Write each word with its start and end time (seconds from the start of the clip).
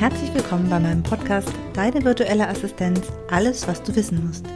Herzlich 0.00 0.32
willkommen 0.32 0.70
bei 0.70 0.80
meinem 0.80 1.02
Podcast 1.02 1.52
Deine 1.74 2.02
virtuelle 2.02 2.48
Assistenz, 2.48 3.02
alles, 3.30 3.68
was 3.68 3.82
du 3.82 3.94
wissen 3.94 4.26
musst. 4.26 4.46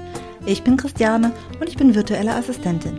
Ich 0.46 0.62
bin 0.62 0.78
Christiane 0.78 1.32
und 1.60 1.68
ich 1.68 1.76
bin 1.76 1.94
virtuelle 1.94 2.34
Assistentin. 2.34 2.98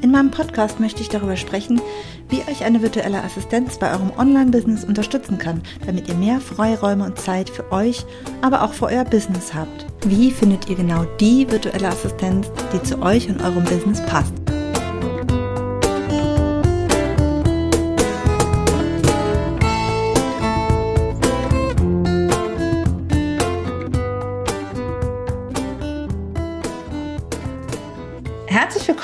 In 0.00 0.12
meinem 0.12 0.30
Podcast 0.30 0.78
möchte 0.78 1.02
ich 1.02 1.08
darüber 1.08 1.36
sprechen, 1.36 1.80
wie 2.28 2.42
euch 2.48 2.64
eine 2.64 2.82
virtuelle 2.82 3.20
Assistenz 3.20 3.80
bei 3.80 3.90
eurem 3.90 4.12
Online-Business 4.16 4.84
unterstützen 4.84 5.38
kann, 5.38 5.60
damit 5.84 6.08
ihr 6.08 6.14
mehr 6.14 6.38
Freiräume 6.38 7.04
und 7.04 7.18
Zeit 7.18 7.50
für 7.50 7.72
euch, 7.72 8.06
aber 8.42 8.62
auch 8.62 8.72
für 8.72 8.86
euer 8.86 9.04
Business 9.04 9.52
habt. 9.52 9.86
Wie 10.06 10.30
findet 10.30 10.70
ihr 10.70 10.76
genau 10.76 11.02
die 11.18 11.50
virtuelle 11.50 11.88
Assistenz, 11.88 12.48
die 12.72 12.82
zu 12.84 13.02
euch 13.02 13.28
und 13.28 13.42
eurem 13.42 13.64
Business 13.64 14.00
passt? 14.06 14.34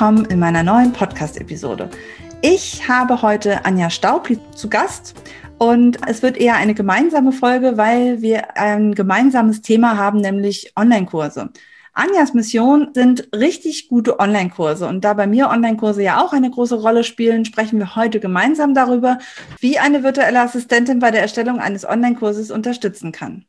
Willkommen 0.03 0.25
in 0.25 0.41
meiner 0.41 0.65
neuen 0.65 0.93
Podcast-Episode. 0.93 1.89
Ich 2.41 2.89
habe 2.89 3.23
heute 3.23 3.65
Anja 3.65 3.89
Staub 3.89 4.29
zu 4.53 4.69
Gast 4.69 5.15
und 5.59 5.97
es 6.09 6.25
wird 6.25 6.37
eher 6.39 6.57
eine 6.57 6.75
gemeinsame 6.75 7.31
Folge, 7.31 7.77
weil 7.77 8.21
wir 8.21 8.57
ein 8.57 8.97
gemeinsames 8.97 9.63
Thema 9.63 9.97
haben, 9.97 10.21
nämlich 10.21 10.73
Online-Kurse. 10.75 11.51
Anjas 11.93 12.35
Mission 12.35 12.89
sind 12.95 13.29
richtig 13.33 13.87
gute 13.87 14.19
Online-Kurse. 14.19 14.89
Und 14.89 15.05
da 15.05 15.15
bei 15.15 15.29
mir 15.29 15.51
Online-Kurse 15.51 16.03
ja 16.03 16.21
auch 16.21 16.33
eine 16.33 16.51
große 16.51 16.83
Rolle 16.83 17.05
spielen, 17.05 17.45
sprechen 17.45 17.79
wir 17.79 17.95
heute 17.95 18.19
gemeinsam 18.19 18.75
darüber, 18.75 19.19
wie 19.61 19.79
eine 19.79 20.03
virtuelle 20.03 20.41
Assistentin 20.41 20.99
bei 20.99 21.13
der 21.13 21.21
Erstellung 21.21 21.61
eines 21.61 21.89
Online-Kurses 21.89 22.51
unterstützen 22.51 23.13
kann. 23.13 23.45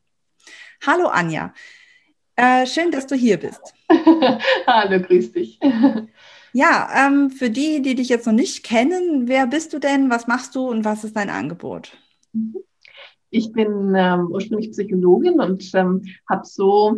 Hallo 0.86 1.08
Anja. 1.08 1.52
Äh, 2.36 2.68
schön, 2.68 2.92
dass 2.92 3.08
du 3.08 3.16
hier 3.16 3.38
bist. 3.38 3.74
Hallo, 4.68 5.00
grüß 5.02 5.32
dich. 5.32 5.60
Ja, 6.54 6.88
ähm, 6.96 7.32
für 7.32 7.50
die, 7.50 7.82
die 7.82 7.96
dich 7.96 8.10
jetzt 8.10 8.28
noch 8.28 8.34
nicht 8.34 8.64
kennen, 8.64 9.28
wer 9.28 9.48
bist 9.48 9.74
du 9.74 9.80
denn, 9.80 10.12
was 10.12 10.28
machst 10.28 10.54
du 10.56 10.70
und 10.70 10.86
was 10.86 11.04
ist 11.04 11.16
dein 11.16 11.32
Angebot? 11.32 11.98
Ich 13.32 13.52
bin 13.52 13.94
ähm, 13.96 14.28
ursprünglich 14.30 14.70
Psychologin 14.72 15.40
und 15.40 15.72
ähm, 15.74 16.04
habe 16.30 16.46
so 16.46 16.98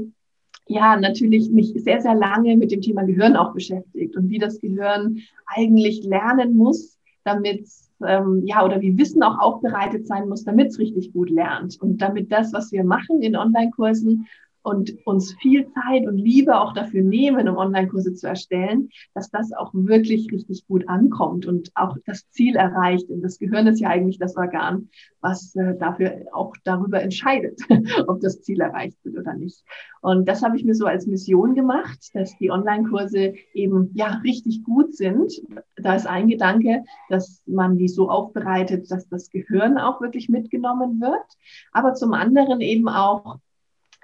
ja 0.68 0.98
natürlich 0.98 1.50
mich 1.52 1.72
sehr, 1.76 2.02
sehr 2.02 2.16
lange 2.16 2.58
mit 2.58 2.72
dem 2.72 2.82
Thema 2.82 3.04
Gehirn 3.04 3.38
auch 3.38 3.54
beschäftigt 3.54 4.18
und 4.18 4.30
wie 4.30 4.40
das 4.40 4.60
Gehirn 4.60 5.20
eigentlich 5.46 6.04
lernen 6.04 6.58
muss, 6.58 6.98
damit 7.24 7.66
ähm, 8.06 8.42
ja 8.46 8.66
oder 8.66 8.82
wie 8.82 8.98
Wissen 8.98 9.24
auch 9.24 9.40
aufbereitet 9.40 10.06
sein 10.06 10.28
muss, 10.28 10.44
damit 10.44 10.68
es 10.68 10.80
richtig 10.80 11.14
gut 11.14 11.30
lernt 11.30 11.80
und 11.82 12.02
damit 12.02 12.30
das, 12.30 12.52
was 12.52 12.74
wir 12.74 12.84
machen 12.84 13.22
in 13.22 13.38
Online-Kursen 13.38 14.28
und 14.66 14.96
uns 15.06 15.34
viel 15.36 15.68
Zeit 15.74 16.08
und 16.08 16.18
Liebe 16.18 16.60
auch 16.60 16.74
dafür 16.74 17.04
nehmen, 17.04 17.48
um 17.48 17.58
Online-Kurse 17.58 18.16
zu 18.16 18.28
erstellen, 18.28 18.90
dass 19.14 19.30
das 19.30 19.54
auch 19.54 19.72
wirklich 19.74 20.32
richtig 20.32 20.66
gut 20.68 20.90
ankommt 20.90 21.46
und 21.46 21.72
auch 21.76 21.96
das 22.08 22.28
Ziel 22.32 22.56
erreicht. 22.56 23.10
Und 23.12 23.22
das 23.22 23.38
Gehirn 23.38 23.68
ist 23.68 23.80
ja 23.80 23.90
eigentlich 23.90 24.18
das 24.18 24.36
Organ, 24.36 24.90
was 25.22 25.56
äh, 25.56 25.78
dafür 25.78 26.26
auch 26.34 26.56
darüber 26.64 27.00
entscheidet, 27.00 27.62
ob 28.08 28.22
das 28.22 28.42
Ziel 28.42 28.60
erreicht 28.60 28.98
wird 29.04 29.18
oder 29.18 29.36
nicht. 29.36 29.64
Und 30.02 30.28
das 30.28 30.42
habe 30.42 30.58
ich 30.58 30.64
mir 30.64 30.74
so 30.74 30.88
als 30.88 31.06
Mission 31.06 31.54
gemacht, 31.54 32.00
dass 32.14 32.36
die 32.40 32.50
Online-Kurse 32.50 33.36
eben 33.54 33.92
ja 33.94 34.20
richtig 34.24 34.64
gut 34.64 34.96
sind. 34.96 35.32
Da 35.76 35.96
ist 35.96 36.08
ein 36.08 36.28
Gedanke, 36.28 36.84
dass 37.10 37.44
man 37.46 37.78
die 37.78 37.88
so 37.88 38.10
aufbereitet, 38.10 38.90
dass 38.90 39.08
das 39.10 39.30
Gehirn 39.30 39.78
auch 39.78 40.02
wirklich 40.02 40.28
mitgenommen 40.28 41.00
wird. 41.00 41.26
Aber 41.72 41.94
zum 41.94 42.14
anderen 42.14 42.62
eben 42.62 42.90
auch, 42.90 43.38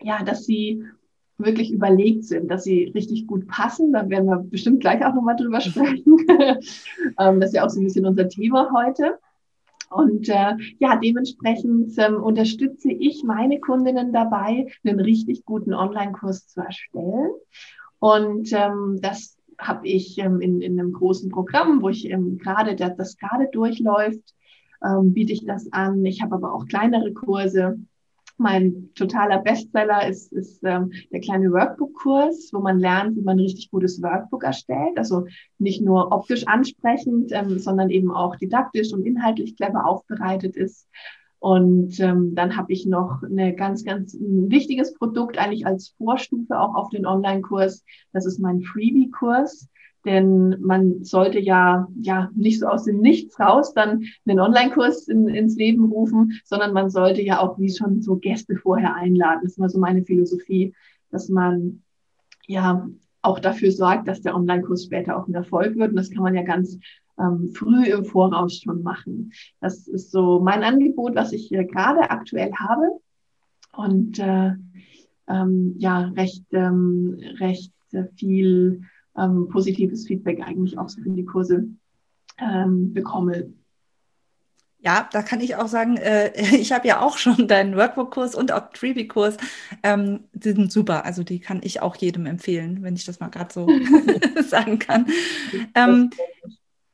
ja, 0.03 0.23
dass 0.23 0.45
sie 0.45 0.83
wirklich 1.37 1.71
überlegt 1.71 2.25
sind, 2.25 2.49
dass 2.49 2.63
sie 2.63 2.91
richtig 2.95 3.27
gut 3.27 3.47
passen. 3.47 3.93
Da 3.93 4.09
werden 4.09 4.27
wir 4.27 4.39
bestimmt 4.39 4.81
gleich 4.81 5.03
auch 5.05 5.13
nochmal 5.13 5.35
drüber 5.35 5.61
sprechen. 5.61 6.17
Ähm, 7.19 7.39
das 7.39 7.49
ist 7.49 7.55
ja 7.55 7.65
auch 7.65 7.69
so 7.69 7.79
ein 7.79 7.83
bisschen 7.83 8.05
unser 8.05 8.29
Thema 8.29 8.71
heute. 8.73 9.19
Und 9.89 10.29
äh, 10.29 10.53
ja, 10.79 10.95
dementsprechend 10.95 11.93
ähm, 11.97 12.21
unterstütze 12.23 12.91
ich 12.91 13.23
meine 13.23 13.59
Kundinnen 13.59 14.13
dabei, 14.13 14.67
einen 14.85 14.99
richtig 14.99 15.43
guten 15.43 15.73
Online-Kurs 15.73 16.47
zu 16.47 16.61
erstellen. 16.61 17.31
Und 17.99 18.51
ähm, 18.53 18.99
das 19.01 19.37
habe 19.57 19.87
ich 19.87 20.17
ähm, 20.17 20.39
in, 20.39 20.61
in 20.61 20.79
einem 20.79 20.93
großen 20.93 21.29
Programm, 21.29 21.81
wo 21.81 21.89
ich 21.89 22.09
ähm, 22.09 22.37
gerade 22.37 22.75
das, 22.75 22.95
das 22.95 23.17
gerade 23.17 23.49
durchläuft, 23.51 24.33
ähm, 24.83 25.13
biete 25.13 25.33
ich 25.33 25.45
das 25.45 25.71
an. 25.73 26.03
Ich 26.05 26.21
habe 26.21 26.35
aber 26.35 26.53
auch 26.53 26.65
kleinere 26.67 27.11
Kurse 27.13 27.77
mein 28.41 28.89
totaler 28.95 29.39
Bestseller 29.39 30.07
ist, 30.07 30.33
ist 30.33 30.61
ähm, 30.63 30.91
der 31.11 31.21
kleine 31.21 31.51
Workbook-Kurs, 31.51 32.49
wo 32.53 32.59
man 32.59 32.79
lernt, 32.79 33.15
wie 33.15 33.21
man 33.21 33.37
ein 33.37 33.41
richtig 33.41 33.71
gutes 33.71 34.01
Workbook 34.01 34.43
erstellt. 34.43 34.97
Also 34.97 35.25
nicht 35.59 35.81
nur 35.81 36.11
optisch 36.11 36.47
ansprechend, 36.47 37.31
ähm, 37.31 37.59
sondern 37.59 37.89
eben 37.89 38.11
auch 38.11 38.35
didaktisch 38.35 38.91
und 38.93 39.05
inhaltlich 39.05 39.55
clever 39.55 39.87
aufbereitet 39.87 40.55
ist. 40.55 40.87
Und 41.39 41.99
ähm, 41.99 42.35
dann 42.35 42.55
habe 42.55 42.71
ich 42.71 42.85
noch 42.85 43.23
eine 43.23 43.55
ganz, 43.55 43.83
ganz 43.83 44.13
ein 44.13 44.51
wichtiges 44.51 44.93
Produkt 44.93 45.39
eigentlich 45.39 45.65
als 45.65 45.95
Vorstufe 45.97 46.59
auch 46.59 46.75
auf 46.75 46.89
den 46.89 47.05
Online-Kurs. 47.05 47.83
Das 48.13 48.25
ist 48.25 48.39
mein 48.39 48.61
Freebie-Kurs. 48.61 49.67
Denn 50.05 50.59
man 50.61 51.03
sollte 51.03 51.39
ja, 51.39 51.87
ja 52.01 52.29
nicht 52.35 52.59
so 52.59 52.67
aus 52.67 52.85
dem 52.85 52.99
Nichts 52.99 53.39
raus 53.39 53.73
dann 53.73 54.03
einen 54.25 54.39
Online-Kurs 54.39 55.07
in, 55.07 55.27
ins 55.27 55.55
Leben 55.55 55.85
rufen, 55.85 56.39
sondern 56.43 56.73
man 56.73 56.89
sollte 56.89 57.21
ja 57.21 57.39
auch 57.39 57.59
wie 57.59 57.69
schon 57.69 58.01
so 58.01 58.15
Gäste 58.15 58.55
vorher 58.55 58.95
einladen. 58.95 59.41
Das 59.43 59.53
ist 59.53 59.57
immer 59.57 59.69
so 59.69 59.79
meine 59.79 60.03
Philosophie, 60.03 60.73
dass 61.11 61.29
man 61.29 61.83
ja 62.47 62.89
auch 63.21 63.39
dafür 63.39 63.71
sorgt, 63.71 64.07
dass 64.07 64.21
der 64.21 64.35
Online-Kurs 64.35 64.85
später 64.85 65.17
auch 65.17 65.27
ein 65.27 65.35
Erfolg 65.35 65.75
wird. 65.75 65.91
Und 65.91 65.97
das 65.97 66.09
kann 66.09 66.23
man 66.23 66.35
ja 66.35 66.43
ganz 66.43 66.79
ähm, 67.19 67.51
früh 67.53 67.85
im 67.85 68.05
Voraus 68.05 68.57
schon 68.57 68.81
machen. 68.81 69.31
Das 69.59 69.87
ist 69.87 70.11
so 70.11 70.39
mein 70.39 70.63
Angebot, 70.63 71.15
was 71.15 71.31
ich 71.31 71.51
äh, 71.51 71.65
gerade 71.65 72.09
aktuell 72.09 72.51
habe. 72.53 72.99
Und 73.73 74.19
äh, 74.19 74.53
ähm, 75.27 75.75
ja, 75.77 76.11
recht, 76.15 76.45
ähm, 76.51 77.17
recht 77.39 77.73
äh, 77.91 78.05
viel 78.15 78.81
ähm, 79.17 79.47
positives 79.49 80.07
Feedback 80.07 80.41
eigentlich 80.41 80.77
auch 80.77 80.89
so 80.89 81.01
für 81.01 81.09
die 81.09 81.25
Kurse 81.25 81.67
ähm, 82.39 82.93
bekomme. 82.93 83.53
Ja, 84.83 85.07
da 85.11 85.21
kann 85.21 85.41
ich 85.41 85.55
auch 85.55 85.67
sagen, 85.67 85.97
äh, 85.97 86.31
ich 86.55 86.71
habe 86.71 86.87
ja 86.87 87.01
auch 87.01 87.17
schon 87.17 87.47
deinen 87.47 87.75
Workbook-Kurs 87.75 88.35
und 88.35 88.51
auch 88.51 88.69
Freebie-Kurs. 88.73 89.37
Ähm, 89.83 90.21
die 90.33 90.51
sind 90.51 90.71
super. 90.71 91.05
Also 91.05 91.23
die 91.23 91.39
kann 91.39 91.61
ich 91.63 91.81
auch 91.81 91.95
jedem 91.95 92.25
empfehlen, 92.25 92.81
wenn 92.81 92.95
ich 92.95 93.05
das 93.05 93.19
mal 93.19 93.29
gerade 93.29 93.53
so 93.53 93.67
sagen 94.47 94.79
kann. 94.79 95.07
Ähm, 95.75 96.09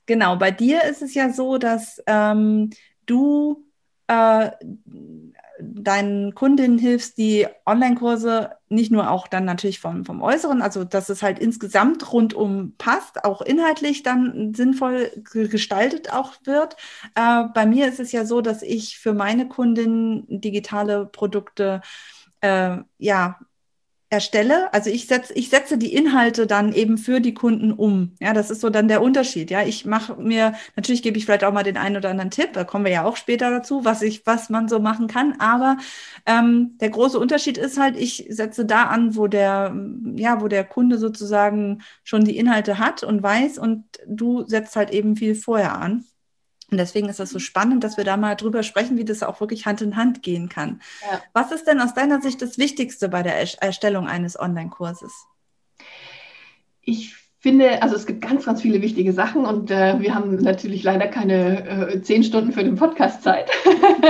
genau, 0.06 0.36
bei 0.36 0.52
dir 0.52 0.84
ist 0.84 1.02
es 1.02 1.14
ja 1.14 1.32
so, 1.32 1.58
dass 1.58 2.02
ähm, 2.08 2.72
du 3.06 3.66
äh, 4.08 4.52
deinen 5.60 6.36
Kundinnen 6.36 6.78
hilfst, 6.78 7.18
die 7.18 7.48
Online-Kurse 7.66 8.57
nicht 8.70 8.92
nur 8.92 9.10
auch 9.10 9.28
dann 9.28 9.46
natürlich 9.46 9.80
vom, 9.80 10.06
vom 10.06 10.22
Äußeren, 10.22 10.62
also 10.62 10.84
dass 10.84 11.10
es 11.10 11.24
halt 11.24 11.40
insgesamt 11.40 12.12
rundum 12.12 12.74
passt, 12.78 13.24
auch 13.24 13.42
inhaltlich 13.42 14.04
dann 14.04 14.54
sinnvoll 14.54 15.12
gestaltet 15.32 16.12
auch 16.12 16.34
wird. 16.44 16.76
Äh, 17.16 17.46
bei 17.54 17.66
mir 17.66 17.88
ist 17.88 18.00
es 18.00 18.12
ja 18.12 18.26
so, 18.26 18.42
dass 18.42 18.62
ich 18.62 19.00
für 19.00 19.14
meine 19.14 19.48
Kundinnen 19.48 20.26
digitale 20.42 21.06
Produkte 21.06 21.82
äh, 22.42 22.78
ja 22.98 23.40
erstelle. 24.10 24.74
Also 24.74 24.90
ich 24.90 25.08
setze, 25.08 25.34
ich 25.34 25.50
setze 25.50 25.78
die 25.78 25.94
Inhalte 25.94 26.48
dann 26.48 26.72
eben 26.74 26.98
für 26.98 27.20
die 27.20 27.34
Kunden 27.34 27.74
um. 27.74 28.16
Ja, 28.22 28.34
das 28.34 28.50
ist 28.50 28.62
so 28.62 28.70
dann 28.70 28.88
der 28.88 29.02
Unterschied. 29.02 29.52
Ja, 29.52 29.64
ich 29.64 29.86
mache 29.86 30.16
mir, 30.16 30.54
natürlich 30.76 31.04
gebe 31.04 31.18
ich 31.18 31.26
vielleicht 31.26 31.44
auch 31.44 31.52
mal 31.54 31.64
den 31.64 31.78
einen 31.78 31.98
oder 31.98 32.10
anderen 32.10 32.32
Tipp, 32.32 32.54
da 32.54 32.64
kommen 32.64 32.86
wir 32.86 32.92
ja 32.92 33.04
auch 33.06 33.18
später 33.18 33.52
dazu, 33.52 33.84
was 33.84 34.02
ich, 34.02 34.26
was 34.26 34.50
man 34.50 34.70
so 34.70 34.80
machen 34.80 35.08
kann. 35.08 35.40
Aber 35.40 35.78
ähm, 36.26 36.78
der 36.80 36.90
große 36.90 37.20
Unterschied 37.20 37.58
ist 37.58 37.78
halt, 37.78 37.98
ich 37.98 38.28
setze 38.30 38.66
da 38.66 38.84
an, 38.86 39.16
wo 39.16 39.28
der, 39.28 39.76
ja, 40.16 40.42
wo 40.42 40.48
der 40.48 40.64
Kunde 40.64 40.98
sozusagen 40.98 41.82
schon 42.04 42.24
die 42.24 42.38
Inhalte 42.38 42.80
hat 42.80 43.04
und 43.04 43.22
weiß 43.22 43.58
und 43.58 43.86
du 44.08 44.46
setzt 44.48 44.76
halt 44.76 44.92
eben 44.92 45.16
viel 45.18 45.36
vorher 45.36 45.78
an. 45.80 46.06
Und 46.70 46.78
deswegen 46.78 47.08
ist 47.08 47.20
das 47.20 47.30
so 47.30 47.40
spannend, 47.40 47.84
dass 47.84 47.96
wir 47.96 48.04
da 48.04 48.18
mal 48.18 48.36
drüber 48.36 48.62
sprechen, 48.62 48.98
wie 48.98 49.06
das 49.06 49.24
auch 49.24 49.40
wirklich 49.40 49.66
Hand 49.66 49.82
in 49.82 49.96
Hand 49.96 50.22
gehen 50.22 50.50
kann. 50.50 50.82
Ja. 51.10 51.22
Was 51.34 51.52
ist 51.52 51.66
denn 51.66 51.80
aus 51.80 51.94
deiner 51.94 52.22
Sicht 52.22 52.42
das 52.42 52.58
Wichtigste 52.58 53.08
bei 53.08 53.24
der 53.24 53.36
Erstellung 53.62 54.08
eines 54.08 54.38
Online-Kurses? 54.38 55.14
Ich 56.82 57.16
finde, 57.40 57.82
also 57.82 57.96
es 57.96 58.06
gibt 58.06 58.22
ganz, 58.22 58.46
ganz 58.46 58.62
viele 58.62 58.82
wichtige 58.82 59.14
Sachen 59.14 59.46
und 59.46 59.72
äh, 59.72 60.00
wir 60.02 60.14
haben 60.14 60.36
natürlich 60.38 60.84
leider 60.84 61.08
keine 61.08 61.94
äh, 61.94 62.02
zehn 62.02 62.24
Stunden 62.24 62.52
für 62.52 62.64
den 62.64 62.76
Podcast 62.76 63.24
Zeit. 63.24 63.50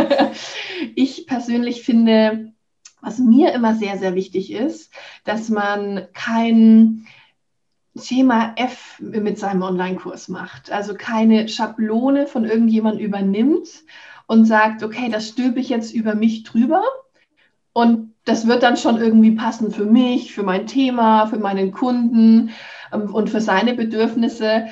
ich 0.95 1.27
persönlich 1.27 1.83
finde, 1.83 2.53
was 3.01 3.19
mir 3.19 3.53
immer 3.53 3.75
sehr, 3.75 3.97
sehr 3.97 4.15
wichtig 4.15 4.51
ist, 4.51 4.91
dass 5.23 5.49
man 5.49 6.07
kein 6.13 7.05
Thema 7.97 8.53
F 8.55 8.99
mit 8.99 9.37
seinem 9.37 9.61
Online-Kurs 9.61 10.27
macht. 10.27 10.71
Also 10.71 10.93
keine 10.93 11.47
Schablone 11.47 12.27
von 12.27 12.45
irgendjemand 12.45 12.99
übernimmt 12.99 13.67
und 14.27 14.45
sagt, 14.45 14.83
okay, 14.83 15.09
das 15.09 15.29
stülpe 15.29 15.59
ich 15.59 15.69
jetzt 15.69 15.93
über 15.93 16.15
mich 16.15 16.43
drüber 16.43 16.83
und 17.73 18.13
das 18.25 18.47
wird 18.47 18.63
dann 18.63 18.75
schon 18.75 18.97
irgendwie 18.97 19.31
passen 19.31 19.71
für 19.71 19.85
mich, 19.85 20.33
für 20.33 20.43
mein 20.43 20.67
Thema, 20.67 21.27
für 21.27 21.39
meinen 21.39 21.71
Kunden 21.71 22.49
ähm, 22.91 23.13
und 23.13 23.29
für 23.29 23.39
seine 23.39 23.73
Bedürfnisse 23.73 24.67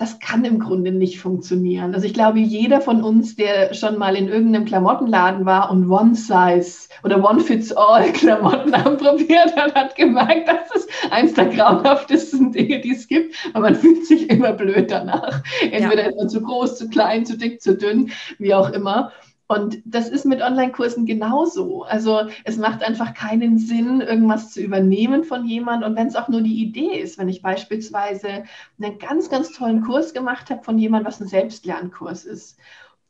das 0.00 0.18
kann 0.18 0.46
im 0.46 0.58
Grunde 0.58 0.92
nicht 0.92 1.20
funktionieren. 1.20 1.94
Also 1.94 2.06
ich 2.06 2.14
glaube, 2.14 2.38
jeder 2.38 2.80
von 2.80 3.02
uns, 3.02 3.36
der 3.36 3.74
schon 3.74 3.98
mal 3.98 4.16
in 4.16 4.28
irgendeinem 4.28 4.64
Klamottenladen 4.64 5.44
war 5.44 5.70
und 5.70 5.90
One 5.90 6.14
Size 6.14 6.88
oder 7.04 7.22
One 7.22 7.40
Fits 7.40 7.70
All 7.70 8.10
Klamotten 8.14 8.72
anprobiert 8.72 9.54
hat, 9.56 9.74
hat 9.74 9.96
gemerkt, 9.96 10.48
dass 10.48 10.74
es 10.74 10.88
eins 11.10 11.34
der 11.34 11.50
grauenhaftesten 11.50 12.50
Dinge, 12.50 12.80
die 12.80 12.92
es 12.92 13.08
gibt. 13.08 13.34
Aber 13.52 13.64
man 13.64 13.74
fühlt 13.74 14.06
sich 14.06 14.30
immer 14.30 14.54
blöd 14.54 14.90
danach. 14.90 15.42
Entweder 15.70 16.04
ja. 16.04 16.08
ist 16.08 16.16
man 16.16 16.30
zu 16.30 16.40
groß, 16.40 16.78
zu 16.78 16.88
klein, 16.88 17.26
zu 17.26 17.36
dick, 17.36 17.60
zu 17.60 17.76
dünn, 17.76 18.10
wie 18.38 18.54
auch 18.54 18.70
immer. 18.70 19.12
Und 19.50 19.82
das 19.84 20.08
ist 20.08 20.26
mit 20.26 20.42
Online-Kursen 20.42 21.06
genauso. 21.06 21.82
Also 21.82 22.20
es 22.44 22.56
macht 22.56 22.84
einfach 22.84 23.14
keinen 23.14 23.58
Sinn, 23.58 24.00
irgendwas 24.00 24.52
zu 24.52 24.60
übernehmen 24.60 25.24
von 25.24 25.44
jemand. 25.44 25.82
Und 25.82 25.96
wenn 25.96 26.06
es 26.06 26.14
auch 26.14 26.28
nur 26.28 26.40
die 26.40 26.62
Idee 26.62 27.00
ist, 27.00 27.18
wenn 27.18 27.28
ich 27.28 27.42
beispielsweise 27.42 28.44
einen 28.80 28.98
ganz, 29.00 29.28
ganz 29.28 29.50
tollen 29.50 29.82
Kurs 29.82 30.14
gemacht 30.14 30.50
habe 30.50 30.62
von 30.62 30.78
jemandem, 30.78 31.08
was 31.08 31.20
ein 31.20 31.26
Selbstlernkurs 31.26 32.26
ist. 32.26 32.60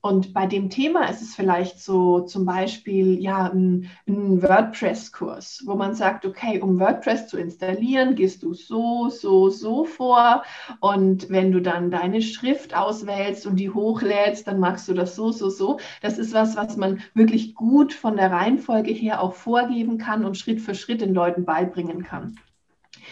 Und 0.03 0.33
bei 0.33 0.47
dem 0.47 0.71
Thema 0.71 1.11
ist 1.11 1.21
es 1.21 1.35
vielleicht 1.35 1.79
so 1.79 2.21
zum 2.21 2.47
Beispiel 2.47 3.21
ja 3.21 3.51
ein, 3.51 3.91
ein 4.09 4.43
WordPress-Kurs, 4.43 5.65
wo 5.67 5.75
man 5.75 5.95
sagt, 5.95 6.25
okay, 6.25 6.59
um 6.59 6.81
WordPress 6.81 7.29
zu 7.29 7.37
installieren, 7.37 8.15
gehst 8.15 8.43
du 8.43 8.55
so, 8.55 9.11
so, 9.11 9.51
so 9.51 9.85
vor. 9.85 10.43
Und 10.81 11.29
wenn 11.29 11.53
du 11.53 11.61
dann 11.61 11.91
deine 11.91 12.23
Schrift 12.23 12.75
auswählst 12.75 13.47
und 13.47 13.57
die 13.57 13.69
hochlädst, 13.69 14.47
dann 14.47 14.59
machst 14.59 14.89
du 14.89 14.95
das 14.95 15.15
so, 15.15 15.33
so, 15.33 15.51
so. 15.51 15.79
Das 16.01 16.17
ist 16.19 16.33
was, 16.33 16.57
was 16.57 16.79
man 16.79 17.03
wirklich 17.13 17.55
gut 17.55 17.93
von 17.93 18.17
der 18.17 18.31
Reihenfolge 18.31 18.93
her 18.93 19.21
auch 19.23 19.35
vorgeben 19.35 19.99
kann 19.99 20.25
und 20.25 20.39
Schritt 20.39 20.63
für 20.63 20.75
Schritt 20.75 21.03
den 21.03 21.13
Leuten 21.13 21.45
beibringen 21.45 22.05
kann. 22.05 22.39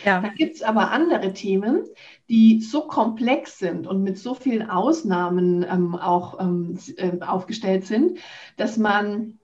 Ja. 0.04 0.20
Da 0.20 0.28
gibt 0.28 0.56
es 0.56 0.62
aber 0.62 0.90
andere 0.90 1.32
Themen, 1.32 1.84
die 2.28 2.60
so 2.60 2.82
komplex 2.82 3.58
sind 3.58 3.86
und 3.86 4.02
mit 4.02 4.18
so 4.18 4.34
vielen 4.34 4.68
Ausnahmen 4.68 5.64
ähm, 5.68 5.94
auch 5.94 6.40
ähm, 6.40 6.78
äh, 6.96 7.20
aufgestellt 7.20 7.86
sind, 7.86 8.18
dass 8.56 8.76
man 8.76 9.38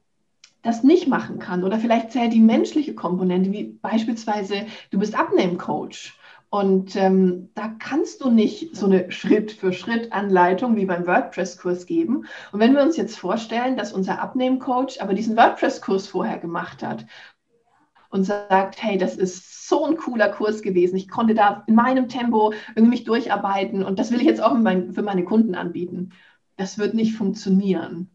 das 0.63 0.83
nicht 0.83 1.09
machen 1.09 1.39
kann. 1.39 1.63
Oder 1.63 1.79
vielleicht 1.79 2.13
zählt 2.13 2.33
die 2.33 2.41
menschliche 2.41 2.95
Komponente, 2.95 3.53
wie 3.53 3.65
beispielsweise 3.65 4.67
du 4.91 4.99
bist 4.99 5.19
Abnehmcoach. 5.19 6.15
Und 6.55 6.95
ähm, 6.95 7.51
da 7.57 7.75
kannst 7.81 8.21
du 8.21 8.31
nicht 8.31 8.77
so 8.77 8.87
eine 8.87 9.11
Schritt-für-Schritt-Anleitung 9.11 10.77
wie 10.77 10.87
beim 10.87 11.05
WordPress-Kurs 11.05 11.85
geben. 11.85 12.27
Und 12.53 12.61
wenn 12.61 12.75
wir 12.75 12.83
uns 12.83 12.97
jetzt 12.97 13.19
vorstellen, 13.19 13.77
dass 13.77 13.93
unser 13.93 14.21
Abnehmcoach 14.21 15.01
aber 15.01 15.15
diesen 15.15 15.37
WordPress-Kurs 15.37 16.07
vorher 16.07 16.39
gemacht 16.39 16.85
hat 16.85 17.07
und 18.15 18.23
sagt, 18.23 18.81
hey, 18.81 18.97
das 18.97 19.17
ist 19.17 19.69
so 19.69 19.85
ein 19.85 19.97
cooler 19.97 20.29
Kurs 20.29 20.63
gewesen. 20.63 20.95
Ich 20.97 21.09
konnte 21.09 21.35
da 21.35 21.65
in 21.67 21.75
meinem 21.75 22.09
Tempo 22.09 22.53
irgendwie 22.77 22.91
mich 22.91 23.05
durcharbeiten 23.05 23.83
und 23.83 23.99
das 23.99 24.13
will 24.13 24.21
ich 24.21 24.27
jetzt 24.27 24.41
auch 24.41 24.53
für 24.55 25.03
meine 25.03 25.25
Kunden 25.25 25.57
anbieten. 25.57 26.13
Das 26.57 26.79
wird 26.79 26.95
nicht 26.95 27.17
funktionieren. 27.17 28.11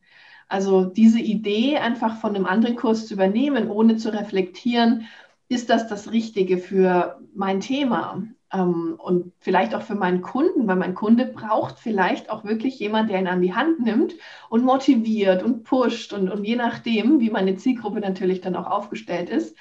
Also 0.48 0.86
diese 0.86 1.19
Idee, 1.19 1.80
einfach 1.80 2.16
von 2.22 2.34
einem 2.34 2.46
anderen 2.46 2.78
Kurs 2.78 3.07
zu 3.07 3.13
übernehmen, 3.13 3.69
ohne 3.69 3.98
zu 3.98 4.13
reflektieren, 4.13 5.06
ist 5.50 5.69
das 5.69 5.88
das 5.90 6.13
Richtige 6.13 6.60
für 6.60 7.19
mein 7.36 7.60
Thema? 7.60 8.24
Ähm, 8.54 8.95
und 8.98 9.34
vielleicht 9.40 9.75
auch 9.75 9.81
für 9.81 9.95
meinen 9.95 10.22
Kunden, 10.22 10.66
weil 10.66 10.78
mein 10.78 10.95
Kunde 10.95 11.25
braucht 11.25 11.78
vielleicht 11.78 12.30
auch 12.30 12.45
wirklich 12.45 12.80
jemand, 12.80 13.10
der 13.10 13.19
ihn 13.19 13.28
an 13.28 13.42
die 13.42 13.54
Hand 13.54 13.81
nimmt 13.81 14.16
und 14.50 14.63
motiviert 14.63 15.44
und 15.44 15.63
pusht 15.63 16.13
und, 16.13 16.30
und 16.30 16.45
je 16.45 16.56
nachdem, 16.56 17.19
wie 17.19 17.30
meine 17.31 17.57
Zielgruppe 17.57 18.00
natürlich 18.00 18.40
dann 18.40 18.56
auch 18.56 18.68
aufgestellt 18.68 19.30
ist, 19.30 19.57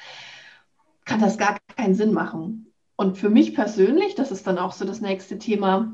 kann 1.09 1.21
das 1.21 1.39
gar 1.39 1.57
keinen 1.77 1.95
Sinn 1.95 2.13
machen. 2.13 2.73
Und 2.95 3.17
für 3.17 3.31
mich 3.31 3.55
persönlich, 3.55 4.15
das 4.15 4.31
ist 4.31 4.47
dann 4.47 4.59
auch 4.59 4.73
so 4.73 4.85
das 4.85 5.01
nächste 5.01 5.39
Thema, 5.39 5.93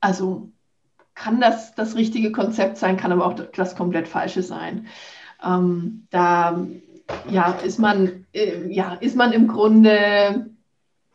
also 0.00 0.50
kann 1.14 1.40
das 1.40 1.74
das 1.74 1.94
richtige 1.94 2.32
Konzept 2.32 2.78
sein, 2.78 2.96
kann 2.96 3.12
aber 3.12 3.26
auch 3.26 3.34
das 3.34 3.76
komplett 3.76 4.08
falsche 4.08 4.42
sein. 4.42 4.86
Ähm, 5.44 6.06
da 6.10 6.66
ja, 7.28 7.52
ist, 7.52 7.78
man, 7.78 8.26
äh, 8.32 8.68
ja, 8.72 8.94
ist 8.94 9.16
man 9.16 9.32
im 9.32 9.48
Grunde 9.48 10.50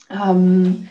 ähm, 0.09 0.89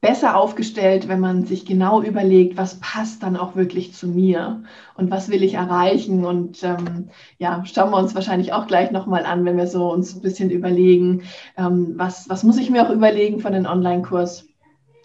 besser 0.00 0.36
aufgestellt, 0.36 1.08
wenn 1.08 1.18
man 1.18 1.44
sich 1.44 1.66
genau 1.66 2.02
überlegt, 2.02 2.56
was 2.56 2.78
passt 2.78 3.22
dann 3.22 3.36
auch 3.36 3.56
wirklich 3.56 3.94
zu 3.94 4.06
mir 4.06 4.62
und 4.94 5.10
was 5.10 5.28
will 5.28 5.42
ich 5.42 5.54
erreichen. 5.54 6.24
Und 6.24 6.62
ähm, 6.62 7.10
ja, 7.38 7.64
schauen 7.64 7.90
wir 7.90 7.98
uns 7.98 8.14
wahrscheinlich 8.14 8.52
auch 8.52 8.68
gleich 8.68 8.92
nochmal 8.92 9.26
an, 9.26 9.44
wenn 9.44 9.56
wir 9.56 9.66
so 9.66 9.92
uns 9.92 10.14
ein 10.14 10.22
bisschen 10.22 10.50
überlegen, 10.50 11.22
ähm, 11.56 11.94
was, 11.96 12.28
was 12.28 12.44
muss 12.44 12.58
ich 12.58 12.70
mir 12.70 12.86
auch 12.86 12.90
überlegen 12.90 13.40
von 13.40 13.52
den 13.52 13.66
Online-Kurs. 13.66 14.46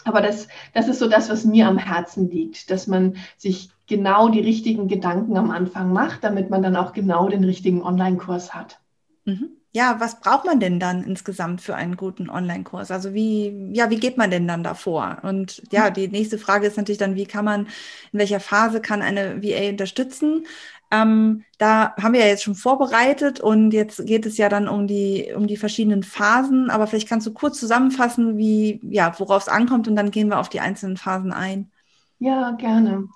Aber 0.06 0.22
das, 0.22 0.48
das 0.74 0.88
ist 0.88 1.00
so 1.00 1.08
das, 1.08 1.30
was 1.30 1.46
mir 1.46 1.68
am 1.68 1.78
Herzen 1.78 2.30
liegt, 2.30 2.70
dass 2.70 2.88
man 2.88 3.16
sich 3.38 3.70
genau 3.88 4.30
die 4.30 4.42
richtigen 4.42 4.88
Gedanken 4.88 5.38
am 5.38 5.50
Anfang 5.50 5.92
macht, 5.92 6.24
damit 6.24 6.50
man 6.50 6.62
dann 6.62 6.76
auch 6.76 6.94
genau 6.94 7.30
den 7.30 7.44
richtigen 7.44 7.82
Online-Kurs 7.82 8.54
hat. 8.54 8.80
Mhm 9.26 9.58
ja, 9.76 10.00
was 10.00 10.20
braucht 10.20 10.46
man 10.46 10.60
denn 10.60 10.80
dann 10.80 11.04
insgesamt 11.04 11.62
für 11.62 11.76
einen 11.76 11.98
guten 11.98 12.30
Online-Kurs? 12.30 12.92
Also 12.92 13.14
wie, 13.16 13.72
ja, 13.74 13.90
wie 13.90 14.00
geht 14.00 14.18
man 14.18 14.30
denn 14.30 14.48
dann 14.48 14.64
davor? 14.64 15.18
Und 15.24 15.64
ja, 15.72 15.90
die 15.90 16.08
nächste 16.08 16.38
Frage 16.38 16.68
ist 16.68 16.78
natürlich 16.78 17.00
dann, 17.00 17.16
wie 17.16 17.26
kann 17.26 17.44
man, 17.44 17.66
in 18.12 18.20
welcher 18.20 18.40
Phase 18.40 18.82
kann 18.82 19.02
eine 19.02 19.42
VA 19.42 19.70
unterstützen? 19.70 20.46
Ähm, 20.92 21.44
da 21.58 21.96
haben 21.96 22.14
wir 22.14 22.20
ja 22.20 22.28
jetzt 22.28 22.44
schon 22.44 22.54
vorbereitet 22.54 23.40
und 23.40 23.72
jetzt 23.72 24.06
geht 24.06 24.28
es 24.28 24.38
ja 24.38 24.48
dann 24.48 24.68
um 24.68 24.86
die, 24.86 25.34
um 25.36 25.48
die 25.48 25.58
verschiedenen 25.58 26.04
Phasen. 26.04 26.70
Aber 26.70 26.86
vielleicht 26.86 27.10
kannst 27.10 27.26
du 27.26 27.34
kurz 27.34 27.60
zusammenfassen, 27.60 28.38
wie, 28.38 28.80
ja, 28.84 29.12
worauf 29.18 29.42
es 29.42 29.50
ankommt 29.50 29.88
und 29.88 29.96
dann 29.96 30.12
gehen 30.12 30.28
wir 30.28 30.40
auf 30.40 30.50
die 30.50 30.60
einzelnen 30.60 30.98
Phasen 30.98 31.34
ein. 31.34 31.72
Ja, 32.20 32.52
gerne. 32.52 33.08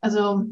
Also 0.00 0.44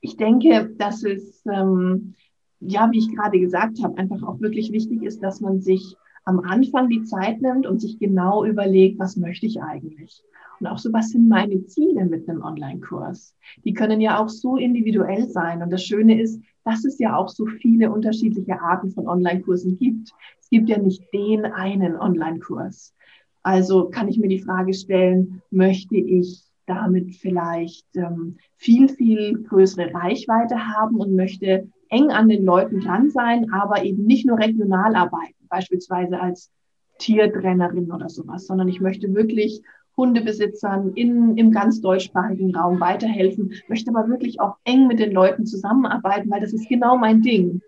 ich 0.00 0.16
denke, 0.16 0.70
dass 0.78 1.02
es 1.02 1.44
ähm, 1.52 2.14
ja, 2.60 2.90
wie 2.92 2.98
ich 2.98 3.14
gerade 3.14 3.40
gesagt 3.40 3.82
habe, 3.82 3.98
einfach 3.98 4.22
auch 4.22 4.40
wirklich 4.40 4.72
wichtig 4.72 5.02
ist, 5.02 5.22
dass 5.22 5.40
man 5.40 5.60
sich 5.60 5.96
am 6.24 6.40
Anfang 6.40 6.88
die 6.88 7.02
Zeit 7.02 7.40
nimmt 7.40 7.66
und 7.66 7.80
sich 7.80 7.98
genau 7.98 8.44
überlegt, 8.44 8.98
was 8.98 9.16
möchte 9.16 9.46
ich 9.46 9.62
eigentlich? 9.62 10.22
Und 10.60 10.66
auch 10.66 10.78
so, 10.78 10.92
was 10.92 11.10
sind 11.10 11.28
meine 11.28 11.64
Ziele 11.64 12.04
mit 12.04 12.28
einem 12.28 12.42
Online-Kurs? 12.42 13.34
Die 13.64 13.72
können 13.72 14.00
ja 14.00 14.22
auch 14.22 14.28
so 14.28 14.56
individuell 14.56 15.26
sein. 15.28 15.62
Und 15.62 15.72
das 15.72 15.82
Schöne 15.82 16.20
ist, 16.20 16.40
dass 16.64 16.84
es 16.84 16.98
ja 16.98 17.16
auch 17.16 17.30
so 17.30 17.46
viele 17.46 17.90
unterschiedliche 17.90 18.60
Arten 18.60 18.90
von 18.90 19.08
Online-Kursen 19.08 19.78
gibt. 19.78 20.12
Es 20.38 20.50
gibt 20.50 20.68
ja 20.68 20.78
nicht 20.78 21.02
den 21.14 21.46
einen 21.46 21.96
Online-Kurs. 21.96 22.94
Also 23.42 23.88
kann 23.88 24.08
ich 24.08 24.18
mir 24.18 24.28
die 24.28 24.42
Frage 24.42 24.74
stellen, 24.74 25.40
möchte 25.50 25.96
ich 25.96 26.44
damit 26.66 27.16
vielleicht 27.16 27.86
ähm, 27.96 28.36
viel, 28.56 28.90
viel 28.90 29.42
größere 29.42 29.92
Reichweite 29.94 30.56
haben 30.76 30.96
und 30.96 31.16
möchte 31.16 31.68
eng 31.90 32.10
an 32.10 32.28
den 32.28 32.44
Leuten 32.44 32.80
dran 32.80 33.10
sein, 33.10 33.52
aber 33.52 33.84
eben 33.84 34.04
nicht 34.04 34.26
nur 34.26 34.38
regional 34.38 34.94
arbeiten, 34.94 35.46
beispielsweise 35.48 36.20
als 36.20 36.50
Tiertrainerin 36.98 37.90
oder 37.92 38.08
sowas, 38.08 38.46
sondern 38.46 38.68
ich 38.68 38.80
möchte 38.80 39.12
wirklich 39.14 39.62
Hundebesitzern 39.96 40.92
in, 40.94 41.36
im 41.36 41.50
ganz 41.50 41.80
deutschsprachigen 41.80 42.54
Raum 42.54 42.80
weiterhelfen, 42.80 43.52
möchte 43.68 43.90
aber 43.90 44.08
wirklich 44.08 44.40
auch 44.40 44.56
eng 44.64 44.86
mit 44.86 44.98
den 44.98 45.12
Leuten 45.12 45.44
zusammenarbeiten, 45.46 46.30
weil 46.30 46.40
das 46.40 46.52
ist 46.52 46.68
genau 46.68 46.96
mein 46.96 47.22
Ding. 47.22 47.60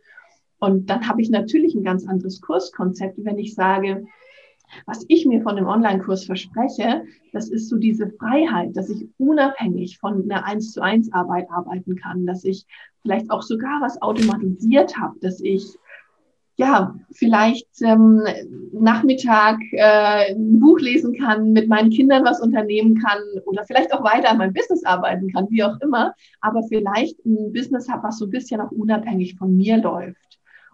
Und 0.59 0.89
dann 0.89 1.09
habe 1.09 1.21
ich 1.21 1.29
natürlich 1.29 1.75
ein 1.75 1.83
ganz 1.83 2.07
anderes 2.07 2.41
Kurskonzept, 2.41 3.17
wenn 3.25 3.39
ich 3.39 3.55
sage, 3.55 4.07
was 4.87 5.05
ich 5.09 5.27
mir 5.27 5.43
von 5.43 5.57
dem 5.57 5.67
Online-Kurs 5.67 6.25
verspreche, 6.25 7.05
das 7.33 7.49
ist 7.49 7.69
so 7.69 7.77
diese 7.77 8.09
Freiheit, 8.11 8.77
dass 8.77 8.91
ich 8.91 9.09
unabhängig 9.19 9.99
von 9.99 10.23
einer 10.31 10.45
1 10.45 10.73
zu 10.73 10.83
1 10.83 11.13
Arbeit 11.13 11.51
arbeiten 11.51 11.97
kann, 11.97 12.27
dass 12.27 12.45
ich 12.45 12.67
vielleicht 13.03 13.31
auch 13.31 13.43
sogar 13.43 13.81
was 13.81 14.01
automatisiert 14.01 14.97
habe, 14.97 15.19
dass 15.21 15.41
ich 15.41 15.77
ja, 16.57 16.95
vielleicht 17.13 17.67
ähm, 17.83 18.23
Nachmittag 18.73 19.59
äh, 19.73 20.35
ein 20.35 20.61
Buch 20.61 20.79
lesen 20.81 21.17
kann, 21.19 21.53
mit 21.53 21.67
meinen 21.69 21.91
Kindern 21.91 22.25
was 22.25 22.41
unternehmen 22.41 23.01
kann 23.01 23.21
oder 23.47 23.65
vielleicht 23.65 23.93
auch 23.93 24.05
weiter 24.05 24.31
an 24.31 24.39
meinem 24.39 24.53
Business 24.53 24.85
arbeiten 24.85 25.33
kann, 25.33 25.49
wie 25.51 25.65
auch 25.65 25.81
immer, 25.81 26.15
aber 26.41 26.63
vielleicht 26.65 27.25
ein 27.25 27.53
Business 27.53 27.89
habe, 27.89 28.05
was 28.05 28.19
so 28.19 28.27
ein 28.27 28.31
bisschen 28.31 28.61
auch 28.61 28.71
unabhängig 28.71 29.37
von 29.37 29.57
mir 29.57 29.79
läuft 29.79 30.32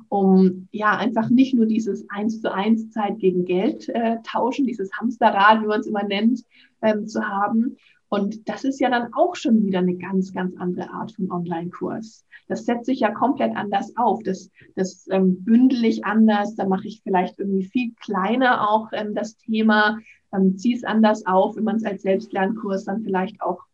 um 0.08 0.68
ja 0.72 0.96
einfach 0.96 1.30
nicht 1.30 1.54
nur 1.54 1.66
dieses 1.66 2.08
eins 2.10 2.40
zu 2.40 2.52
eins 2.52 2.90
Zeit 2.90 3.18
gegen 3.18 3.44
Geld 3.44 3.88
äh, 3.88 4.18
tauschen, 4.22 4.66
dieses 4.66 4.90
Hamsterrad, 4.98 5.62
wie 5.62 5.66
man 5.66 5.80
es 5.80 5.86
immer 5.86 6.04
nennt, 6.04 6.44
ähm, 6.82 7.06
zu 7.06 7.26
haben. 7.26 7.76
Und 8.08 8.48
das 8.48 8.64
ist 8.64 8.80
ja 8.80 8.88
dann 8.88 9.12
auch 9.12 9.36
schon 9.36 9.64
wieder 9.64 9.80
eine 9.80 9.96
ganz, 9.96 10.32
ganz 10.32 10.56
andere 10.56 10.90
Art 10.90 11.12
von 11.12 11.30
Online-Kurs. 11.30 12.24
Das 12.48 12.64
setze 12.64 12.92
ich 12.92 13.00
ja 13.00 13.10
komplett 13.10 13.54
anders 13.54 13.94
auf. 13.96 14.22
Das, 14.22 14.50
das 14.74 15.06
ähm, 15.10 15.44
bündel 15.44 15.84
ich 15.84 16.06
anders. 16.06 16.54
Da 16.54 16.66
mache 16.66 16.88
ich 16.88 17.02
vielleicht 17.02 17.38
irgendwie 17.38 17.66
viel 17.66 17.92
kleiner 18.00 18.70
auch 18.70 18.88
ähm, 18.92 19.14
das 19.14 19.36
Thema, 19.36 19.98
ähm, 20.32 20.56
ziehe 20.56 20.76
es 20.76 20.84
anders 20.84 21.26
auf, 21.26 21.56
wenn 21.56 21.64
man 21.64 21.76
es 21.76 21.84
als 21.84 22.02
Selbstlernkurs 22.02 22.84
dann 22.84 23.02
vielleicht 23.02 23.42
auch 23.42 23.64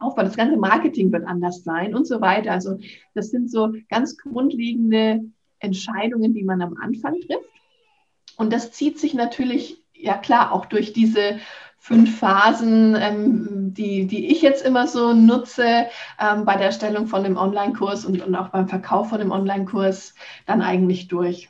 Aufbau, 0.00 0.22
das 0.22 0.36
ganze 0.36 0.56
Marketing 0.56 1.12
wird 1.12 1.26
anders 1.26 1.62
sein 1.62 1.94
und 1.94 2.06
so 2.06 2.20
weiter. 2.20 2.52
Also 2.52 2.78
das 3.14 3.30
sind 3.30 3.50
so 3.50 3.74
ganz 3.90 4.16
grundlegende 4.16 5.20
Entscheidungen, 5.60 6.34
die 6.34 6.42
man 6.42 6.62
am 6.62 6.76
Anfang 6.76 7.14
trifft. 7.20 7.48
Und 8.36 8.52
das 8.52 8.72
zieht 8.72 8.98
sich 8.98 9.14
natürlich, 9.14 9.82
ja 9.94 10.16
klar, 10.16 10.52
auch 10.52 10.66
durch 10.66 10.92
diese 10.92 11.38
fünf 11.78 12.18
Phasen, 12.18 12.94
ähm, 12.94 13.74
die, 13.74 14.06
die 14.06 14.30
ich 14.30 14.42
jetzt 14.42 14.64
immer 14.64 14.86
so 14.86 15.14
nutze 15.14 15.86
ähm, 16.18 16.44
bei 16.44 16.56
der 16.56 16.66
Erstellung 16.66 17.06
von 17.06 17.24
dem 17.24 17.36
Online-Kurs 17.36 18.04
und, 18.04 18.22
und 18.22 18.34
auch 18.34 18.48
beim 18.48 18.68
Verkauf 18.68 19.08
von 19.08 19.18
dem 19.18 19.30
Online-Kurs, 19.30 20.14
dann 20.46 20.60
eigentlich 20.60 21.08
durch. 21.08 21.48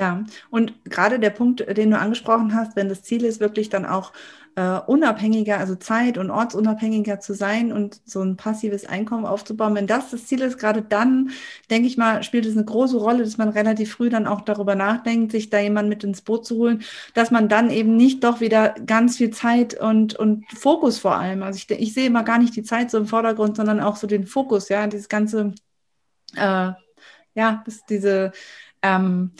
Ja, 0.00 0.24
und 0.48 0.72
gerade 0.86 1.20
der 1.20 1.28
Punkt, 1.28 1.60
den 1.76 1.90
du 1.90 1.98
angesprochen 1.98 2.54
hast, 2.54 2.74
wenn 2.74 2.88
das 2.88 3.02
Ziel 3.02 3.22
ist, 3.22 3.38
wirklich 3.38 3.68
dann 3.68 3.84
auch 3.84 4.14
äh, 4.56 4.78
unabhängiger, 4.86 5.58
also 5.58 5.74
zeit- 5.74 6.16
und 6.16 6.30
ortsunabhängiger 6.30 7.20
zu 7.20 7.34
sein 7.34 7.70
und 7.70 8.00
so 8.06 8.22
ein 8.22 8.36
passives 8.38 8.86
Einkommen 8.86 9.26
aufzubauen, 9.26 9.74
wenn 9.74 9.86
das 9.86 10.10
das 10.10 10.26
Ziel 10.26 10.40
ist, 10.40 10.56
gerade 10.58 10.80
dann, 10.80 11.32
denke 11.68 11.86
ich 11.86 11.98
mal, 11.98 12.22
spielt 12.22 12.46
es 12.46 12.56
eine 12.56 12.64
große 12.64 12.96
Rolle, 12.96 13.24
dass 13.24 13.36
man 13.36 13.50
relativ 13.50 13.92
früh 13.92 14.08
dann 14.08 14.26
auch 14.26 14.40
darüber 14.40 14.74
nachdenkt, 14.74 15.32
sich 15.32 15.50
da 15.50 15.60
jemand 15.60 15.90
mit 15.90 16.02
ins 16.02 16.22
Boot 16.22 16.46
zu 16.46 16.56
holen, 16.56 16.82
dass 17.12 17.30
man 17.30 17.50
dann 17.50 17.70
eben 17.70 17.94
nicht 17.96 18.24
doch 18.24 18.40
wieder 18.40 18.70
ganz 18.86 19.18
viel 19.18 19.30
Zeit 19.30 19.78
und, 19.78 20.14
und 20.14 20.46
Fokus 20.50 20.98
vor 20.98 21.16
allem, 21.16 21.42
also 21.42 21.58
ich, 21.58 21.70
ich 21.78 21.92
sehe 21.92 22.06
immer 22.06 22.22
gar 22.24 22.38
nicht 22.38 22.56
die 22.56 22.62
Zeit 22.62 22.90
so 22.90 22.96
im 22.96 23.06
Vordergrund, 23.06 23.56
sondern 23.56 23.80
auch 23.80 23.96
so 23.96 24.06
den 24.06 24.26
Fokus, 24.26 24.70
ja, 24.70 24.86
dieses 24.86 25.10
ganze, 25.10 25.52
äh, 26.36 26.72
ja, 27.34 27.62
das, 27.64 27.84
diese, 27.88 28.32
ähm, 28.82 29.32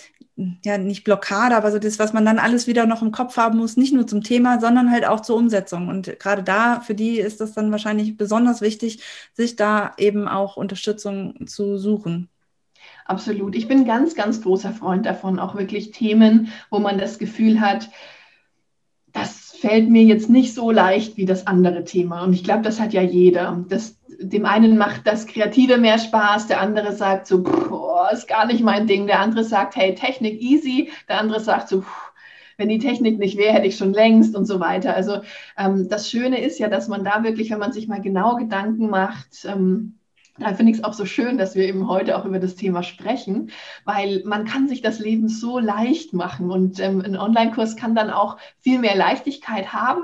ja, 0.65 0.79
nicht 0.79 1.05
Blockade, 1.05 1.57
aber 1.57 1.71
so 1.71 1.79
das, 1.79 1.99
was 1.99 2.13
man 2.13 2.25
dann 2.25 2.39
alles 2.39 2.67
wieder 2.67 2.87
noch 2.87 3.03
im 3.03 3.13
Kopf 3.13 3.37
haben 3.37 3.59
muss, 3.59 3.77
nicht 3.77 3.93
nur 3.93 4.07
zum 4.07 4.23
Thema, 4.23 4.61
sondern 4.61 4.91
halt 4.91 5.07
auch 5.07 5.21
zur 5.21 5.37
Umsetzung. 5.37 5.89
Und 5.89 6.19
gerade 6.19 6.43
da, 6.43 6.81
für 6.81 6.95
die 6.95 7.19
ist 7.19 7.41
das 7.41 7.53
dann 7.53 7.71
wahrscheinlich 7.73 8.17
besonders 8.17 8.61
wichtig, 8.61 9.03
sich 9.35 9.57
da 9.57 9.93
eben 9.99 10.29
auch 10.29 10.57
Unterstützung 10.57 11.47
zu 11.47 11.79
suchen. 11.79 12.29
Absolut. 13.05 13.57
Ich 13.57 13.69
bin 13.69 13.85
ganz, 13.85 14.15
ganz 14.15 14.41
großer 14.43 14.73
Freund 14.73 15.07
davon, 15.07 15.39
auch 15.39 15.57
wirklich 15.57 15.91
Themen, 15.91 16.53
wo 16.71 16.79
man 16.79 16.99
das 16.99 17.19
Gefühl 17.19 17.61
hat, 17.61 17.91
das 19.13 19.51
fällt 19.61 19.91
mir 19.91 20.05
jetzt 20.05 20.31
nicht 20.31 20.55
so 20.55 20.71
leicht 20.71 21.17
wie 21.17 21.27
das 21.27 21.47
andere 21.47 21.85
Thema. 21.85 22.23
Und 22.23 22.33
ich 22.33 22.45
glaube, 22.45 22.63
das 22.63 22.81
hat 22.81 22.93
ja 22.93 23.03
jeder. 23.03 23.65
Das, 23.69 23.99
dem 24.19 24.47
einen 24.47 24.79
macht 24.79 25.07
das 25.07 25.27
Kreative 25.27 25.77
mehr 25.77 25.99
Spaß, 25.99 26.47
der 26.47 26.61
andere 26.61 26.93
sagt 26.93 27.27
so, 27.27 27.43
boah, 27.43 27.90
ist 28.09 28.29
gar 28.29 28.47
nicht 28.47 28.63
mein 28.63 28.87
Ding. 28.87 29.07
Der 29.07 29.21
andere 29.21 29.45
sagt, 29.45 29.77
hey, 29.77 29.95
Technik 29.95 30.41
easy. 30.41 30.91
Der 31.09 31.19
andere 31.19 31.41
sagt 31.41 31.69
so, 31.69 31.85
wenn 32.57 32.69
die 32.69 32.79
Technik 32.79 33.19
nicht 33.19 33.37
wäre, 33.39 33.55
hätte 33.55 33.67
ich 33.67 33.77
schon 33.77 33.93
längst 33.93 34.37
und 34.37 34.47
so 34.47 34.61
weiter. 34.61 34.95
Also 34.95 35.23
ähm, 35.57 35.89
das 35.89 36.11
Schöne 36.11 36.41
ist 36.43 36.59
ja, 36.59 36.69
dass 36.69 36.89
man 36.89 37.05
da 37.05 37.23
wirklich, 37.25 37.51
wenn 37.51 37.59
man 37.59 37.73
sich 37.73 37.89
mal 37.89 38.03
genau 38.03 38.37
Gedanken 38.37 38.91
macht, 38.91 39.45
ähm, 39.47 40.00
da 40.41 40.55
finde 40.55 40.73
ich 40.73 40.79
es 40.79 40.85
auch 40.85 40.93
so 40.93 41.05
schön, 41.05 41.39
dass 41.39 41.55
wir 41.55 41.65
eben 41.65 41.89
heute 41.89 42.19
auch 42.19 42.25
über 42.25 42.39
das 42.39 42.57
Thema 42.57 42.83
sprechen, 42.83 43.51
weil 43.85 44.23
man 44.25 44.45
kann 44.45 44.69
sich 44.69 44.83
das 44.83 44.99
Leben 44.99 45.29
so 45.29 45.59
leicht 45.59 46.13
machen 46.13 46.51
und 46.51 46.81
ähm, 46.81 47.01
ein 47.01 47.17
Online-Kurs 47.17 47.77
kann 47.77 47.95
dann 47.95 48.11
auch 48.11 48.39
viel 48.61 48.79
mehr 48.79 48.97
Leichtigkeit 48.97 49.73
haben, 49.73 50.03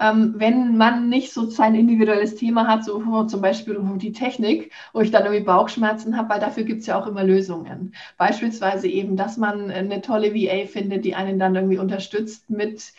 ähm, 0.00 0.34
wenn 0.36 0.76
man 0.76 1.08
nicht 1.08 1.32
so 1.32 1.48
sein 1.48 1.74
individuelles 1.74 2.34
Thema 2.34 2.66
hat, 2.66 2.84
so 2.84 3.02
oh, 3.06 3.24
zum 3.24 3.40
Beispiel 3.40 3.76
um 3.76 3.98
die 3.98 4.12
Technik, 4.12 4.72
wo 4.92 5.00
ich 5.00 5.10
dann 5.10 5.24
irgendwie 5.24 5.44
Bauchschmerzen 5.44 6.16
habe, 6.16 6.28
weil 6.30 6.40
dafür 6.40 6.64
gibt 6.64 6.80
es 6.80 6.86
ja 6.86 7.00
auch 7.00 7.06
immer 7.06 7.24
Lösungen. 7.24 7.94
Beispielsweise 8.18 8.88
eben, 8.88 9.16
dass 9.16 9.36
man 9.36 9.70
eine 9.70 10.00
tolle 10.00 10.34
VA 10.34 10.66
findet, 10.66 11.04
die 11.04 11.14
einen 11.14 11.38
dann 11.38 11.54
irgendwie 11.54 11.78
unterstützt 11.78 12.50
mit 12.50 12.92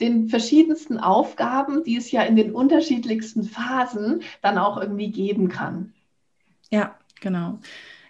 den 0.00 0.28
verschiedensten 0.28 0.98
Aufgaben, 0.98 1.84
die 1.84 1.96
es 1.96 2.10
ja 2.10 2.22
in 2.22 2.36
den 2.36 2.52
unterschiedlichsten 2.52 3.44
Phasen 3.44 4.22
dann 4.42 4.58
auch 4.58 4.80
irgendwie 4.80 5.10
geben 5.10 5.48
kann. 5.48 5.92
Ja, 6.70 6.96
genau. 7.20 7.58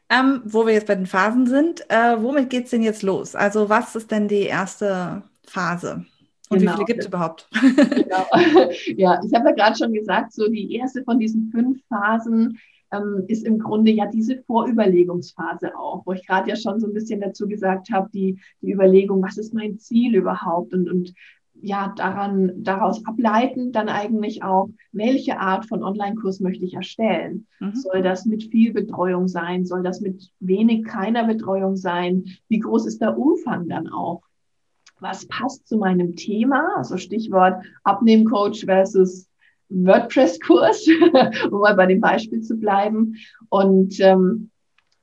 Ähm, 0.09 0.43
wo 0.45 0.67
wir 0.67 0.73
jetzt 0.73 0.89
bei 0.89 0.97
den 0.97 1.07
Phasen 1.07 1.47
sind, 1.47 1.89
äh, 1.89 2.21
womit 2.21 2.51
geht 2.51 2.65
es 2.65 2.71
denn 2.71 2.83
jetzt 2.83 3.03
los? 3.03 3.35
Also 3.37 3.69
was 3.69 3.95
ist 3.95 4.11
denn 4.11 4.27
die 4.27 4.43
erste 4.43 5.23
Phase? 5.47 6.05
Und 6.49 6.59
genau. 6.59 6.73
wie 6.73 6.75
viele 6.75 6.87
gibt 6.87 7.01
es 7.01 7.07
überhaupt? 7.07 7.49
Genau. 7.53 8.27
Ja, 8.97 9.21
ich 9.25 9.33
habe 9.33 9.51
ja 9.51 9.55
gerade 9.55 9.79
schon 9.79 9.93
gesagt, 9.93 10.33
so 10.33 10.49
die 10.49 10.75
erste 10.75 11.05
von 11.05 11.19
diesen 11.19 11.51
fünf 11.53 11.81
Phasen 11.89 12.59
ähm, 12.93 13.25
ist 13.29 13.47
im 13.47 13.59
Grunde 13.59 13.93
ja 13.93 14.07
diese 14.07 14.43
Vorüberlegungsphase 14.43 15.77
auch, 15.77 16.05
wo 16.05 16.13
ich 16.13 16.27
gerade 16.27 16.51
ja 16.51 16.57
schon 16.57 16.81
so 16.81 16.89
ein 16.89 16.93
bisschen 16.93 17.21
dazu 17.21 17.47
gesagt 17.47 17.91
habe, 17.93 18.11
die, 18.13 18.41
die 18.63 18.73
Überlegung, 18.73 19.23
was 19.23 19.39
ist 19.39 19.55
mein 19.55 19.79
Ziel 19.79 20.17
überhaupt 20.17 20.75
und, 20.75 20.91
und 20.91 21.15
ja, 21.63 21.93
daran, 21.97 22.63
daraus 22.63 23.05
ableiten 23.07 23.73
dann 23.73 23.89
eigentlich 23.89 24.43
auch, 24.43 24.71
welche 24.93 25.39
Art 25.39 25.67
von 25.67 25.83
Online-Kurs 25.83 26.41
möchte 26.41 26.65
ich 26.65 26.75
erstellen? 26.75 27.47
Mhm. 27.61 27.75
Soll 27.75 28.03
das 28.03 28.27
mit 28.27 28.45
viel 28.45 28.73
Betreuung 28.73 29.29
sein? 29.29 29.65
Soll 29.65 29.83
das 29.83 30.01
mit 30.01 30.31
wenig, 30.41 30.85
keiner 30.85 31.27
Betreuung 31.27 31.77
sein? 31.77 32.25
Wie 32.49 32.59
groß 32.59 32.87
ist 32.87 33.01
der 33.01 33.19
Umfang 33.19 33.69
dann 33.69 33.89
auch? 33.89 34.23
Was 35.01 35.27
passt 35.27 35.67
zu 35.67 35.79
meinem 35.79 36.17
Thema? 36.17 36.77
Also 36.77 36.97
Stichwort 36.97 37.65
Abnehmcoach 37.85 38.65
versus 38.65 39.29
WordPress-Kurs, 39.71 40.87
um 41.51 41.61
mal 41.61 41.75
bei 41.75 41.87
dem 41.87 42.01
Beispiel 42.01 42.43
zu 42.43 42.57
bleiben. 42.57 43.17
Und 43.49 43.99
ähm, 44.01 44.50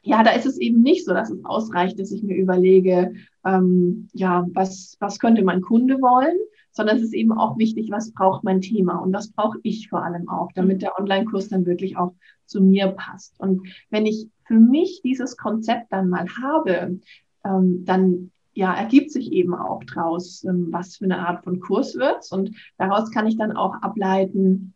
ja, 0.07 0.23
da 0.23 0.31
ist 0.31 0.45
es 0.45 0.57
eben 0.57 0.81
nicht 0.81 1.05
so, 1.05 1.13
dass 1.13 1.29
es 1.29 1.43
ausreicht, 1.43 1.99
dass 1.99 2.11
ich 2.11 2.23
mir 2.23 2.37
überlege, 2.37 3.13
ähm, 3.45 4.07
ja, 4.13 4.47
was, 4.53 4.95
was 5.01 5.19
könnte 5.19 5.43
mein 5.43 5.61
Kunde 5.61 5.95
wollen, 6.01 6.37
sondern 6.71 6.95
es 6.95 7.03
ist 7.03 7.13
eben 7.13 7.33
auch 7.33 7.57
wichtig, 7.57 7.91
was 7.91 8.13
braucht 8.13 8.45
mein 8.45 8.61
Thema 8.61 8.95
und 8.95 9.13
was 9.13 9.31
brauche 9.31 9.59
ich 9.63 9.89
vor 9.89 10.03
allem 10.03 10.29
auch, 10.29 10.49
damit 10.55 10.81
der 10.81 10.97
Online-Kurs 10.97 11.49
dann 11.49 11.65
wirklich 11.65 11.97
auch 11.97 12.13
zu 12.45 12.61
mir 12.61 12.87
passt. 12.87 13.37
Und 13.39 13.67
wenn 13.89 14.05
ich 14.05 14.29
für 14.45 14.57
mich 14.57 15.01
dieses 15.03 15.35
Konzept 15.35 15.91
dann 15.91 16.07
mal 16.07 16.25
habe, 16.41 16.99
ähm, 17.43 17.83
dann 17.83 18.31
ja, 18.53 18.73
ergibt 18.73 19.11
sich 19.11 19.33
eben 19.33 19.53
auch 19.53 19.83
draus, 19.83 20.45
ähm, 20.45 20.69
was 20.71 20.95
für 20.95 21.05
eine 21.05 21.19
Art 21.27 21.43
von 21.43 21.59
Kurs 21.59 21.95
wird. 21.95 22.31
Und 22.31 22.55
daraus 22.77 23.11
kann 23.11 23.27
ich 23.27 23.37
dann 23.37 23.57
auch 23.57 23.75
ableiten, 23.81 24.73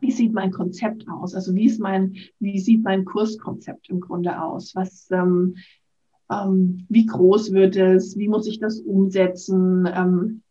wie 0.00 0.10
sieht 0.10 0.32
mein 0.32 0.50
Konzept 0.50 1.08
aus? 1.08 1.34
Also 1.34 1.54
wie 1.54 1.66
ist 1.66 1.80
mein, 1.80 2.16
wie 2.38 2.58
sieht 2.58 2.82
mein 2.82 3.04
Kurskonzept 3.04 3.88
im 3.90 4.00
Grunde 4.00 4.42
aus? 4.42 4.74
Was, 4.74 5.08
ähm, 5.10 5.56
ähm, 6.30 6.86
wie 6.88 7.06
groß 7.06 7.52
wird 7.52 7.76
es? 7.76 8.16
Wie 8.16 8.28
muss 8.28 8.46
ich 8.46 8.58
das 8.58 8.80
umsetzen? 8.80 9.88
Ähm, 9.92 10.42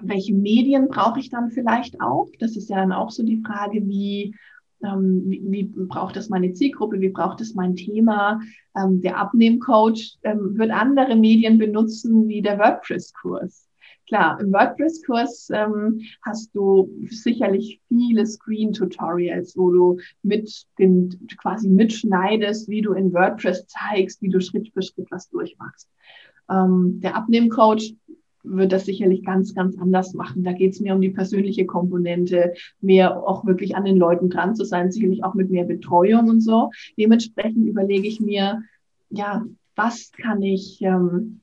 welche 0.00 0.34
Medien 0.34 0.88
brauche 0.88 1.18
ich 1.18 1.28
dann 1.28 1.50
vielleicht 1.50 2.00
auch? 2.00 2.28
Das 2.38 2.56
ist 2.56 2.70
ja 2.70 2.76
dann 2.76 2.92
auch 2.92 3.10
so 3.10 3.24
die 3.24 3.42
Frage, 3.44 3.86
wie, 3.86 4.34
ähm, 4.82 5.24
wie, 5.26 5.42
wie 5.44 5.64
braucht 5.64 6.16
es 6.16 6.28
meine 6.28 6.52
Zielgruppe? 6.52 7.00
Wie 7.00 7.08
braucht 7.08 7.40
es 7.40 7.54
mein 7.54 7.74
Thema? 7.74 8.40
Ähm, 8.76 9.00
der 9.00 9.18
Abnehmcoach 9.18 10.18
ähm, 10.22 10.56
wird 10.56 10.70
andere 10.70 11.16
Medien 11.16 11.58
benutzen 11.58 12.28
wie 12.28 12.42
der 12.42 12.58
WordPress-Kurs. 12.58 13.67
Klar, 14.08 14.40
im 14.40 14.52
WordPress-Kurs 14.52 15.50
ähm, 15.52 16.00
hast 16.22 16.54
du 16.54 16.90
sicherlich 17.10 17.78
viele 17.88 18.24
Screen-Tutorials, 18.24 19.54
wo 19.54 19.70
du 19.70 19.98
mit 20.22 20.66
den 20.78 21.28
quasi 21.36 21.68
mitschneidest, 21.68 22.70
wie 22.70 22.80
du 22.80 22.94
in 22.94 23.12
WordPress 23.12 23.66
zeigst, 23.66 24.22
wie 24.22 24.30
du 24.30 24.40
Schritt 24.40 24.70
für 24.72 24.80
Schritt 24.80 25.10
was 25.10 25.28
durchmachst. 25.28 25.90
Ähm, 26.50 27.00
der 27.02 27.16
Abnehmcoach 27.16 27.94
wird 28.44 28.72
das 28.72 28.86
sicherlich 28.86 29.24
ganz, 29.24 29.54
ganz 29.54 29.78
anders 29.78 30.14
machen. 30.14 30.42
Da 30.42 30.52
geht 30.52 30.72
es 30.72 30.80
mir 30.80 30.94
um 30.94 31.02
die 31.02 31.10
persönliche 31.10 31.66
Komponente, 31.66 32.54
mehr 32.80 33.22
auch 33.22 33.44
wirklich 33.44 33.76
an 33.76 33.84
den 33.84 33.98
Leuten 33.98 34.30
dran 34.30 34.56
zu 34.56 34.64
sein, 34.64 34.90
sicherlich 34.90 35.22
auch 35.22 35.34
mit 35.34 35.50
mehr 35.50 35.64
Betreuung 35.64 36.30
und 36.30 36.40
so. 36.40 36.70
Dementsprechend 36.96 37.66
überlege 37.66 38.08
ich 38.08 38.20
mir, 38.20 38.62
ja, 39.10 39.44
was 39.76 40.12
kann 40.12 40.40
ich 40.40 40.80
ähm, 40.80 41.40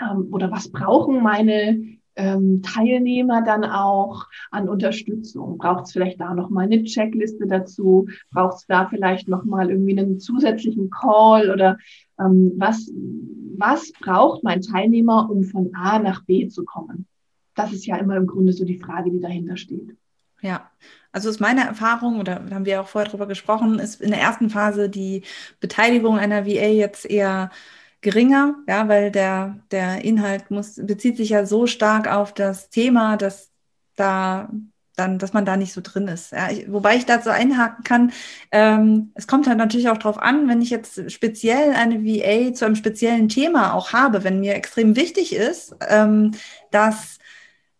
ähm, 0.00 0.28
oder 0.30 0.50
was 0.50 0.70
brauchen 0.70 1.22
meine 1.22 1.95
ähm, 2.16 2.62
Teilnehmer 2.62 3.42
dann 3.42 3.64
auch 3.64 4.26
an 4.50 4.68
Unterstützung? 4.68 5.58
Braucht 5.58 5.84
es 5.84 5.92
vielleicht 5.92 6.20
da 6.20 6.34
noch 6.34 6.50
mal 6.50 6.64
eine 6.64 6.82
Checkliste 6.84 7.46
dazu? 7.46 8.08
Braucht 8.32 8.56
es 8.56 8.66
da 8.66 8.86
vielleicht 8.88 9.28
noch 9.28 9.44
mal 9.44 9.70
irgendwie 9.70 9.98
einen 9.98 10.18
zusätzlichen 10.18 10.90
Call 10.90 11.50
oder 11.50 11.78
ähm, 12.18 12.52
was, 12.56 12.90
was 13.58 13.92
braucht 13.92 14.42
mein 14.42 14.62
Teilnehmer, 14.62 15.28
um 15.30 15.44
von 15.44 15.70
A 15.74 15.98
nach 15.98 16.24
B 16.24 16.48
zu 16.48 16.64
kommen? 16.64 17.06
Das 17.54 17.72
ist 17.72 17.86
ja 17.86 17.96
immer 17.96 18.16
im 18.16 18.26
Grunde 18.26 18.52
so 18.52 18.64
die 18.64 18.78
Frage, 18.78 19.10
die 19.10 19.20
dahinter 19.20 19.56
steht. 19.56 19.96
Ja, 20.42 20.70
also 21.12 21.30
ist 21.30 21.40
meine 21.40 21.64
Erfahrung, 21.64 22.20
oder 22.20 22.44
haben 22.50 22.66
wir 22.66 22.82
auch 22.82 22.88
vorher 22.88 23.10
drüber 23.10 23.26
gesprochen, 23.26 23.78
ist 23.78 24.02
in 24.02 24.10
der 24.10 24.20
ersten 24.20 24.50
Phase 24.50 24.90
die 24.90 25.22
Beteiligung 25.60 26.18
einer 26.18 26.46
VA 26.46 26.68
jetzt 26.68 27.08
eher 27.08 27.50
geringer, 28.06 28.54
ja, 28.68 28.86
weil 28.86 29.10
der, 29.10 29.58
der 29.72 30.04
Inhalt 30.04 30.52
muss, 30.52 30.76
bezieht 30.76 31.16
sich 31.16 31.30
ja 31.30 31.44
so 31.44 31.66
stark 31.66 32.06
auf 32.06 32.32
das 32.32 32.70
Thema, 32.70 33.16
dass 33.16 33.50
da 33.96 34.48
dann, 34.94 35.18
dass 35.18 35.32
man 35.32 35.44
da 35.44 35.56
nicht 35.56 35.72
so 35.72 35.80
drin 35.82 36.06
ist. 36.06 36.30
Ja, 36.30 36.50
ich, 36.50 36.70
wobei 36.72 36.94
ich 36.94 37.04
dazu 37.04 37.30
einhaken 37.30 37.82
kann, 37.82 38.12
ähm, 38.52 39.10
es 39.14 39.26
kommt 39.26 39.48
halt 39.48 39.58
natürlich 39.58 39.88
auch 39.88 39.98
darauf 39.98 40.18
an, 40.18 40.48
wenn 40.48 40.62
ich 40.62 40.70
jetzt 40.70 41.10
speziell 41.10 41.72
eine 41.74 42.04
VA 42.04 42.54
zu 42.54 42.64
einem 42.64 42.76
speziellen 42.76 43.28
Thema 43.28 43.74
auch 43.74 43.92
habe, 43.92 44.22
wenn 44.22 44.38
mir 44.38 44.54
extrem 44.54 44.94
wichtig 44.94 45.34
ist, 45.34 45.74
ähm, 45.88 46.30
dass 46.70 47.18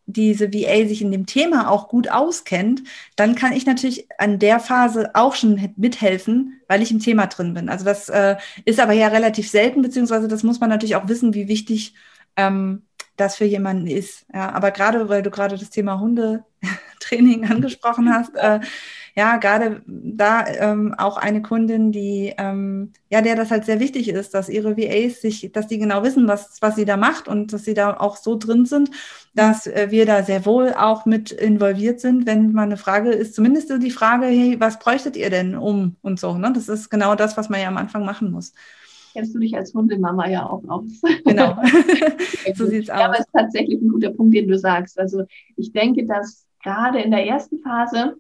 diese 0.07 0.53
VA 0.53 0.87
sich 0.87 1.03
in 1.03 1.11
dem 1.11 1.27
Thema 1.27 1.71
auch 1.71 1.89
gut 1.89 2.09
auskennt, 2.09 2.83
dann 3.17 3.35
kann 3.35 3.53
ich 3.53 3.67
natürlich 3.67 4.09
an 4.19 4.39
der 4.39 4.61
Phase 4.61 5.11
auch 5.15 5.35
schon 5.35 5.75
mithelfen, 5.77 6.61
weil 6.69 6.83
ich 6.83 6.91
im 6.91 7.01
Thema 7.01 7.27
drin 7.27 7.55
bin. 7.55 7.69
Also 7.69 7.85
das 7.85 8.09
äh, 8.09 8.37
ist 8.65 8.81
aber 8.81 8.93
ja 8.93 9.09
relativ 9.09 9.51
selten, 9.51 9.83
beziehungsweise 9.83 10.29
das 10.29 10.43
muss 10.43 10.61
man 10.61 10.71
natürlich 10.71 10.97
auch 10.97 11.09
wissen, 11.09 11.35
wie 11.35 11.49
wichtig 11.49 11.95
ähm, 12.37 12.83
das 13.17 13.37
für 13.37 13.45
jemanden 13.45 13.87
ist. 13.87 14.27
Ja, 14.33 14.53
aber 14.53 14.71
gerade, 14.71 15.09
weil 15.09 15.23
du 15.23 15.31
gerade 15.31 15.57
das 15.57 15.71
Thema 15.71 16.01
Hundetraining 16.01 17.45
angesprochen 17.51 18.13
hast, 18.13 18.35
äh, 18.37 18.61
ja, 19.19 19.39
gerade 19.39 19.83
da 19.87 20.47
ähm, 20.47 20.95
auch 20.99 21.17
eine 21.17 21.41
Kundin, 21.41 21.91
die, 21.91 22.35
ähm, 22.37 22.93
ja, 23.09 23.23
der 23.23 23.35
das 23.35 23.51
halt 23.51 23.65
sehr 23.65 23.81
wichtig 23.81 24.11
ist, 24.11 24.35
dass 24.35 24.51
ihre 24.51 24.77
VAs 24.77 25.23
sich, 25.23 25.51
dass 25.53 25.69
die 25.69 25.79
genau 25.79 26.03
wissen, 26.03 26.29
was, 26.29 26.59
was 26.61 26.77
sie 26.77 26.85
da 26.85 26.99
macht 26.99 27.27
und 27.27 27.55
dass 27.55 27.65
sie 27.65 27.73
da 27.73 27.97
auch 27.97 28.19
so 28.19 28.37
drin 28.37 28.67
sind, 28.67 28.91
dass 29.35 29.67
äh, 29.67 29.87
wir 29.91 30.05
da 30.05 30.23
sehr 30.23 30.45
wohl 30.45 30.75
auch 30.75 31.07
mit 31.07 31.33
involviert 31.33 32.01
sind, 32.01 32.27
wenn 32.27 32.53
mal 32.53 32.65
eine 32.65 32.77
Frage 32.77 33.11
ist, 33.11 33.35
zumindest 33.35 33.73
die 33.83 33.91
Frage, 33.91 34.27
hey, 34.27 34.57
was 34.61 34.79
bräuchtet 34.79 35.17
ihr 35.17 35.31
denn 35.31 35.57
um 35.57 35.97
und 36.03 36.21
so, 36.21 36.37
ne? 36.37 36.53
Das 36.53 36.69
ist 36.69 36.91
genau 36.91 37.15
das, 37.15 37.39
was 37.39 37.49
man 37.49 37.61
ja 37.61 37.69
am 37.69 37.79
Anfang 37.79 38.05
machen 38.05 38.31
muss 38.31 38.53
kennst 39.17 39.35
du 39.35 39.39
dich 39.39 39.57
als 39.57 39.73
Hundemama 39.73 40.29
ja 40.29 40.49
auch 40.49 40.63
aus. 40.69 41.01
Genau, 41.25 41.57
so 42.55 42.67
sieht 42.67 42.85
es 42.85 42.91
aus. 42.91 43.01
Ja, 43.01 43.07
aber 43.07 43.15
es 43.15 43.21
ist 43.21 43.33
tatsächlich 43.33 43.81
ein 43.81 43.89
guter 43.89 44.11
Punkt, 44.11 44.35
den 44.35 44.47
du 44.47 44.59
sagst. 44.59 44.99
Also 44.99 45.25
ich 45.57 45.73
denke, 45.73 46.05
dass 46.05 46.47
gerade 46.63 47.01
in 47.01 47.11
der 47.11 47.27
ersten 47.27 47.59
Phase 47.59 48.17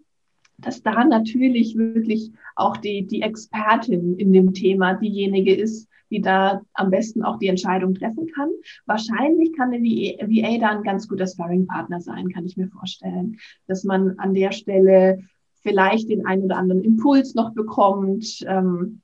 dass 0.58 0.82
da 0.82 1.04
natürlich 1.04 1.76
wirklich 1.76 2.32
auch 2.54 2.76
die, 2.76 3.06
die 3.06 3.22
Expertin 3.22 4.16
in 4.16 4.32
dem 4.32 4.54
Thema 4.54 4.94
diejenige 4.94 5.54
ist, 5.54 5.88
die 6.10 6.20
da 6.20 6.62
am 6.72 6.90
besten 6.90 7.22
auch 7.24 7.38
die 7.38 7.48
Entscheidung 7.48 7.94
treffen 7.94 8.28
kann. 8.34 8.48
Wahrscheinlich 8.86 9.52
kann 9.54 9.72
eine 9.72 9.84
VA 9.84 10.58
da 10.58 10.68
ein 10.70 10.82
ganz 10.82 11.08
guter 11.08 11.26
Sparring-Partner 11.26 12.00
sein, 12.00 12.28
kann 12.28 12.46
ich 12.46 12.56
mir 12.56 12.68
vorstellen, 12.68 13.38
dass 13.66 13.84
man 13.84 14.18
an 14.18 14.32
der 14.32 14.52
Stelle 14.52 15.24
vielleicht 15.62 16.08
den 16.08 16.24
einen 16.24 16.44
oder 16.44 16.56
anderen 16.56 16.84
Impuls 16.84 17.34
noch 17.34 17.52
bekommt, 17.52 18.44
ähm, 18.46 19.02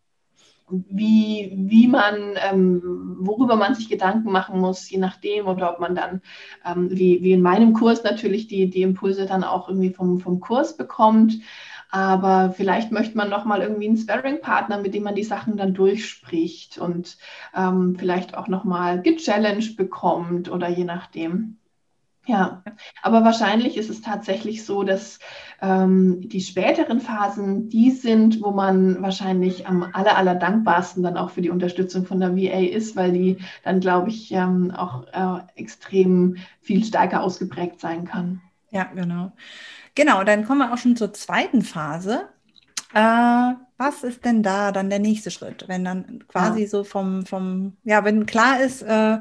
wie, 0.89 1.53
wie 1.55 1.87
man, 1.87 2.37
ähm, 2.51 3.17
worüber 3.21 3.57
man 3.57 3.75
sich 3.75 3.89
Gedanken 3.89 4.33
machen 4.33 4.61
muss, 4.61 4.89
je 4.91 4.99
nachdem, 4.99 5.47
oder 5.47 5.73
ob 5.73 5.81
man 5.81 5.95
dann, 5.95 6.23
ähm, 6.65 6.91
wie, 6.91 7.23
wie 7.23 7.33
in 7.33 7.43
meinem 7.43 7.75
Kurs 7.75 8.03
natürlich, 8.03 8.47
die, 8.49 8.71
die 8.71 8.83
Impulse 8.83 9.27
dann 9.27 9.45
auch 9.45 9.69
irgendwie 9.69 9.93
vom, 9.93 10.21
vom 10.21 10.41
Kurs 10.41 10.77
bekommt. 10.77 11.35
Aber 11.91 12.53
vielleicht 12.57 12.91
möchte 12.91 13.19
man 13.19 13.29
noch 13.29 13.45
mal 13.45 13.61
irgendwie 13.61 13.87
einen 13.87 13.99
Sparring-Partner, 13.99 14.79
mit 14.79 14.95
dem 14.95 15.03
man 15.03 15.15
die 15.15 15.25
Sachen 15.25 15.59
dann 15.59 15.75
durchspricht 15.75 16.79
und 16.79 17.19
ähm, 17.55 17.97
vielleicht 17.99 18.35
auch 18.35 18.49
noch 18.49 18.65
mal 18.65 19.03
gechallenged 19.03 19.77
bekommt 19.77 20.51
oder 20.51 20.69
je 20.69 20.85
nachdem. 20.85 21.59
Ja, 22.25 22.63
aber 23.03 23.25
wahrscheinlich 23.25 23.77
ist 23.77 23.91
es 23.91 24.01
tatsächlich 24.01 24.65
so, 24.65 24.85
dass 24.85 25.19
ähm, 25.61 26.21
die 26.29 26.41
späteren 26.41 27.01
Phasen 27.01 27.69
die 27.69 27.91
sind, 27.91 28.41
wo 28.41 28.53
man 28.53 29.03
wahrscheinlich 29.03 29.67
am 29.67 29.83
aller, 29.93 30.17
aller 30.17 30.37
dankbarsten 30.37 31.03
dann 31.03 31.17
auch 31.17 31.31
für 31.31 31.43
die 31.43 31.51
Unterstützung 31.51 32.07
von 32.07 32.21
der 32.21 32.37
VA 32.37 32.61
ist, 32.61 32.95
weil 32.95 33.11
die 33.11 33.39
dann, 33.65 33.81
glaube 33.81 34.11
ich, 34.11 34.31
ähm, 34.31 34.71
auch 34.71 35.05
äh, 35.09 35.43
extrem 35.57 36.37
viel 36.61 36.85
stärker 36.85 37.25
ausgeprägt 37.25 37.81
sein 37.81 38.05
kann. 38.05 38.41
Ja, 38.71 38.85
genau. 38.85 39.33
Genau, 39.97 40.23
dann 40.23 40.47
kommen 40.47 40.61
wir 40.61 40.73
auch 40.73 40.79
schon 40.79 40.97
zur 40.97 41.13
zweiten 41.13 41.63
Phase. 41.63 42.29
Äh, 42.95 43.55
was 43.79 44.05
ist 44.05 44.25
denn 44.25 44.45
da 44.45 44.71
dann 44.71 44.91
der 44.91 45.01
nächste 45.01 45.33
Schritt, 45.33 45.65
wenn 45.67 45.85
dann 45.85 46.25
quasi 46.29 46.63
ja. 46.63 46.69
so 46.69 46.85
vom, 46.85 47.27
vom, 47.27 47.77
ja, 47.83 48.05
wenn 48.05 48.27
klar 48.27 48.61
ist, 48.61 48.83
äh, 48.83 49.19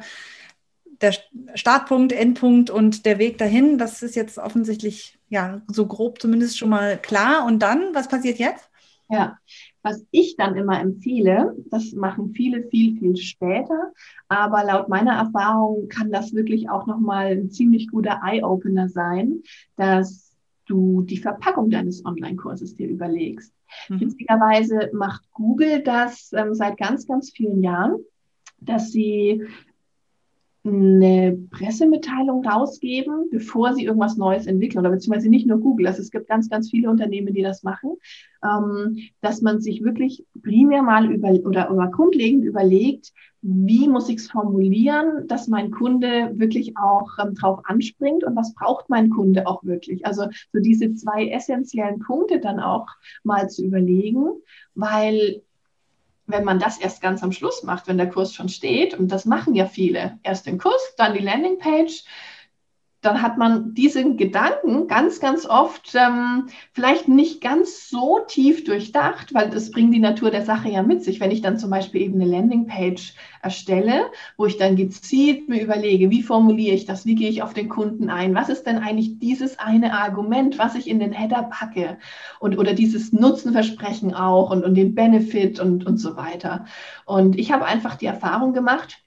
der 1.01 1.13
Startpunkt, 1.55 2.11
Endpunkt 2.11 2.69
und 2.69 3.05
der 3.05 3.19
Weg 3.19 3.37
dahin, 3.37 3.77
das 3.77 4.03
ist 4.03 4.15
jetzt 4.15 4.37
offensichtlich 4.37 5.19
ja 5.29 5.61
so 5.67 5.85
grob 5.87 6.21
zumindest 6.21 6.57
schon 6.57 6.69
mal 6.69 6.97
klar. 6.97 7.45
Und 7.45 7.59
dann, 7.59 7.93
was 7.93 8.07
passiert 8.07 8.37
jetzt? 8.39 8.69
Ja, 9.09 9.37
was 9.83 10.05
ich 10.11 10.37
dann 10.37 10.55
immer 10.55 10.79
empfehle, 10.79 11.55
das 11.69 11.91
machen 11.91 12.33
viele 12.33 12.63
viel, 12.69 12.97
viel 12.97 13.17
später, 13.17 13.91
aber 14.29 14.63
laut 14.63 14.87
meiner 14.87 15.15
Erfahrung 15.15 15.89
kann 15.89 16.11
das 16.11 16.33
wirklich 16.33 16.69
auch 16.69 16.87
nochmal 16.87 17.31
ein 17.31 17.49
ziemlich 17.49 17.89
guter 17.89 18.21
Eye-Opener 18.23 18.87
sein, 18.87 19.41
dass 19.75 20.31
du 20.65 21.01
die 21.01 21.17
Verpackung 21.17 21.69
deines 21.69 22.05
Online-Kurses 22.05 22.77
dir 22.77 22.87
überlegst. 22.87 23.53
Mhm. 23.89 24.01
Witzigerweise 24.01 24.91
macht 24.93 25.29
Google 25.31 25.83
das 25.83 26.31
ähm, 26.33 26.53
seit 26.53 26.77
ganz, 26.77 27.07
ganz 27.07 27.31
vielen 27.31 27.61
Jahren, 27.61 27.97
dass 28.59 28.91
sie 28.91 29.43
eine 30.63 31.37
Pressemitteilung 31.49 32.45
rausgeben, 32.45 33.29
bevor 33.31 33.73
sie 33.73 33.85
irgendwas 33.85 34.17
Neues 34.17 34.45
entwickeln 34.45 34.79
oder 34.79 34.91
beziehungsweise 34.91 35.29
nicht 35.29 35.47
nur 35.47 35.59
Google, 35.59 35.87
also 35.87 36.01
es 36.01 36.11
gibt 36.11 36.27
ganz, 36.27 36.49
ganz 36.49 36.69
viele 36.69 36.89
Unternehmen, 36.89 37.33
die 37.33 37.41
das 37.41 37.63
machen, 37.63 37.97
ähm, 38.43 38.97
dass 39.21 39.41
man 39.41 39.59
sich 39.59 39.83
wirklich 39.83 40.23
primär 40.43 40.83
mal 40.83 41.11
über 41.11 41.29
oder, 41.29 41.71
oder 41.71 41.87
grundlegend 41.87 42.45
überlegt, 42.45 43.11
wie 43.41 43.87
muss 43.87 44.07
ich 44.07 44.17
es 44.17 44.29
formulieren, 44.29 45.27
dass 45.27 45.47
mein 45.47 45.71
Kunde 45.71 46.31
wirklich 46.35 46.77
auch 46.77 47.09
ähm, 47.19 47.33
drauf 47.33 47.61
anspringt 47.63 48.23
und 48.23 48.35
was 48.35 48.53
braucht 48.53 48.87
mein 48.87 49.09
Kunde 49.09 49.47
auch 49.47 49.63
wirklich. 49.63 50.05
Also 50.05 50.27
so 50.53 50.59
diese 50.59 50.93
zwei 50.93 51.27
essentiellen 51.27 51.99
Punkte 51.99 52.39
dann 52.39 52.59
auch 52.59 52.85
mal 53.23 53.49
zu 53.49 53.65
überlegen, 53.65 54.27
weil 54.75 55.41
wenn 56.31 56.43
man 56.43 56.59
das 56.59 56.77
erst 56.77 57.01
ganz 57.01 57.23
am 57.23 57.31
Schluss 57.31 57.63
macht, 57.63 57.87
wenn 57.87 57.97
der 57.97 58.09
Kurs 58.09 58.33
schon 58.33 58.49
steht, 58.49 58.93
und 58.93 59.09
das 59.09 59.25
machen 59.25 59.55
ja 59.55 59.65
viele, 59.65 60.19
erst 60.23 60.45
den 60.45 60.57
Kurs, 60.57 60.81
dann 60.97 61.13
die 61.13 61.23
Landingpage, 61.23 62.03
dann 63.01 63.21
hat 63.23 63.37
man 63.37 63.73
diesen 63.73 64.15
Gedanken 64.15 64.87
ganz, 64.87 65.19
ganz 65.19 65.47
oft 65.47 65.95
ähm, 65.95 66.47
vielleicht 66.71 67.07
nicht 67.07 67.41
ganz 67.41 67.89
so 67.89 68.19
tief 68.27 68.63
durchdacht, 68.63 69.33
weil 69.33 69.49
das 69.49 69.71
bringt 69.71 69.93
die 69.93 69.99
Natur 69.99 70.29
der 70.29 70.45
Sache 70.45 70.69
ja 70.69 70.83
mit 70.83 71.03
sich. 71.03 71.19
Wenn 71.19 71.31
ich 71.31 71.41
dann 71.41 71.57
zum 71.57 71.71
Beispiel 71.71 72.01
eben 72.01 72.21
eine 72.21 72.29
Landingpage 72.29 73.15
erstelle, 73.41 74.11
wo 74.37 74.45
ich 74.45 74.57
dann 74.57 74.75
gezielt 74.75 75.49
mir 75.49 75.63
überlege, 75.63 76.11
wie 76.11 76.21
formuliere 76.21 76.75
ich 76.75 76.85
das, 76.85 77.07
wie 77.07 77.15
gehe 77.15 77.29
ich 77.29 77.41
auf 77.41 77.55
den 77.55 77.69
Kunden 77.69 78.11
ein, 78.11 78.35
was 78.35 78.49
ist 78.49 78.67
denn 78.67 78.77
eigentlich 78.77 79.17
dieses 79.17 79.57
eine 79.57 79.93
Argument, 79.93 80.59
was 80.59 80.75
ich 80.75 80.87
in 80.87 80.99
den 80.99 81.11
Header 81.11 81.43
packe 81.43 81.97
und 82.39 82.57
oder 82.59 82.73
dieses 82.73 83.11
Nutzenversprechen 83.11 84.13
auch 84.13 84.51
und, 84.51 84.63
und 84.63 84.75
den 84.75 84.93
Benefit 84.93 85.59
und, 85.59 85.87
und 85.87 85.97
so 85.97 86.15
weiter. 86.17 86.65
Und 87.05 87.37
ich 87.39 87.51
habe 87.51 87.65
einfach 87.65 87.95
die 87.95 88.05
Erfahrung 88.05 88.53
gemacht, 88.53 89.01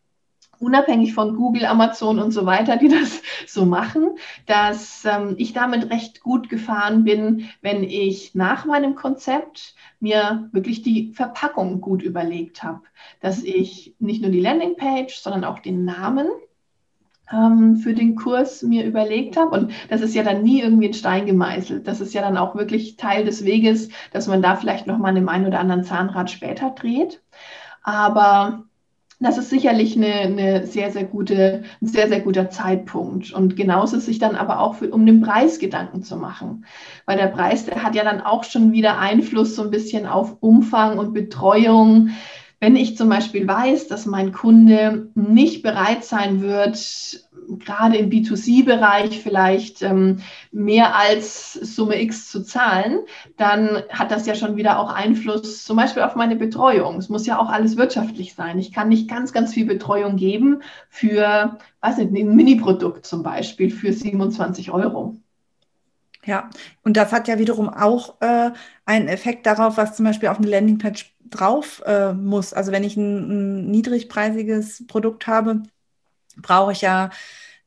unabhängig 0.59 1.15
von 1.15 1.37
Google, 1.37 1.67
Amazon 1.67 2.19
und 2.19 2.31
so 2.31 2.47
weiter, 2.47 2.77
die 2.77 2.89
das 3.01 3.23
so 3.47 3.65
machen, 3.65 4.17
dass 4.47 5.05
ähm, 5.05 5.35
ich 5.39 5.53
damit 5.53 5.91
recht 5.91 6.21
gut 6.21 6.49
gefahren 6.49 7.05
bin, 7.05 7.49
wenn 7.61 7.83
ich 7.85 8.35
nach 8.35 8.65
meinem 8.65 8.95
Konzept 8.95 9.75
mir 10.01 10.49
wirklich 10.53 10.83
die 10.83 11.13
Verpackung 11.13 11.81
gut 11.81 12.03
überlegt 12.03 12.63
habe, 12.63 12.83
dass 13.21 13.43
ich 13.43 13.95
nicht 13.99 14.23
nur 14.23 14.31
die 14.31 14.41
Landingpage, 14.41 15.15
sondern 15.15 15.45
auch 15.45 15.59
den 15.59 15.85
Namen 15.85 16.27
ähm, 17.33 17.77
für 17.77 17.95
den 17.95 18.17
Kurs 18.17 18.63
mir 18.63 18.85
überlegt 18.85 19.37
habe. 19.37 19.51
Und 19.51 19.73
das 19.89 20.01
ist 20.01 20.15
ja 20.15 20.23
dann 20.23 20.43
nie 20.43 20.61
irgendwie 20.61 20.87
in 20.87 20.95
Stein 20.95 21.27
gemeißelt. 21.27 21.87
Das 21.87 22.01
ist 22.01 22.15
ja 22.15 22.23
dann 22.23 22.37
auch 22.37 22.55
wirklich 22.55 22.97
Teil 22.97 23.25
des 23.25 23.45
Weges, 23.45 23.89
dass 24.13 24.27
man 24.27 24.43
da 24.43 24.57
vielleicht 24.57 24.87
nochmal 24.87 25.11
an 25.11 25.17
dem 25.17 25.29
einen 25.29 25.47
oder 25.47 25.61
anderen 25.61 25.85
Zahnrad 25.85 26.31
später 26.31 26.71
dreht. 26.71 27.23
Aber 27.83 28.65
das 29.25 29.39
ist 29.39 29.51
sicherlich 29.51 29.97
eine, 29.97 30.13
eine, 30.13 30.67
sehr, 30.67 30.91
sehr 30.93 31.05
gute, 31.05 31.65
ein 31.81 31.87
sehr, 31.87 32.09
sehr 32.09 32.21
guter 32.21 32.51
Zeitpunkt. 32.51 33.33
Und 33.33 33.57
genauso 33.57 33.99
sich 33.99 34.19
dann 34.19 34.37
aber 34.37 34.61
auch 34.61 34.75
für, 34.75 34.91
um 34.91 35.07
den 35.07 35.21
Preis 35.21 35.59
Gedanken 35.59 36.03
zu 36.03 36.17
machen. 36.17 36.67
Weil 37.07 37.17
der 37.17 37.29
Preis, 37.29 37.65
der 37.65 37.83
hat 37.83 37.95
ja 37.95 38.05
dann 38.05 38.21
auch 38.21 38.45
schon 38.45 38.73
wieder 38.73 38.99
Einfluss 38.99 39.57
so 39.57 39.63
ein 39.63 39.71
bisschen 39.71 40.07
auf 40.07 40.37
Umfang 40.41 40.99
und 40.99 41.15
Betreuung. 41.15 42.11
Wenn 42.61 42.77
ich 42.77 42.97
zum 42.97 43.09
Beispiel 43.09 43.47
weiß, 43.47 43.89
dass 43.89 44.07
mein 44.07 44.33
Kunde 44.33 45.11
nicht 45.15 45.63
bereit 45.63 46.05
sein 46.05 46.41
wird, 46.41 46.77
gerade 47.59 47.97
im 47.97 48.11
B2C-Bereich 48.11 49.21
vielleicht 49.21 49.83
ähm, 49.83 50.21
mehr 50.53 50.97
als 50.97 51.53
Summe 51.55 52.01
X 52.03 52.31
zu 52.31 52.43
zahlen, 52.43 53.01
dann 53.37 53.83
hat 53.91 54.11
das 54.11 54.27
ja 54.27 54.35
schon 54.35 54.57
wieder 54.57 54.79
auch 54.79 54.93
Einfluss 54.93 55.65
zum 55.65 55.77
Beispiel 55.77 56.03
auf 56.03 56.17
meine 56.17 56.37
Betreuung. 56.37 56.97
Es 56.97 57.09
muss 57.09 57.27
ja 57.27 57.39
auch 57.39 57.49
alles 57.49 57.77
wirtschaftlich 57.77 58.35
sein. 58.35 58.59
Ich 58.59 58.73
kann 58.73 58.89
nicht 58.89 59.09
ganz, 59.09 59.33
ganz 59.33 59.55
viel 59.55 59.67
Betreuung 59.67 60.17
geben 60.17 60.63
für, 60.89 61.59
weiß 61.81 61.99
nicht, 61.99 62.13
ein 62.13 62.37
Mini-Produkt 62.37 63.07
zum 63.07 63.23
Beispiel 63.23 63.71
für 63.71 63.93
27 63.93 64.71
Euro. 64.71 65.17
Ja, 66.27 66.49
und 66.83 66.97
das 66.97 67.13
hat 67.13 67.29
ja 67.29 67.39
wiederum 67.39 67.69
auch 67.69 68.21
äh, 68.21 68.51
einen 68.87 69.09
Effekt 69.09 69.47
darauf, 69.47 69.77
was 69.77 69.97
zum 69.97 70.07
Beispiel 70.07 70.29
auf 70.31 70.39
eine 70.39 70.49
Landingpage 70.49 71.15
drauf 71.25 71.83
äh, 71.85 72.13
muss. 72.13 72.53
Also 72.53 72.73
wenn 72.73 72.85
ich 72.85 72.97
ein, 72.97 73.65
ein 73.65 73.71
niedrigpreisiges 73.71 74.87
Produkt 74.87 75.27
habe, 75.27 75.63
brauche 76.37 76.73
ich 76.73 76.81
ja 76.81 77.11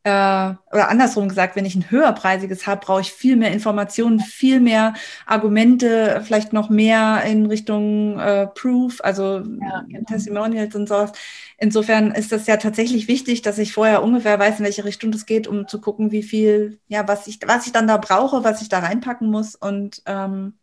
äh, 0.07 0.55
oder 0.71 0.89
andersrum 0.89 1.27
gesagt, 1.27 1.57
wenn 1.57 1.65
ich 1.65 1.75
ein 1.75 1.91
höherpreisiges 1.91 2.65
habe, 2.65 2.85
brauche 2.85 3.01
ich 3.01 3.11
viel 3.11 3.35
mehr 3.35 3.51
Informationen, 3.51 4.21
viel 4.21 4.61
mehr 4.61 4.93
Argumente, 5.25 6.21
vielleicht 6.23 6.53
noch 6.53 6.69
mehr 6.69 7.23
in 7.23 7.45
Richtung 7.45 8.17
äh, 8.17 8.47
Proof, 8.47 9.01
also 9.03 9.39
ja, 9.39 9.83
genau. 9.87 10.05
Testimonials 10.07 10.75
und 10.75 10.87
sowas. 10.87 11.11
Insofern 11.57 12.11
ist 12.11 12.31
das 12.31 12.47
ja 12.47 12.55
tatsächlich 12.55 13.09
wichtig, 13.09 13.41
dass 13.41 13.57
ich 13.57 13.73
vorher 13.73 14.01
ungefähr 14.01 14.39
weiß, 14.39 14.59
in 14.59 14.65
welche 14.65 14.85
Richtung 14.85 15.11
es 15.11 15.25
geht, 15.25 15.45
um 15.45 15.67
zu 15.67 15.81
gucken, 15.81 16.11
wie 16.11 16.23
viel, 16.23 16.79
ja, 16.87 17.05
was 17.07 17.27
ich, 17.27 17.39
was 17.45 17.65
ich 17.65 17.73
dann 17.73 17.87
da 17.87 17.97
brauche, 17.97 18.45
was 18.45 18.61
ich 18.61 18.69
da 18.69 18.79
reinpacken 18.79 19.29
muss 19.29 19.55
und 19.55 20.01
ähm, 20.05 20.53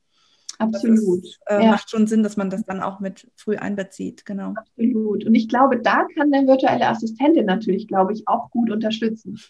Absolut. 0.64 1.24
Ist, 1.24 1.40
äh, 1.46 1.64
ja. 1.64 1.70
Macht 1.70 1.90
schon 1.90 2.06
Sinn, 2.06 2.22
dass 2.22 2.36
man 2.36 2.50
das 2.50 2.64
dann 2.64 2.82
auch 2.82 3.00
mit 3.00 3.30
früh 3.36 3.56
einbezieht, 3.56 4.24
genau. 4.24 4.54
Absolut. 4.56 5.24
Und 5.24 5.34
ich 5.34 5.48
glaube, 5.48 5.78
da 5.80 6.06
kann 6.16 6.30
der 6.30 6.46
virtuelle 6.46 6.88
Assistentin 6.88 7.46
natürlich, 7.46 7.88
glaube 7.88 8.12
ich, 8.12 8.26
auch 8.26 8.50
gut 8.50 8.70
unterstützen. 8.70 9.40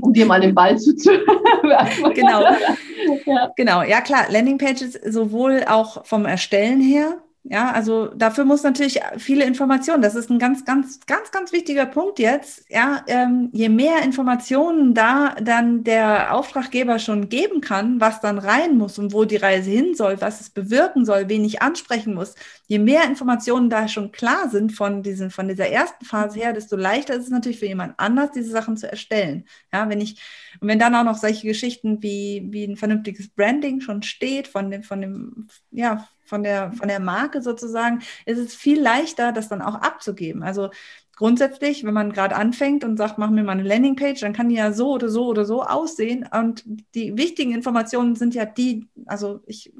Um 0.00 0.12
dir 0.14 0.24
mal 0.24 0.40
den 0.40 0.54
Ball 0.54 0.78
zuzuhören. 0.78 2.14
genau. 2.14 2.42
ja. 3.26 3.52
Genau, 3.56 3.82
ja 3.82 4.00
klar, 4.00 4.24
Landingpages 4.30 4.94
sowohl 4.94 5.64
auch 5.68 6.06
vom 6.06 6.24
Erstellen 6.24 6.80
her, 6.80 7.22
ja, 7.44 7.72
also 7.72 8.06
dafür 8.06 8.44
muss 8.44 8.62
natürlich 8.62 9.00
viele 9.18 9.44
Informationen. 9.44 10.00
Das 10.00 10.14
ist 10.14 10.30
ein 10.30 10.38
ganz, 10.38 10.64
ganz, 10.64 11.00
ganz, 11.06 11.32
ganz 11.32 11.50
wichtiger 11.52 11.86
Punkt 11.86 12.20
jetzt. 12.20 12.64
Ja, 12.70 13.04
ähm, 13.08 13.48
je 13.52 13.68
mehr 13.68 14.02
Informationen 14.04 14.94
da 14.94 15.34
dann 15.42 15.82
der 15.82 16.34
Auftraggeber 16.34 17.00
schon 17.00 17.28
geben 17.28 17.60
kann, 17.60 18.00
was 18.00 18.20
dann 18.20 18.38
rein 18.38 18.78
muss 18.78 18.96
und 19.00 19.12
wo 19.12 19.24
die 19.24 19.36
Reise 19.36 19.70
hin 19.70 19.96
soll, 19.96 20.20
was 20.20 20.40
es 20.40 20.50
bewirken 20.50 21.04
soll, 21.04 21.28
wen 21.28 21.44
ich 21.44 21.62
ansprechen 21.62 22.14
muss, 22.14 22.36
je 22.68 22.78
mehr 22.78 23.04
Informationen 23.06 23.68
da 23.70 23.88
schon 23.88 24.12
klar 24.12 24.48
sind 24.48 24.70
von 24.70 25.02
diesen, 25.02 25.30
von 25.32 25.48
dieser 25.48 25.68
ersten 25.68 26.04
Phase 26.04 26.38
her, 26.38 26.52
desto 26.52 26.76
leichter 26.76 27.14
ist 27.14 27.24
es 27.24 27.30
natürlich 27.30 27.58
für 27.58 27.66
jemand 27.66 27.98
anders, 27.98 28.30
diese 28.30 28.50
Sachen 28.52 28.76
zu 28.76 28.88
erstellen. 28.88 29.46
Ja, 29.72 29.88
wenn 29.88 30.00
ich, 30.00 30.22
und 30.60 30.68
wenn 30.68 30.78
dann 30.78 30.94
auch 30.94 31.04
noch 31.04 31.18
solche 31.18 31.48
Geschichten 31.48 32.04
wie, 32.04 32.46
wie 32.50 32.64
ein 32.64 32.76
vernünftiges 32.76 33.30
Branding 33.30 33.80
schon 33.80 34.02
steht 34.02 34.46
von 34.46 34.70
dem, 34.70 34.84
von 34.84 35.00
dem, 35.00 35.48
ja, 35.72 36.06
von 36.24 36.42
der, 36.42 36.72
von 36.72 36.88
der 36.88 37.00
Marke 37.00 37.42
sozusagen, 37.42 38.00
ist 38.26 38.38
es 38.38 38.54
viel 38.54 38.80
leichter, 38.80 39.32
das 39.32 39.48
dann 39.48 39.62
auch 39.62 39.74
abzugeben. 39.76 40.42
Also 40.42 40.70
grundsätzlich, 41.16 41.84
wenn 41.84 41.94
man 41.94 42.12
gerade 42.12 42.34
anfängt 42.36 42.84
und 42.84 42.96
sagt, 42.96 43.18
mach 43.18 43.30
mir 43.30 43.44
mal 43.44 43.52
eine 43.52 43.62
Landingpage, 43.62 44.20
dann 44.20 44.32
kann 44.32 44.48
die 44.48 44.56
ja 44.56 44.72
so 44.72 44.90
oder 44.90 45.08
so 45.08 45.26
oder 45.26 45.44
so 45.44 45.62
aussehen. 45.62 46.28
Und 46.32 46.64
die 46.94 47.16
wichtigen 47.16 47.52
Informationen 47.52 48.16
sind 48.16 48.34
ja 48.34 48.44
die, 48.44 48.88
also 49.06 49.40
ich, 49.46 49.72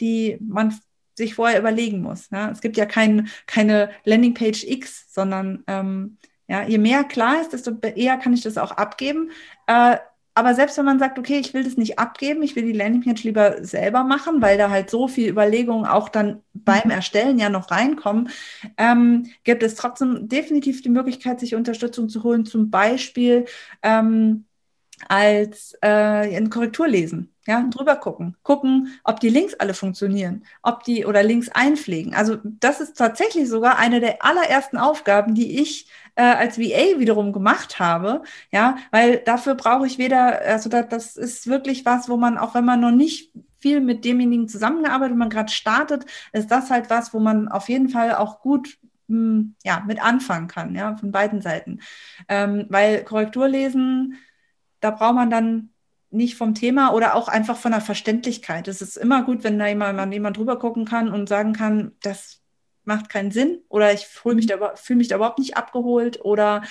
die 0.00 0.38
man 0.40 0.78
sich 1.14 1.34
vorher 1.34 1.58
überlegen 1.58 2.00
muss. 2.00 2.30
Ne? 2.30 2.50
Es 2.50 2.60
gibt 2.60 2.76
ja 2.76 2.86
kein, 2.86 3.28
keine 3.46 3.90
Landingpage 4.04 4.64
X, 4.64 5.12
sondern 5.12 5.64
ähm, 5.66 6.16
ja, 6.48 6.62
je 6.62 6.78
mehr 6.78 7.04
klar 7.04 7.40
ist, 7.40 7.52
desto 7.52 7.72
eher 7.80 8.16
kann 8.16 8.32
ich 8.32 8.42
das 8.42 8.58
auch 8.58 8.72
abgeben. 8.72 9.30
Äh, 9.66 9.98
aber 10.40 10.54
selbst 10.54 10.78
wenn 10.78 10.86
man 10.86 10.98
sagt, 10.98 11.18
okay, 11.18 11.38
ich 11.38 11.52
will 11.52 11.64
das 11.64 11.76
nicht 11.76 11.98
abgeben, 11.98 12.42
ich 12.42 12.56
will 12.56 12.64
die 12.64 12.72
Landingpage 12.72 13.24
lieber 13.24 13.62
selber 13.62 14.04
machen, 14.04 14.40
weil 14.40 14.56
da 14.56 14.70
halt 14.70 14.88
so 14.88 15.06
viel 15.06 15.28
Überlegungen 15.28 15.84
auch 15.84 16.08
dann 16.08 16.40
beim 16.54 16.86
mhm. 16.86 16.92
Erstellen 16.92 17.38
ja 17.38 17.50
noch 17.50 17.70
reinkommen, 17.70 18.30
ähm, 18.78 19.26
gibt 19.44 19.62
es 19.62 19.74
trotzdem 19.74 20.28
definitiv 20.28 20.80
die 20.80 20.88
Möglichkeit, 20.88 21.40
sich 21.40 21.54
Unterstützung 21.54 22.08
zu 22.08 22.22
holen, 22.22 22.46
zum 22.46 22.70
Beispiel 22.70 23.44
ähm, 23.82 24.46
als 25.08 25.76
äh, 25.82 26.36
ein 26.36 26.50
Korrekturlesen. 26.50 27.34
Ja, 27.46 27.62
drüber 27.68 27.96
gucken. 27.96 28.36
Gucken, 28.42 29.00
ob 29.02 29.18
die 29.18 29.30
Links 29.30 29.54
alle 29.54 29.74
funktionieren, 29.74 30.44
ob 30.62 30.84
die 30.84 31.06
oder 31.06 31.22
Links 31.22 31.48
einpflegen. 31.48 32.14
Also 32.14 32.36
das 32.44 32.80
ist 32.80 32.96
tatsächlich 32.96 33.48
sogar 33.48 33.78
eine 33.78 33.98
der 34.00 34.24
allerersten 34.24 34.76
Aufgaben, 34.76 35.34
die 35.34 35.60
ich 35.60 35.88
äh, 36.16 36.22
als 36.22 36.58
VA 36.58 36.98
wiederum 36.98 37.32
gemacht 37.32 37.78
habe, 37.78 38.22
ja, 38.52 38.76
weil 38.90 39.18
dafür 39.18 39.54
brauche 39.54 39.86
ich 39.86 39.98
weder, 39.98 40.40
also 40.42 40.68
das, 40.68 40.88
das 40.88 41.16
ist 41.16 41.46
wirklich 41.46 41.84
was, 41.86 42.08
wo 42.08 42.16
man, 42.16 42.38
auch 42.38 42.54
wenn 42.54 42.64
man 42.64 42.80
noch 42.80 42.90
nicht 42.90 43.32
viel 43.58 43.80
mit 43.80 44.04
demjenigen 44.04 44.48
zusammengearbeitet, 44.48 45.16
man 45.16 45.30
gerade 45.30 45.52
startet, 45.52 46.06
ist 46.32 46.50
das 46.50 46.70
halt 46.70 46.90
was, 46.90 47.14
wo 47.14 47.20
man 47.20 47.48
auf 47.48 47.68
jeden 47.68 47.88
Fall 47.88 48.14
auch 48.14 48.40
gut 48.40 48.78
hm, 49.08 49.54
ja, 49.64 49.82
mit 49.86 50.02
anfangen 50.02 50.46
kann, 50.48 50.74
ja, 50.74 50.96
von 50.96 51.10
beiden 51.12 51.42
Seiten. 51.42 51.80
Ähm, 52.28 52.66
weil 52.68 53.04
Korrekturlesen, 53.04 54.16
da 54.80 54.90
braucht 54.90 55.14
man 55.14 55.30
dann 55.30 55.70
nicht 56.10 56.36
vom 56.36 56.54
Thema 56.54 56.92
oder 56.92 57.14
auch 57.14 57.28
einfach 57.28 57.56
von 57.56 57.72
der 57.72 57.80
Verständlichkeit. 57.80 58.66
Es 58.68 58.82
ist 58.82 58.96
immer 58.96 59.22
gut, 59.22 59.44
wenn 59.44 59.58
da 59.58 59.66
jemand, 59.68 60.12
jemand 60.12 60.36
drüber 60.36 60.58
gucken 60.58 60.84
kann 60.84 61.12
und 61.12 61.28
sagen 61.28 61.52
kann, 61.52 61.92
das 62.02 62.40
macht 62.84 63.08
keinen 63.08 63.30
Sinn 63.30 63.60
oder 63.68 63.92
ich 63.92 64.06
fühle 64.06 64.34
mich, 64.34 64.46
da, 64.46 64.74
fühl 64.74 64.96
mich 64.96 65.08
da 65.08 65.16
überhaupt 65.16 65.38
nicht 65.38 65.56
abgeholt 65.56 66.24
oder 66.24 66.62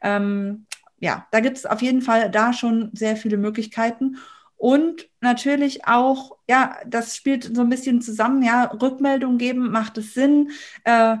ähm, 0.00 0.66
ja, 0.98 1.26
da 1.30 1.40
gibt 1.40 1.58
es 1.58 1.66
auf 1.66 1.82
jeden 1.82 2.00
Fall 2.00 2.30
da 2.30 2.52
schon 2.52 2.90
sehr 2.94 3.16
viele 3.16 3.36
Möglichkeiten. 3.36 4.16
Und 4.56 5.10
natürlich 5.20 5.86
auch, 5.86 6.38
ja, 6.48 6.78
das 6.86 7.14
spielt 7.14 7.54
so 7.54 7.60
ein 7.60 7.68
bisschen 7.68 8.00
zusammen, 8.00 8.42
ja, 8.42 8.64
Rückmeldung 8.64 9.36
geben, 9.36 9.70
macht 9.70 9.98
es 9.98 10.14
Sinn, 10.14 10.50
äh, 10.84 11.16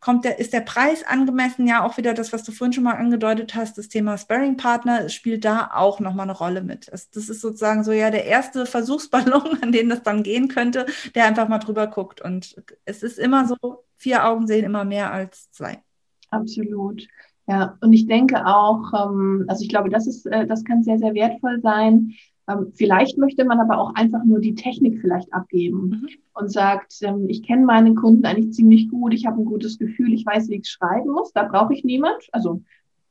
kommt 0.00 0.24
der, 0.24 0.38
ist 0.38 0.52
der 0.52 0.60
Preis 0.60 1.04
angemessen? 1.04 1.66
Ja, 1.66 1.84
auch 1.84 1.96
wieder 1.96 2.14
das, 2.14 2.32
was 2.32 2.44
du 2.44 2.52
vorhin 2.52 2.72
schon 2.72 2.84
mal 2.84 2.96
angedeutet 2.96 3.54
hast, 3.54 3.78
das 3.78 3.88
Thema 3.88 4.16
Sparring-Partner 4.16 5.08
spielt 5.08 5.44
da 5.44 5.70
auch 5.74 6.00
nochmal 6.00 6.28
eine 6.28 6.36
Rolle 6.36 6.62
mit. 6.62 6.88
Das, 6.92 7.10
das, 7.10 7.28
ist 7.28 7.40
sozusagen 7.40 7.84
so 7.84 7.92
ja 7.92 8.10
der 8.10 8.24
erste 8.24 8.66
Versuchsballon, 8.66 9.58
an 9.62 9.72
den 9.72 9.88
das 9.88 10.02
dann 10.02 10.22
gehen 10.22 10.48
könnte, 10.48 10.86
der 11.14 11.26
einfach 11.26 11.48
mal 11.48 11.58
drüber 11.58 11.86
guckt. 11.86 12.20
Und 12.20 12.56
es 12.84 13.02
ist 13.02 13.18
immer 13.18 13.46
so, 13.46 13.56
vier 13.96 14.26
Augen 14.26 14.46
sehen 14.46 14.64
immer 14.64 14.84
mehr 14.84 15.12
als 15.12 15.50
zwei. 15.50 15.82
Absolut. 16.30 17.06
Ja, 17.46 17.78
und 17.80 17.92
ich 17.94 18.06
denke 18.06 18.46
auch, 18.46 18.92
ähm, 18.94 19.46
also 19.48 19.62
ich 19.62 19.70
glaube, 19.70 19.88
das 19.88 20.06
ist, 20.06 20.26
äh, 20.26 20.46
das 20.46 20.64
kann 20.64 20.82
sehr, 20.82 20.98
sehr 20.98 21.14
wertvoll 21.14 21.60
sein, 21.62 22.14
ähm, 22.48 22.72
vielleicht 22.74 23.18
möchte 23.18 23.44
man 23.44 23.60
aber 23.60 23.78
auch 23.78 23.94
einfach 23.94 24.24
nur 24.24 24.40
die 24.40 24.54
Technik 24.54 25.00
vielleicht 25.00 25.32
abgeben 25.32 25.88
mhm. 25.88 26.08
und 26.34 26.50
sagt, 26.50 26.94
ähm, 27.02 27.26
ich 27.28 27.42
kenne 27.42 27.64
meinen 27.64 27.94
Kunden 27.94 28.24
eigentlich 28.24 28.52
ziemlich 28.52 28.88
gut, 28.88 29.12
ich 29.12 29.26
habe 29.26 29.40
ein 29.40 29.44
gutes 29.44 29.78
Gefühl, 29.78 30.12
ich 30.12 30.24
weiß, 30.24 30.48
wie 30.48 30.56
ich 30.56 30.68
schreiben 30.68 31.10
muss, 31.10 31.32
da 31.32 31.44
brauche 31.44 31.74
ich 31.74 31.84
niemand. 31.84 32.22
Also 32.32 32.62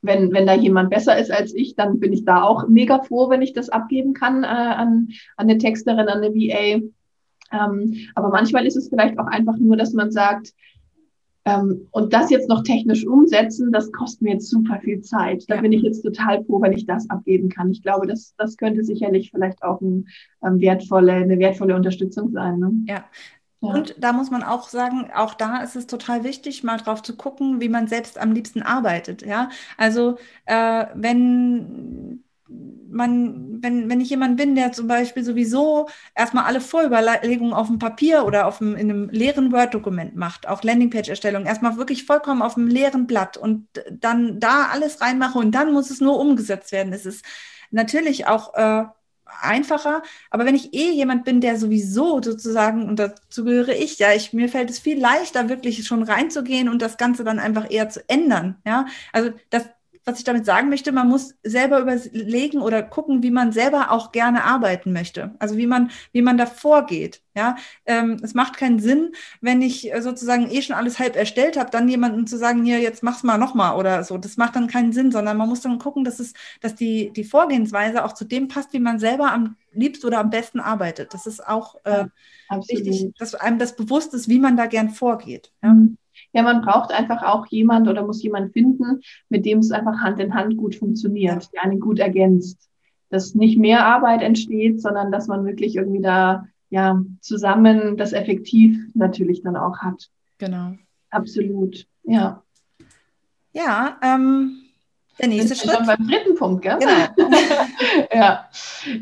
wenn, 0.02 0.32
wenn 0.32 0.46
da 0.46 0.54
jemand 0.54 0.90
besser 0.90 1.18
ist 1.18 1.30
als 1.30 1.54
ich, 1.54 1.76
dann 1.76 2.00
bin 2.00 2.12
ich 2.12 2.24
da 2.24 2.42
auch 2.42 2.68
mega 2.68 3.02
froh, 3.02 3.30
wenn 3.30 3.42
ich 3.42 3.52
das 3.52 3.68
abgeben 3.68 4.12
kann 4.12 4.44
äh, 4.44 4.46
an, 4.46 5.08
an 5.36 5.48
eine 5.48 5.58
Texterin, 5.58 6.08
an 6.08 6.22
eine 6.22 6.34
VA. 6.34 6.80
Ähm, 7.50 7.94
aber 8.14 8.28
manchmal 8.28 8.66
ist 8.66 8.76
es 8.76 8.88
vielleicht 8.88 9.18
auch 9.18 9.26
einfach 9.26 9.56
nur, 9.56 9.76
dass 9.76 9.92
man 9.92 10.10
sagt, 10.10 10.52
und 11.56 12.12
das 12.12 12.30
jetzt 12.30 12.48
noch 12.48 12.62
technisch 12.62 13.06
umsetzen, 13.06 13.72
das 13.72 13.92
kostet 13.92 14.22
mir 14.22 14.32
jetzt 14.34 14.48
super 14.48 14.80
viel 14.80 15.00
Zeit. 15.00 15.44
Da 15.48 15.56
ja. 15.56 15.60
bin 15.60 15.72
ich 15.72 15.82
jetzt 15.82 16.02
total 16.02 16.44
froh, 16.44 16.60
wenn 16.60 16.72
ich 16.72 16.86
das 16.86 17.08
abgeben 17.10 17.48
kann. 17.48 17.70
Ich 17.70 17.82
glaube, 17.82 18.06
das, 18.06 18.34
das 18.36 18.56
könnte 18.56 18.84
sicherlich 18.84 19.30
vielleicht 19.30 19.62
auch 19.62 19.80
ein, 19.80 20.08
ähm, 20.44 20.60
wertvolle, 20.60 21.12
eine 21.12 21.38
wertvolle 21.38 21.76
Unterstützung 21.76 22.30
sein. 22.30 22.58
Ne? 22.58 22.72
Ja, 22.86 23.04
ja. 23.60 23.70
Und 23.70 23.96
da 23.98 24.12
muss 24.12 24.30
man 24.30 24.42
auch 24.42 24.68
sagen, 24.68 25.10
auch 25.14 25.34
da 25.34 25.62
ist 25.62 25.74
es 25.74 25.86
total 25.86 26.22
wichtig, 26.22 26.62
mal 26.62 26.76
drauf 26.76 27.02
zu 27.02 27.16
gucken, 27.16 27.60
wie 27.60 27.68
man 27.68 27.88
selbst 27.88 28.18
am 28.18 28.32
liebsten 28.32 28.62
arbeitet. 28.62 29.22
Ja, 29.22 29.50
also 29.76 30.16
äh, 30.46 30.86
wenn 30.94 32.22
man, 32.48 33.62
wenn, 33.62 33.90
wenn 33.90 34.00
ich 34.00 34.10
jemand 34.10 34.36
bin, 34.36 34.54
der 34.54 34.72
zum 34.72 34.86
Beispiel 34.86 35.22
sowieso 35.22 35.88
erstmal 36.14 36.44
alle 36.44 36.60
Vorüberlegungen 36.60 37.52
auf 37.52 37.66
dem 37.66 37.78
Papier 37.78 38.24
oder 38.24 38.46
auf 38.46 38.58
dem, 38.58 38.74
in 38.74 38.90
einem 38.90 39.10
leeren 39.10 39.52
Word-Dokument 39.52 40.16
macht, 40.16 40.48
auch 40.48 40.62
Landingpage-Erstellung, 40.62 41.44
erstmal 41.44 41.76
wirklich 41.76 42.04
vollkommen 42.04 42.42
auf 42.42 42.56
einem 42.56 42.68
leeren 42.68 43.06
Blatt 43.06 43.36
und 43.36 43.68
dann 43.90 44.40
da 44.40 44.68
alles 44.72 45.00
reinmache 45.00 45.38
und 45.38 45.52
dann 45.52 45.72
muss 45.72 45.90
es 45.90 46.00
nur 46.00 46.18
umgesetzt 46.18 46.72
werden. 46.72 46.92
Es 46.92 47.04
ist 47.04 47.24
natürlich 47.70 48.26
auch 48.26 48.54
äh, 48.54 48.84
einfacher, 49.42 50.02
aber 50.30 50.46
wenn 50.46 50.54
ich 50.54 50.72
eh 50.72 50.90
jemand 50.90 51.24
bin, 51.24 51.40
der 51.40 51.58
sowieso 51.58 52.22
sozusagen, 52.22 52.88
und 52.88 52.98
dazu 52.98 53.44
gehöre 53.44 53.68
ich, 53.68 53.98
ja, 53.98 54.12
ich, 54.14 54.32
mir 54.32 54.48
fällt 54.48 54.70
es 54.70 54.78
viel 54.78 54.98
leichter, 54.98 55.48
wirklich 55.50 55.86
schon 55.86 56.02
reinzugehen 56.02 56.68
und 56.68 56.80
das 56.80 56.96
Ganze 56.96 57.24
dann 57.24 57.38
einfach 57.38 57.70
eher 57.70 57.90
zu 57.90 58.02
ändern, 58.08 58.56
ja, 58.64 58.86
also 59.12 59.32
das, 59.50 59.66
was 60.08 60.18
ich 60.18 60.24
damit 60.24 60.46
sagen 60.46 60.70
möchte, 60.70 60.90
man 60.90 61.06
muss 61.06 61.34
selber 61.42 61.80
überlegen 61.80 62.62
oder 62.62 62.82
gucken, 62.82 63.22
wie 63.22 63.30
man 63.30 63.52
selber 63.52 63.90
auch 63.90 64.10
gerne 64.10 64.42
arbeiten 64.42 64.90
möchte. 64.94 65.34
Also 65.38 65.58
wie 65.58 65.66
man, 65.66 65.90
wie 66.12 66.22
man 66.22 66.38
da 66.38 66.46
vorgeht. 66.46 67.22
Ja, 67.36 67.56
ähm, 67.84 68.16
es 68.22 68.32
macht 68.32 68.56
keinen 68.56 68.80
Sinn, 68.80 69.12
wenn 69.42 69.60
ich 69.60 69.92
äh, 69.92 70.00
sozusagen 70.00 70.50
eh 70.50 70.62
schon 70.62 70.74
alles 70.74 70.98
halb 70.98 71.14
erstellt 71.14 71.58
habe, 71.58 71.70
dann 71.70 71.88
jemanden 71.88 72.26
zu 72.26 72.38
sagen, 72.38 72.64
hier, 72.64 72.80
jetzt 72.80 73.02
mach's 73.02 73.22
mal 73.22 73.36
nochmal 73.36 73.76
oder 73.76 74.02
so. 74.02 74.16
Das 74.16 74.38
macht 74.38 74.56
dann 74.56 74.66
keinen 74.66 74.92
Sinn, 74.92 75.12
sondern 75.12 75.36
man 75.36 75.48
muss 75.48 75.60
dann 75.60 75.78
gucken, 75.78 76.04
dass 76.04 76.20
es, 76.20 76.32
dass 76.62 76.74
die, 76.74 77.12
die 77.12 77.24
Vorgehensweise 77.24 78.04
auch 78.04 78.14
zu 78.14 78.24
dem 78.24 78.48
passt, 78.48 78.72
wie 78.72 78.80
man 78.80 78.98
selber 78.98 79.30
am 79.30 79.56
liebst 79.72 80.06
oder 80.06 80.20
am 80.20 80.30
besten 80.30 80.58
arbeitet. 80.58 81.12
Das 81.12 81.26
ist 81.26 81.46
auch 81.46 81.76
äh, 81.84 82.06
ja, 82.50 82.60
wichtig, 82.68 83.12
dass 83.18 83.34
einem 83.34 83.58
das 83.58 83.76
bewusst 83.76 84.14
ist, 84.14 84.28
wie 84.28 84.38
man 84.38 84.56
da 84.56 84.66
gern 84.66 84.88
vorgeht. 84.88 85.52
Ja. 85.62 85.74
Mhm. 85.74 85.98
Ja, 86.32 86.42
man 86.42 86.60
braucht 86.60 86.92
einfach 86.92 87.22
auch 87.22 87.46
jemand 87.46 87.88
oder 87.88 88.04
muss 88.04 88.22
jemand 88.22 88.52
finden, 88.52 89.00
mit 89.28 89.46
dem 89.46 89.58
es 89.58 89.70
einfach 89.70 90.00
Hand 90.00 90.20
in 90.20 90.34
Hand 90.34 90.56
gut 90.56 90.74
funktioniert, 90.74 91.52
der 91.52 91.64
einen 91.64 91.80
gut 91.80 91.98
ergänzt. 91.98 92.68
Dass 93.10 93.34
nicht 93.34 93.58
mehr 93.58 93.86
Arbeit 93.86 94.20
entsteht, 94.20 94.82
sondern 94.82 95.10
dass 95.10 95.28
man 95.28 95.46
wirklich 95.46 95.76
irgendwie 95.76 96.02
da 96.02 96.46
ja 96.68 97.02
zusammen 97.20 97.96
das 97.96 98.12
effektiv 98.12 98.78
natürlich 98.94 99.42
dann 99.42 99.56
auch 99.56 99.78
hat. 99.78 100.10
Genau. 100.36 100.74
Absolut. 101.10 101.86
Ja. 102.02 102.42
Ja, 103.52 103.98
ähm, 104.02 104.67
Der 105.18 105.28
nächste 105.28 105.56
Schritt. 105.56 105.72
Schon 105.72 105.86
beim 105.86 106.06
dritten 106.06 106.36
Punkt, 106.36 106.62
gell? 106.62 106.78
Genau. 106.78 107.28
ja. 108.14 108.48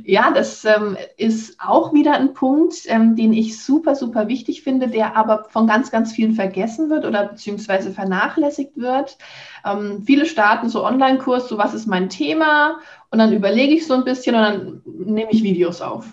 ja, 0.04 0.30
das 0.32 0.64
ähm, 0.64 0.96
ist 1.16 1.60
auch 1.60 1.92
wieder 1.92 2.14
ein 2.14 2.32
Punkt, 2.32 2.74
ähm, 2.86 3.16
den 3.16 3.32
ich 3.32 3.62
super, 3.62 3.94
super 3.94 4.26
wichtig 4.26 4.62
finde, 4.62 4.88
der 4.88 5.16
aber 5.16 5.44
von 5.50 5.66
ganz, 5.66 5.90
ganz 5.90 6.12
vielen 6.12 6.34
vergessen 6.34 6.88
wird 6.88 7.04
oder 7.04 7.26
beziehungsweise 7.26 7.90
vernachlässigt 7.90 8.76
wird. 8.76 9.18
Ähm, 9.64 10.04
viele 10.06 10.24
starten 10.24 10.70
so 10.70 10.84
Online-Kurs, 10.84 11.48
so 11.48 11.58
was 11.58 11.74
ist 11.74 11.86
mein 11.86 12.08
Thema? 12.08 12.80
Und 13.10 13.18
dann 13.18 13.32
überlege 13.32 13.74
ich 13.74 13.86
so 13.86 13.94
ein 13.94 14.04
bisschen 14.04 14.34
und 14.34 14.42
dann 14.42 14.82
nehme 14.84 15.30
ich 15.30 15.42
Videos 15.42 15.82
auf. 15.82 16.06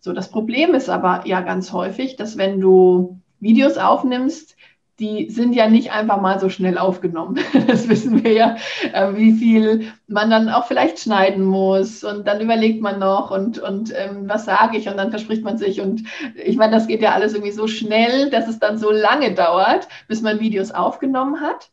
So, 0.00 0.14
das 0.14 0.30
Problem 0.30 0.74
ist 0.74 0.88
aber 0.88 1.26
ja 1.26 1.42
ganz 1.42 1.72
häufig, 1.72 2.16
dass 2.16 2.38
wenn 2.38 2.58
du 2.58 3.20
Videos 3.38 3.76
aufnimmst, 3.76 4.56
die 5.00 5.30
sind 5.30 5.54
ja 5.54 5.68
nicht 5.68 5.92
einfach 5.92 6.20
mal 6.20 6.38
so 6.38 6.50
schnell 6.50 6.78
aufgenommen. 6.78 7.38
Das 7.66 7.88
wissen 7.88 8.22
wir 8.22 8.32
ja, 8.32 8.56
äh, 8.92 9.14
wie 9.14 9.32
viel 9.32 9.92
man 10.06 10.30
dann 10.30 10.48
auch 10.48 10.66
vielleicht 10.66 10.98
schneiden 10.98 11.44
muss. 11.44 12.04
Und 12.04 12.26
dann 12.26 12.40
überlegt 12.40 12.82
man 12.82 12.98
noch 12.98 13.30
und, 13.30 13.58
und 13.58 13.92
ähm, 13.96 14.28
was 14.28 14.44
sage 14.44 14.76
ich 14.76 14.88
und 14.88 14.96
dann 14.96 15.10
verspricht 15.10 15.42
man 15.42 15.56
sich. 15.56 15.80
Und 15.80 16.02
ich 16.34 16.56
meine, 16.56 16.72
das 16.72 16.86
geht 16.86 17.00
ja 17.00 17.12
alles 17.12 17.32
irgendwie 17.32 17.52
so 17.52 17.66
schnell, 17.66 18.30
dass 18.30 18.48
es 18.48 18.58
dann 18.58 18.78
so 18.78 18.90
lange 18.90 19.34
dauert, 19.34 19.88
bis 20.06 20.20
man 20.20 20.40
Videos 20.40 20.70
aufgenommen 20.70 21.40
hat. 21.40 21.70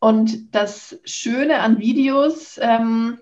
Und 0.00 0.54
das 0.54 0.98
Schöne 1.04 1.60
an 1.60 1.78
Videos 1.78 2.58
ähm, 2.60 3.18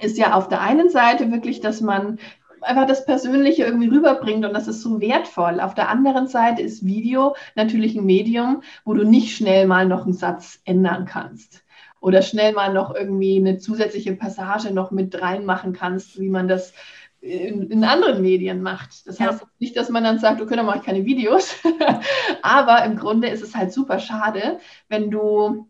ist 0.00 0.18
ja 0.18 0.34
auf 0.34 0.48
der 0.48 0.60
einen 0.60 0.90
Seite 0.90 1.30
wirklich, 1.32 1.60
dass 1.60 1.80
man 1.80 2.18
einfach 2.62 2.86
das 2.86 3.04
Persönliche 3.04 3.64
irgendwie 3.64 3.88
rüberbringt 3.88 4.44
und 4.44 4.54
das 4.54 4.68
ist 4.68 4.82
so 4.82 5.00
wertvoll. 5.00 5.60
Auf 5.60 5.74
der 5.74 5.88
anderen 5.88 6.28
Seite 6.28 6.62
ist 6.62 6.84
Video 6.84 7.36
natürlich 7.54 7.94
ein 7.96 8.06
Medium, 8.06 8.62
wo 8.84 8.94
du 8.94 9.04
nicht 9.04 9.36
schnell 9.36 9.66
mal 9.66 9.86
noch 9.86 10.04
einen 10.04 10.12
Satz 10.12 10.60
ändern 10.64 11.06
kannst 11.06 11.64
oder 12.02 12.20
schnell 12.20 12.52
mal 12.52 12.72
noch 12.72 12.94
irgendwie 12.94 13.36
eine 13.36 13.58
zusätzliche 13.58 14.14
Passage 14.14 14.72
noch 14.72 14.90
mit 14.90 15.22
reinmachen 15.22 15.72
kannst, 15.72 16.20
wie 16.20 16.28
man 16.28 16.48
das 16.48 16.72
in, 17.20 17.70
in 17.70 17.84
anderen 17.84 18.20
Medien 18.20 18.60
macht. 18.60 19.06
Das 19.06 19.20
heißt 19.20 19.40
ja. 19.40 19.46
nicht, 19.60 19.76
dass 19.76 19.88
man 19.88 20.02
dann 20.02 20.18
sagt, 20.18 20.40
okay, 20.40 20.56
dann 20.56 20.66
mache 20.66 20.78
ich 20.78 20.84
keine 20.84 21.04
Videos, 21.04 21.54
aber 22.42 22.84
im 22.84 22.96
Grunde 22.96 23.28
ist 23.28 23.42
es 23.42 23.54
halt 23.54 23.72
super 23.72 24.00
schade, 24.00 24.58
wenn 24.88 25.12
du 25.12 25.68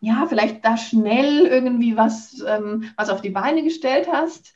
ja 0.00 0.26
vielleicht 0.28 0.64
da 0.64 0.76
schnell 0.76 1.46
irgendwie 1.46 1.96
was, 1.96 2.44
ähm, 2.46 2.84
was 2.96 3.10
auf 3.10 3.20
die 3.20 3.30
Beine 3.30 3.64
gestellt 3.64 4.06
hast 4.10 4.54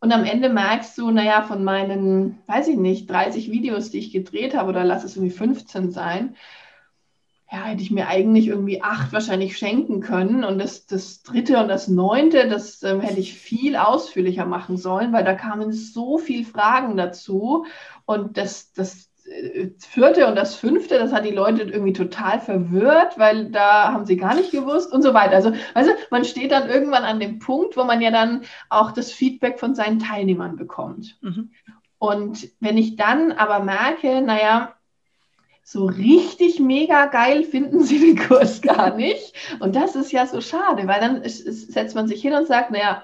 und 0.00 0.12
am 0.12 0.24
Ende 0.24 0.48
merkst 0.48 0.96
du, 0.98 1.10
naja, 1.10 1.42
von 1.42 1.64
meinen, 1.64 2.38
weiß 2.46 2.68
ich 2.68 2.76
nicht, 2.76 3.10
30 3.10 3.50
Videos, 3.50 3.90
die 3.90 3.98
ich 3.98 4.12
gedreht 4.12 4.56
habe, 4.56 4.68
oder 4.68 4.84
lass 4.84 5.04
es 5.04 5.16
irgendwie 5.16 5.34
15 5.34 5.90
sein, 5.90 6.36
ja, 7.50 7.64
hätte 7.64 7.82
ich 7.82 7.90
mir 7.90 8.08
eigentlich 8.08 8.46
irgendwie 8.46 8.82
acht 8.82 9.12
wahrscheinlich 9.12 9.56
schenken 9.56 10.00
können. 10.00 10.44
Und 10.44 10.58
das, 10.58 10.86
das 10.86 11.22
dritte 11.22 11.58
und 11.58 11.68
das 11.68 11.88
neunte, 11.88 12.46
das 12.48 12.82
ähm, 12.82 13.00
hätte 13.00 13.20
ich 13.20 13.34
viel 13.34 13.74
ausführlicher 13.74 14.44
machen 14.44 14.76
sollen, 14.76 15.12
weil 15.12 15.24
da 15.24 15.34
kamen 15.34 15.72
so 15.72 16.18
viele 16.18 16.44
Fragen 16.44 16.96
dazu. 16.96 17.64
Und 18.04 18.36
das, 18.36 18.72
das 18.72 19.10
vierte 19.78 20.26
und 20.26 20.36
das 20.36 20.54
fünfte, 20.54 20.98
das 20.98 21.12
hat 21.12 21.24
die 21.24 21.30
Leute 21.30 21.62
irgendwie 21.62 21.92
total 21.92 22.40
verwirrt, 22.40 23.18
weil 23.18 23.50
da 23.50 23.92
haben 23.92 24.04
sie 24.06 24.16
gar 24.16 24.34
nicht 24.34 24.50
gewusst 24.50 24.92
und 24.92 25.02
so 25.02 25.14
weiter. 25.14 25.36
Also, 25.36 25.52
also 25.74 25.90
man 26.10 26.24
steht 26.24 26.52
dann 26.52 26.68
irgendwann 26.68 27.04
an 27.04 27.20
dem 27.20 27.38
Punkt, 27.38 27.76
wo 27.76 27.84
man 27.84 28.00
ja 28.00 28.10
dann 28.10 28.42
auch 28.68 28.92
das 28.92 29.12
Feedback 29.12 29.58
von 29.58 29.74
seinen 29.74 29.98
Teilnehmern 29.98 30.56
bekommt. 30.56 31.18
Mhm. 31.20 31.50
Und 31.98 32.48
wenn 32.60 32.78
ich 32.78 32.96
dann 32.96 33.32
aber 33.32 33.60
merke, 33.60 34.22
naja, 34.22 34.74
so 35.62 35.84
richtig 35.84 36.60
mega 36.60 37.06
geil 37.06 37.44
finden 37.44 37.82
sie 37.82 37.98
den 37.98 38.26
Kurs 38.26 38.62
gar 38.62 38.94
nicht. 38.96 39.34
Und 39.60 39.76
das 39.76 39.96
ist 39.96 40.12
ja 40.12 40.26
so 40.26 40.40
schade, 40.40 40.86
weil 40.86 41.00
dann 41.00 41.22
ist, 41.22 41.40
ist, 41.40 41.72
setzt 41.72 41.94
man 41.94 42.08
sich 42.08 42.22
hin 42.22 42.32
und 42.32 42.46
sagt, 42.46 42.70
naja, 42.70 43.02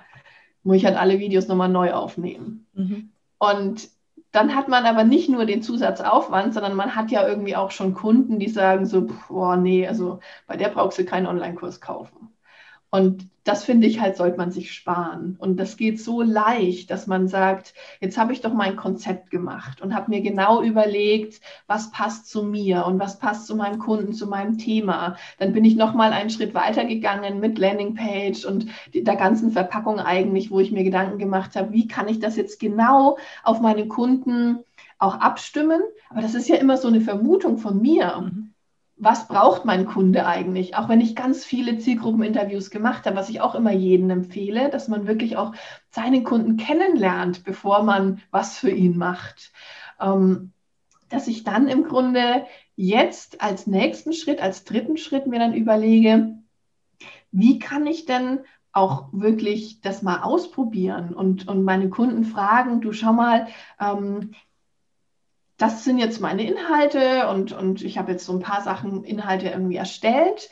muss 0.63 0.77
ich 0.77 0.87
halt 0.87 0.97
alle 0.97 1.19
Videos 1.19 1.47
nochmal 1.49 1.69
neu 1.69 1.93
aufnehmen. 1.93 2.67
Mhm. 2.73 3.11
Und 3.39 3.89
dann 4.35 4.55
hat 4.55 4.69
man 4.69 4.85
aber 4.87 5.05
nicht 5.05 5.29
nur 5.31 5.47
den 5.47 5.63
Zusatzaufwand, 5.63 6.55
sondern 6.55 6.75
man 6.75 6.95
hat 6.97 7.11
ja 7.11 7.27
irgendwie 7.27 7.57
auch 7.57 7.71
schon 7.71 7.95
Kunden, 7.95 8.39
die 8.39 8.49
sagen 8.49 8.87
so, 8.87 9.07
boah, 9.29 9.57
nee, 9.57 9.87
also 9.87 10.21
bei 10.47 10.57
der 10.57 10.69
brauchst 10.71 10.99
du 10.99 11.05
keinen 11.05 11.27
Online-Kurs 11.27 11.81
kaufen. 11.81 12.34
Und 12.95 13.29
das 13.43 13.65
finde 13.65 13.89
ich 13.89 14.01
halt, 14.01 14.17
sollte 14.17 14.37
man 14.37 14.53
sich 14.53 14.73
sparen. 14.73 15.35
Und 15.41 15.59
das 15.59 15.77
geht 15.77 16.01
so 16.01 16.23
leicht, 16.23 16.93
dass 16.93 17.09
man 17.09 17.27
sagt, 17.27 17.75
jetzt 18.01 18.17
habe 18.17 18.33
ich 18.33 18.41
doch 18.41 18.53
mein 18.53 18.77
Konzept 18.77 19.33
gemacht 19.33 19.83
und 19.83 19.97
habe 19.97 20.11
mir 20.11 20.21
genau 20.21 20.63
überlegt, 20.63 21.41
was 21.67 21.91
passt 21.91 22.31
zu 22.31 22.45
mir 22.45 22.87
und 22.87 23.01
was 23.01 23.19
passt 23.19 23.49
zu 23.49 23.57
meinem 23.57 23.81
Kunden, 23.81 24.13
zu 24.13 24.29
meinem 24.29 24.59
Thema. 24.59 25.17
Dann 25.41 25.53
bin 25.53 25.65
ich 25.65 25.75
noch 25.75 25.93
mal 25.93 26.13
einen 26.13 26.31
Schritt 26.31 26.55
weiter 26.55 26.85
gegangen 26.85 27.41
mit 27.41 27.59
Landingpage 27.59 28.45
und 28.45 28.67
der 28.95 29.17
ganzen 29.17 29.51
Verpackung 29.51 29.99
eigentlich, 29.99 30.53
wo 30.53 30.61
ich 30.61 30.71
mir 30.71 30.85
Gedanken 30.85 31.19
gemacht 31.19 31.57
habe, 31.57 31.73
wie 31.73 31.89
kann 31.89 32.07
ich 32.07 32.21
das 32.21 32.37
jetzt 32.37 32.61
genau 32.61 33.19
auf 33.43 33.61
meine 33.61 33.89
Kunden 33.89 34.61
auch 35.01 35.19
abstimmen? 35.19 35.81
Aber 36.11 36.23
das 36.23 36.37
ist 36.37 36.49
ja 36.49 36.55
immer 36.55 36.77
so 36.77 36.87
eine 36.87 37.01
Vermutung 37.01 37.59
von 37.59 37.83
mir. 37.83 38.21
Mhm 38.21 38.54
was 38.97 39.27
braucht 39.27 39.65
mein 39.65 39.87
Kunde 39.87 40.27
eigentlich? 40.27 40.77
Auch 40.77 40.89
wenn 40.89 41.01
ich 41.01 41.17
ganz 41.17 41.45
viele 41.45 41.79
Zielgruppeninterviews 41.79 42.71
gemacht 42.71 43.07
habe, 43.07 43.17
was 43.17 43.29
ich 43.29 43.41
auch 43.41 43.55
immer 43.55 43.73
jedem 43.73 44.11
empfehle, 44.11 44.71
dass 44.71 44.89
man 44.89 45.07
wirklich 45.07 45.37
auch 45.37 45.53
seinen 45.91 46.23
Kunden 46.23 46.57
kennenlernt, 46.57 47.45
bevor 47.45 47.83
man 47.83 48.23
was 48.31 48.57
für 48.57 48.71
ihn 48.71 48.97
macht. 48.97 49.53
Ähm, 50.01 50.53
dass 51.09 51.27
ich 51.29 51.45
dann 51.45 51.69
im 51.69 51.85
Grunde 51.85 52.47
jetzt 52.77 53.41
als 53.43 53.67
nächsten 53.67 54.13
Schritt, 54.13 54.41
als 54.41 54.65
dritten 54.65 54.97
Schritt 54.97 55.27
mir 55.27 55.39
dann 55.39 55.55
überlege, 55.55 56.39
wie 57.31 57.59
kann 57.59 57.87
ich 57.87 58.07
denn 58.07 58.41
auch 58.73 59.09
wirklich 59.13 59.81
das 59.81 60.03
mal 60.03 60.23
ausprobieren 60.23 61.15
und, 61.15 61.47
und 61.47 61.63
meine 61.63 61.91
Kunden 61.91 62.25
fragen, 62.25 62.81
du 62.81 62.93
schau 62.93 63.13
mal, 63.13 63.47
ähm, 63.81 64.33
das 65.57 65.85
sind 65.85 65.99
jetzt 65.99 66.21
meine 66.21 66.47
Inhalte 66.47 67.29
und, 67.29 67.53
und 67.53 67.83
ich 67.83 67.99
habe 67.99 68.13
jetzt 68.13 68.27
so 68.27 68.33
ein 68.33 68.41
paar 68.41 68.63
Sachen, 68.63 69.05
Inhalte 69.05 69.49
irgendwie 69.49 69.77
erstellt. 69.77 70.51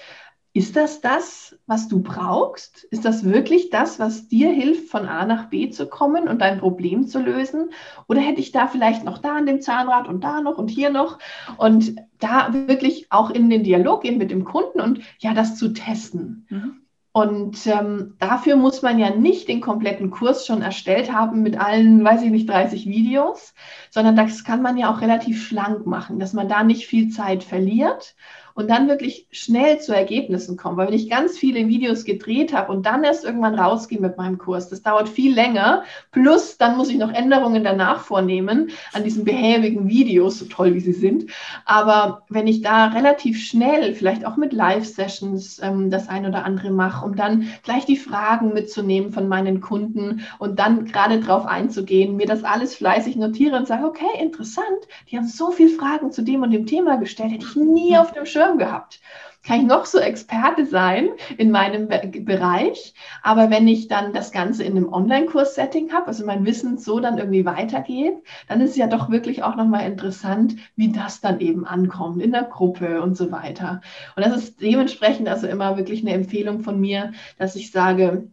Ist 0.54 0.76
das 0.76 1.00
das, 1.00 1.58
was 1.66 1.88
du 1.88 2.02
brauchst? 2.02 2.84
Ist 2.84 3.06
das 3.06 3.24
wirklich 3.24 3.70
das, 3.70 3.98
was 3.98 4.28
dir 4.28 4.50
hilft, 4.50 4.90
von 4.90 5.06
A 5.06 5.24
nach 5.24 5.48
B 5.48 5.70
zu 5.70 5.86
kommen 5.86 6.28
und 6.28 6.42
dein 6.42 6.58
Problem 6.58 7.06
zu 7.06 7.20
lösen? 7.20 7.70
Oder 8.06 8.20
hätte 8.20 8.40
ich 8.40 8.52
da 8.52 8.66
vielleicht 8.66 9.02
noch 9.02 9.16
da 9.16 9.36
an 9.36 9.46
dem 9.46 9.62
Zahnrad 9.62 10.08
und 10.08 10.22
da 10.22 10.42
noch 10.42 10.58
und 10.58 10.68
hier 10.68 10.90
noch? 10.90 11.18
Und 11.56 11.96
da 12.18 12.52
wirklich 12.52 13.06
auch 13.10 13.30
in 13.30 13.48
den 13.48 13.64
Dialog 13.64 14.02
gehen 14.02 14.18
mit 14.18 14.30
dem 14.30 14.44
Kunden 14.44 14.82
und 14.82 15.00
ja, 15.18 15.32
das 15.32 15.56
zu 15.56 15.72
testen. 15.72 16.46
Mhm. 16.50 16.81
Und 17.12 17.66
ähm, 17.66 18.16
dafür 18.20 18.56
muss 18.56 18.80
man 18.80 18.98
ja 18.98 19.10
nicht 19.10 19.48
den 19.48 19.60
kompletten 19.60 20.10
Kurs 20.10 20.46
schon 20.46 20.62
erstellt 20.62 21.12
haben 21.12 21.42
mit 21.42 21.60
allen, 21.60 22.02
weiß 22.02 22.22
ich 22.22 22.30
nicht, 22.30 22.48
30 22.48 22.86
Videos, 22.86 23.52
sondern 23.90 24.16
das 24.16 24.44
kann 24.44 24.62
man 24.62 24.78
ja 24.78 24.90
auch 24.90 25.02
relativ 25.02 25.46
schlank 25.46 25.86
machen, 25.86 26.18
dass 26.18 26.32
man 26.32 26.48
da 26.48 26.62
nicht 26.62 26.86
viel 26.86 27.10
Zeit 27.10 27.44
verliert 27.44 28.14
und 28.54 28.70
dann 28.70 28.88
wirklich 28.88 29.26
schnell 29.30 29.80
zu 29.80 29.94
Ergebnissen 29.94 30.56
kommen. 30.56 30.76
Weil 30.76 30.88
wenn 30.88 30.94
ich 30.94 31.10
ganz 31.10 31.38
viele 31.38 31.68
Videos 31.68 32.04
gedreht 32.04 32.52
habe 32.52 32.72
und 32.72 32.86
dann 32.86 33.04
erst 33.04 33.24
irgendwann 33.24 33.54
rausgehe 33.54 34.00
mit 34.00 34.16
meinem 34.16 34.38
Kurs, 34.38 34.68
das 34.68 34.82
dauert 34.82 35.08
viel 35.08 35.34
länger. 35.34 35.84
Plus 36.10 36.58
dann 36.58 36.76
muss 36.76 36.90
ich 36.90 36.98
noch 36.98 37.12
Änderungen 37.12 37.64
danach 37.64 38.00
vornehmen 38.00 38.70
an 38.92 39.04
diesen 39.04 39.24
behäbigen 39.24 39.88
Videos, 39.88 40.38
so 40.38 40.46
toll 40.46 40.74
wie 40.74 40.80
sie 40.80 40.92
sind. 40.92 41.30
Aber 41.64 42.22
wenn 42.28 42.46
ich 42.46 42.62
da 42.62 42.86
relativ 42.86 43.42
schnell, 43.42 43.94
vielleicht 43.94 44.26
auch 44.26 44.36
mit 44.36 44.52
Live-Sessions, 44.52 45.60
ähm, 45.62 45.90
das 45.90 46.08
ein 46.08 46.26
oder 46.26 46.44
andere 46.44 46.70
mache, 46.70 47.04
um 47.04 47.16
dann 47.16 47.48
gleich 47.62 47.84
die 47.84 47.96
Fragen 47.96 48.52
mitzunehmen 48.52 49.12
von 49.12 49.28
meinen 49.28 49.60
Kunden 49.60 50.22
und 50.38 50.58
dann 50.58 50.84
gerade 50.86 51.20
drauf 51.20 51.46
einzugehen, 51.46 52.16
mir 52.16 52.26
das 52.26 52.44
alles 52.44 52.74
fleißig 52.74 53.16
notiere 53.16 53.56
und 53.56 53.66
sage, 53.66 53.86
okay, 53.86 54.20
interessant, 54.20 54.66
die 55.10 55.16
haben 55.16 55.26
so 55.26 55.50
viele 55.50 55.70
Fragen 55.70 56.12
zu 56.12 56.22
dem 56.22 56.42
und 56.42 56.50
dem 56.50 56.66
Thema 56.66 56.96
gestellt, 56.96 57.32
hätte 57.32 57.46
ich 57.46 57.56
nie 57.56 57.96
auf 57.96 58.12
dem 58.12 58.26
Schirm 58.26 58.41
Schirm 58.42 58.58
gehabt. 58.58 59.00
Kann 59.44 59.60
ich 59.60 59.66
noch 59.66 59.86
so 59.86 59.98
Experte 59.98 60.66
sein 60.66 61.08
in 61.36 61.50
meinem 61.50 61.88
Bereich, 61.88 62.94
aber 63.24 63.50
wenn 63.50 63.66
ich 63.66 63.88
dann 63.88 64.12
das 64.12 64.30
Ganze 64.30 64.62
in 64.62 64.76
einem 64.76 64.92
Online-Kurs-Setting 64.92 65.92
habe, 65.92 66.06
also 66.06 66.24
mein 66.24 66.46
Wissen 66.46 66.78
so 66.78 67.00
dann 67.00 67.18
irgendwie 67.18 67.44
weitergeht, 67.44 68.14
dann 68.46 68.60
ist 68.60 68.70
es 68.70 68.76
ja 68.76 68.86
doch 68.86 69.10
wirklich 69.10 69.42
auch 69.42 69.56
nochmal 69.56 69.86
interessant, 69.86 70.54
wie 70.76 70.92
das 70.92 71.20
dann 71.20 71.40
eben 71.40 71.66
ankommt 71.66 72.22
in 72.22 72.30
der 72.30 72.44
Gruppe 72.44 73.02
und 73.02 73.16
so 73.16 73.32
weiter. 73.32 73.80
Und 74.14 74.24
das 74.24 74.36
ist 74.36 74.60
dementsprechend 74.60 75.28
also 75.28 75.48
immer 75.48 75.76
wirklich 75.76 76.02
eine 76.02 76.12
Empfehlung 76.12 76.60
von 76.60 76.80
mir, 76.80 77.12
dass 77.36 77.56
ich 77.56 77.72
sage, 77.72 78.28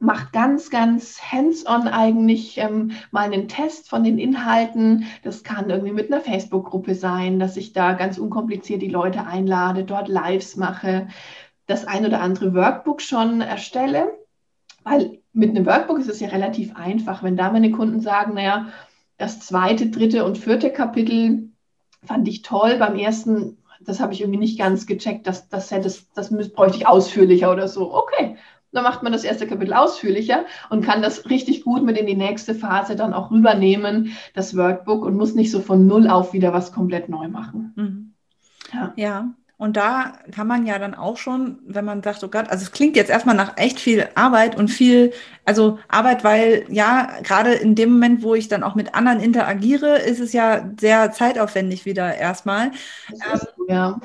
macht 0.00 0.32
ganz, 0.32 0.70
ganz 0.70 1.20
hands-on 1.20 1.86
eigentlich 1.86 2.56
ähm, 2.56 2.92
mal 3.10 3.26
einen 3.26 3.48
Test 3.48 3.88
von 3.88 4.02
den 4.02 4.18
Inhalten. 4.18 5.04
Das 5.22 5.44
kann 5.44 5.68
irgendwie 5.68 5.92
mit 5.92 6.10
einer 6.10 6.22
Facebook-Gruppe 6.22 6.94
sein, 6.94 7.38
dass 7.38 7.58
ich 7.58 7.74
da 7.74 7.92
ganz 7.92 8.16
unkompliziert 8.16 8.80
die 8.80 8.88
Leute 8.88 9.26
einlade, 9.26 9.84
dort 9.84 10.08
Lives 10.08 10.56
mache, 10.56 11.08
das 11.66 11.86
ein 11.86 12.06
oder 12.06 12.22
andere 12.22 12.54
Workbook 12.54 13.02
schon 13.02 13.42
erstelle. 13.42 14.18
Weil 14.84 15.18
mit 15.34 15.50
einem 15.50 15.66
Workbook 15.66 15.98
ist 15.98 16.08
es 16.08 16.20
ja 16.20 16.28
relativ 16.28 16.74
einfach, 16.74 17.22
wenn 17.22 17.36
da 17.36 17.52
meine 17.52 17.70
Kunden 17.70 18.00
sagen, 18.00 18.34
naja, 18.34 18.68
das 19.18 19.40
zweite, 19.40 19.90
dritte 19.90 20.24
und 20.24 20.38
vierte 20.38 20.70
Kapitel 20.70 21.50
fand 22.02 22.26
ich 22.26 22.40
toll. 22.40 22.78
Beim 22.78 22.96
ersten, 22.96 23.58
das 23.82 24.00
habe 24.00 24.14
ich 24.14 24.22
irgendwie 24.22 24.40
nicht 24.40 24.58
ganz 24.58 24.86
gecheckt, 24.86 25.26
das, 25.26 25.50
das, 25.50 25.70
hätte, 25.70 25.84
das, 25.84 26.10
das 26.14 26.30
bräuchte 26.54 26.78
ich 26.78 26.86
ausführlicher 26.86 27.52
oder 27.52 27.68
so. 27.68 27.92
Okay, 27.94 28.38
dann 28.72 28.84
macht 28.84 29.02
man 29.02 29.12
das 29.12 29.24
erste 29.24 29.46
Kapitel 29.46 29.74
ausführlicher 29.74 30.44
und 30.68 30.84
kann 30.84 31.02
das 31.02 31.28
richtig 31.28 31.64
gut 31.64 31.84
mit 31.84 31.98
in 31.98 32.06
die 32.06 32.16
nächste 32.16 32.54
Phase 32.54 32.96
dann 32.96 33.14
auch 33.14 33.30
rübernehmen, 33.30 34.12
das 34.34 34.56
Workbook, 34.56 35.04
und 35.04 35.16
muss 35.16 35.34
nicht 35.34 35.50
so 35.50 35.60
von 35.60 35.86
null 35.86 36.08
auf 36.08 36.32
wieder 36.32 36.52
was 36.52 36.72
komplett 36.72 37.08
neu 37.08 37.28
machen. 37.28 37.72
Mhm. 37.76 38.14
Ja. 38.72 38.92
ja. 38.96 39.34
Und 39.60 39.76
da 39.76 40.14
kann 40.34 40.46
man 40.46 40.64
ja 40.64 40.78
dann 40.78 40.94
auch 40.94 41.18
schon, 41.18 41.58
wenn 41.66 41.84
man 41.84 42.02
sagt, 42.02 42.24
oh 42.24 42.28
Gott, 42.28 42.48
also 42.48 42.62
es 42.62 42.72
klingt 42.72 42.96
jetzt 42.96 43.10
erstmal 43.10 43.34
nach 43.34 43.58
echt 43.58 43.78
viel 43.78 44.08
Arbeit 44.14 44.56
und 44.56 44.68
viel, 44.68 45.12
also 45.44 45.78
Arbeit, 45.88 46.24
weil 46.24 46.64
ja, 46.70 47.10
gerade 47.22 47.52
in 47.52 47.74
dem 47.74 47.92
Moment, 47.92 48.22
wo 48.22 48.34
ich 48.34 48.48
dann 48.48 48.62
auch 48.62 48.74
mit 48.74 48.94
anderen 48.94 49.20
interagiere, 49.20 49.98
ist 49.98 50.18
es 50.18 50.32
ja 50.32 50.70
sehr 50.80 51.12
zeitaufwendig 51.12 51.84
wieder 51.84 52.14
erstmal. 52.14 52.70
Ähm, 53.10 53.40
ja. 53.68 54.00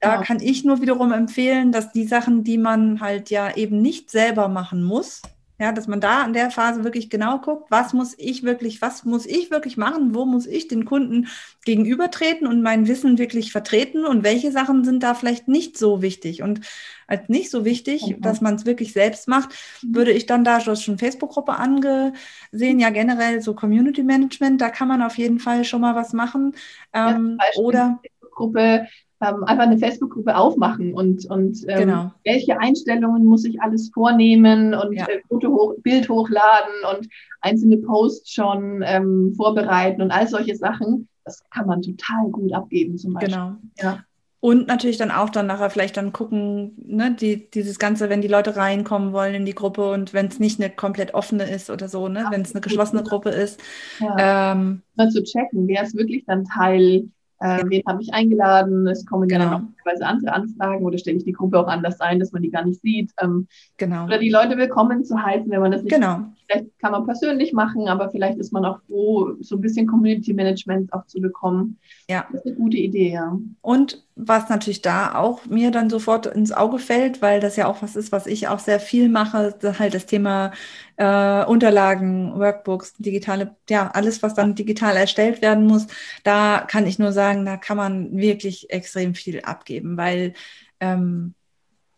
Da 0.00 0.14
ja. 0.14 0.22
kann 0.22 0.40
ich 0.40 0.64
nur 0.64 0.80
wiederum 0.80 1.12
empfehlen, 1.12 1.72
dass 1.72 1.92
die 1.92 2.06
Sachen, 2.06 2.42
die 2.42 2.58
man 2.58 3.00
halt 3.00 3.30
ja 3.30 3.54
eben 3.54 3.82
nicht 3.82 4.10
selber 4.10 4.48
machen 4.48 4.82
muss, 4.82 5.22
ja, 5.60 5.72
dass 5.72 5.86
man 5.86 6.00
da 6.00 6.24
in 6.24 6.32
der 6.32 6.50
Phase 6.50 6.84
wirklich 6.84 7.10
genau 7.10 7.38
guckt, 7.38 7.70
was 7.70 7.92
muss 7.92 8.14
ich 8.16 8.44
wirklich, 8.44 8.80
was 8.80 9.04
muss 9.04 9.26
ich 9.26 9.50
wirklich 9.50 9.76
machen, 9.76 10.14
wo 10.14 10.24
muss 10.24 10.46
ich 10.46 10.68
den 10.68 10.86
Kunden 10.86 11.28
gegenübertreten 11.66 12.46
und 12.46 12.62
mein 12.62 12.88
Wissen 12.88 13.18
wirklich 13.18 13.52
vertreten 13.52 14.06
und 14.06 14.24
welche 14.24 14.52
Sachen 14.52 14.84
sind 14.84 15.02
da 15.02 15.12
vielleicht 15.12 15.48
nicht 15.48 15.76
so 15.76 16.00
wichtig. 16.00 16.42
Und 16.42 16.62
als 17.06 17.28
nicht 17.28 17.50
so 17.50 17.66
wichtig, 17.66 18.06
mhm. 18.06 18.22
dass 18.22 18.40
man 18.40 18.54
es 18.54 18.64
wirklich 18.64 18.94
selbst 18.94 19.28
macht, 19.28 19.50
mhm. 19.82 19.96
würde 19.96 20.12
ich 20.12 20.24
dann 20.24 20.44
da, 20.44 20.60
du 20.60 20.70
hast 20.70 20.82
schon 20.82 20.96
Facebook-Gruppe 20.96 21.52
angesehen, 21.52 22.78
ja 22.78 22.88
generell 22.88 23.42
so 23.42 23.54
Community 23.54 24.02
Management, 24.02 24.62
da 24.62 24.70
kann 24.70 24.88
man 24.88 25.02
auf 25.02 25.18
jeden 25.18 25.40
Fall 25.40 25.64
schon 25.64 25.82
mal 25.82 25.94
was 25.94 26.14
machen. 26.14 26.54
Ähm, 26.94 27.36
ja, 27.38 27.60
oder 27.60 28.00
Gruppe 28.30 28.86
ähm, 29.22 29.44
einfach 29.44 29.64
eine 29.64 29.78
Facebook-Gruppe 29.78 30.36
aufmachen 30.36 30.94
und, 30.94 31.26
und 31.26 31.64
ähm, 31.68 31.78
genau. 31.78 32.12
welche 32.24 32.58
Einstellungen 32.58 33.24
muss 33.24 33.44
ich 33.44 33.60
alles 33.60 33.90
vornehmen 33.92 34.74
und 34.74 34.94
ja. 34.94 35.06
äh, 35.06 35.20
Foto 35.28 35.50
hoch, 35.50 35.74
Bild 35.82 36.08
hochladen 36.08 36.72
und 36.90 37.08
einzelne 37.40 37.76
Posts 37.78 38.32
schon 38.32 38.82
ähm, 38.84 39.34
vorbereiten 39.36 40.00
und 40.02 40.10
all 40.10 40.26
solche 40.26 40.56
Sachen. 40.56 41.08
Das 41.24 41.42
kann 41.50 41.66
man 41.66 41.82
total 41.82 42.30
gut 42.30 42.52
abgeben 42.52 42.96
zum 42.96 43.12
Beispiel. 43.12 43.34
Genau. 43.34 43.56
Ja. 43.78 44.04
Und 44.42 44.66
natürlich 44.68 44.96
dann 44.96 45.10
auch 45.10 45.28
dann 45.28 45.46
nachher 45.46 45.68
vielleicht 45.68 45.98
dann 45.98 46.14
gucken, 46.14 46.72
ne, 46.78 47.14
die, 47.14 47.50
dieses 47.50 47.78
Ganze, 47.78 48.08
wenn 48.08 48.22
die 48.22 48.28
Leute 48.28 48.56
reinkommen 48.56 49.12
wollen 49.12 49.34
in 49.34 49.44
die 49.44 49.54
Gruppe 49.54 49.92
und 49.92 50.14
wenn 50.14 50.28
es 50.28 50.40
nicht 50.40 50.58
eine 50.58 50.70
komplett 50.70 51.12
offene 51.12 51.44
ist 51.44 51.68
oder 51.68 51.90
so, 51.90 52.08
ne, 52.08 52.24
wenn 52.30 52.40
es 52.40 52.54
eine 52.54 52.62
geschlossene 52.62 53.02
Gruppe 53.02 53.28
ist. 53.28 53.60
Ja. 53.98 54.52
Ähm, 54.52 54.80
mal 54.96 55.10
zu 55.10 55.22
checken, 55.22 55.68
wer 55.68 55.82
ist 55.82 55.94
wirklich 55.94 56.24
dann 56.24 56.46
Teil 56.46 57.10
äh, 57.40 57.62
wen 57.66 57.82
habe 57.86 58.02
ich 58.02 58.12
eingeladen? 58.12 58.86
Es 58.86 59.06
kommen 59.06 59.26
genau. 59.26 59.44
ja 59.44 59.50
dann 59.50 59.62
auch 59.62 59.82
teilweise 59.82 60.06
andere 60.06 60.32
Anfragen 60.34 60.84
oder 60.84 60.98
stelle 60.98 61.16
ich 61.16 61.24
die 61.24 61.32
Gruppe 61.32 61.58
auch 61.58 61.68
anders 61.68 61.98
ein, 62.00 62.20
dass 62.20 62.32
man 62.32 62.42
die 62.42 62.50
gar 62.50 62.64
nicht 62.64 62.82
sieht. 62.82 63.12
Ähm, 63.20 63.48
genau. 63.78 64.04
Oder 64.04 64.18
die 64.18 64.28
Leute 64.28 64.58
willkommen 64.58 65.04
zu 65.04 65.20
heißen, 65.20 65.50
wenn 65.50 65.60
man 65.60 65.72
das 65.72 65.82
nicht 65.82 65.94
genau. 65.94 66.20
Vielleicht 66.46 66.78
kann 66.80 66.92
man 66.92 67.06
persönlich 67.06 67.52
machen, 67.54 67.88
aber 67.88 68.10
vielleicht 68.10 68.38
ist 68.38 68.52
man 68.52 68.64
auch 68.66 68.80
froh, 68.86 69.36
so 69.40 69.56
ein 69.56 69.62
bisschen 69.62 69.86
Community 69.86 70.34
Management 70.34 70.92
auch 70.92 71.06
zu 71.06 71.20
bekommen. 71.20 71.78
Ja. 72.10 72.26
Das 72.30 72.42
ist 72.42 72.46
eine 72.46 72.56
gute 72.56 72.76
Idee, 72.76 73.12
ja. 73.12 73.38
Und 73.62 74.04
was 74.16 74.50
natürlich 74.50 74.82
da 74.82 75.14
auch 75.14 75.46
mir 75.46 75.70
dann 75.70 75.88
sofort 75.88 76.26
ins 76.26 76.52
Auge 76.52 76.78
fällt, 76.78 77.22
weil 77.22 77.40
das 77.40 77.56
ja 77.56 77.66
auch 77.66 77.80
was 77.80 77.96
ist, 77.96 78.12
was 78.12 78.26
ich 78.26 78.48
auch 78.48 78.58
sehr 78.58 78.80
viel 78.80 79.08
mache, 79.08 79.54
halt 79.78 79.94
das 79.94 80.04
Thema 80.06 80.52
äh, 81.00 81.44
Unterlagen, 81.46 82.38
Workbooks, 82.38 82.92
digitale, 82.98 83.56
ja, 83.70 83.90
alles, 83.90 84.22
was 84.22 84.34
dann 84.34 84.54
digital 84.54 84.96
erstellt 84.96 85.40
werden 85.40 85.66
muss, 85.66 85.86
da 86.24 86.60
kann 86.68 86.86
ich 86.86 86.98
nur 86.98 87.12
sagen, 87.12 87.46
da 87.46 87.56
kann 87.56 87.78
man 87.78 88.16
wirklich 88.16 88.68
extrem 88.70 89.14
viel 89.14 89.40
abgeben, 89.40 89.96
weil 89.96 90.34
ähm, 90.80 91.34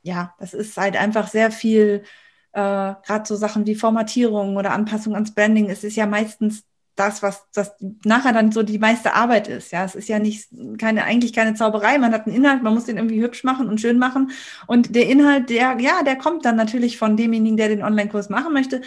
ja, 0.03 0.35
das 0.39 0.55
ist 0.55 0.77
halt 0.77 0.97
einfach 0.97 1.29
sehr 1.29 1.51
viel 1.51 2.05
äh, 2.53 2.59
gerade 2.61 3.25
so 3.27 3.37
Sachen 3.37 3.67
wie 3.67 3.75
Formatierung 3.75 4.57
oder 4.57 4.73
Anpassung 4.73 5.15
ans 5.15 5.35
Branding, 5.35 5.71
es 5.71 5.85
ist 5.85 5.97
ja 5.97 6.07
meistens 6.07 6.65
das, 6.95 7.23
was 7.23 7.47
das 7.53 7.75
nachher 8.05 8.33
dann 8.33 8.53
so 8.53 8.63
die 8.63 8.79
meiste 8.79 9.15
Arbeit 9.15 9.49
ist. 9.49 9.73
Ja, 9.73 9.85
es 9.85 9.95
ist 9.95 10.09
ja 10.09 10.19
nicht 10.19 10.49
keine, 10.79 11.05
eigentlich 11.05 11.33
keine 11.33 11.55
Zauberei. 11.55 11.99
Man 11.99 12.13
hat 12.13 12.27
einen 12.27 12.37
Inhalt, 12.37 12.63
man 12.63 12.75
muss 12.75 12.85
den 12.85 12.99
irgendwie 12.99 13.23
hübsch 13.23 13.45
machen 13.45 13.69
und 13.69 13.81
schön 13.81 13.99
machen. 13.99 14.31
Und 14.67 14.95
der 14.95 15.09
Inhalt, 15.09 15.49
der, 15.51 15.79
ja, 15.81 16.03
der 16.03 16.17
kommt 16.17 16.45
dann 16.45 16.57
natürlich 16.57 16.99
von 16.99 17.17
demjenigen, 17.17 17.57
der 17.57 17.69
den 17.69 17.83
Online-Kurs 17.83 18.29
machen 18.29 18.53
möchte. 18.53 18.83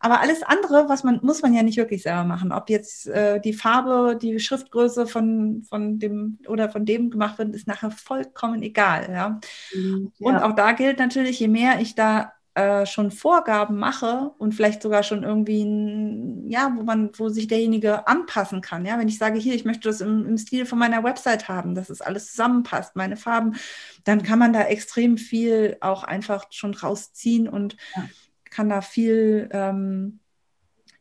Aber 0.00 0.20
alles 0.20 0.42
andere, 0.42 0.88
was 0.88 1.04
man, 1.04 1.20
muss 1.22 1.40
man 1.40 1.54
ja 1.54 1.62
nicht 1.62 1.78
wirklich 1.78 2.02
selber 2.02 2.24
machen. 2.24 2.52
Ob 2.52 2.68
jetzt 2.68 3.06
äh, 3.06 3.40
die 3.40 3.54
Farbe, 3.54 4.18
die 4.20 4.38
Schriftgröße 4.38 5.06
von, 5.06 5.62
von 5.62 5.98
dem 5.98 6.38
oder 6.46 6.68
von 6.68 6.84
dem 6.84 7.08
gemacht 7.08 7.38
wird, 7.38 7.54
ist 7.54 7.66
nachher 7.66 7.90
vollkommen 7.90 8.62
egal. 8.62 9.08
Ja? 9.10 9.40
Mhm, 9.74 10.12
ja. 10.18 10.28
Und 10.28 10.36
auch 10.38 10.54
da 10.54 10.72
gilt 10.72 10.98
natürlich, 10.98 11.38
je 11.40 11.48
mehr 11.48 11.80
ich 11.80 11.94
da 11.94 12.32
äh, 12.54 12.86
schon 12.86 13.10
Vorgaben 13.10 13.76
mache 13.76 14.30
und 14.38 14.54
vielleicht 14.54 14.82
sogar 14.82 15.02
schon 15.02 15.24
irgendwie, 15.24 15.64
ein, 15.64 16.48
ja, 16.48 16.72
wo 16.76 16.84
man, 16.84 17.10
wo 17.14 17.28
sich 17.28 17.48
derjenige 17.48 18.06
anpassen 18.06 18.60
kann. 18.60 18.86
Ja, 18.86 18.96
wenn 18.98 19.08
ich 19.08 19.18
sage, 19.18 19.38
hier, 19.38 19.54
ich 19.54 19.64
möchte 19.64 19.88
das 19.88 20.00
im, 20.00 20.24
im 20.24 20.38
Stil 20.38 20.64
von 20.64 20.78
meiner 20.78 21.02
Website 21.02 21.48
haben, 21.48 21.74
dass 21.74 21.90
es 21.90 22.00
alles 22.00 22.30
zusammenpasst, 22.30 22.94
meine 22.94 23.16
Farben, 23.16 23.56
dann 24.04 24.22
kann 24.22 24.38
man 24.38 24.52
da 24.52 24.62
extrem 24.62 25.18
viel 25.18 25.76
auch 25.80 26.04
einfach 26.04 26.46
schon 26.50 26.74
rausziehen 26.74 27.48
und 27.48 27.76
ja. 27.96 28.08
kann 28.50 28.68
da 28.68 28.82
viel, 28.82 29.48
ähm, 29.50 30.20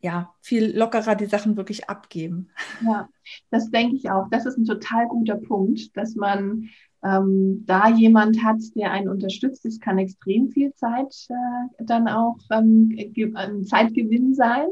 ja, 0.02 0.34
viel 0.42 0.76
lockerer 0.76 1.16
die 1.16 1.28
Sachen 1.28 1.56
wirklich 1.56 1.88
abgeben. 1.88 2.50
Ja, 2.82 3.08
das 3.52 3.70
denke 3.70 3.96
ich 3.96 4.10
auch. 4.10 4.28
Das 4.32 4.48
ist 4.48 4.58
ein 4.58 4.66
total 4.66 5.08
guter 5.08 5.36
Punkt, 5.36 5.96
dass 5.96 6.16
man 6.16 6.70
ähm, 7.04 7.64
da 7.66 7.90
jemand 7.90 8.44
hat, 8.44 8.60
der 8.76 8.92
einen 8.92 9.10
unterstützt, 9.10 9.66
das 9.66 9.80
kann 9.80 9.98
extrem 9.98 10.50
viel 10.50 10.74
Zeit 10.74 11.14
äh, 11.30 11.84
dann 11.84 12.08
auch 12.08 12.38
ähm, 12.52 12.96
ein 13.36 13.64
Zeitgewinn 13.66 14.34
sein. 14.34 14.68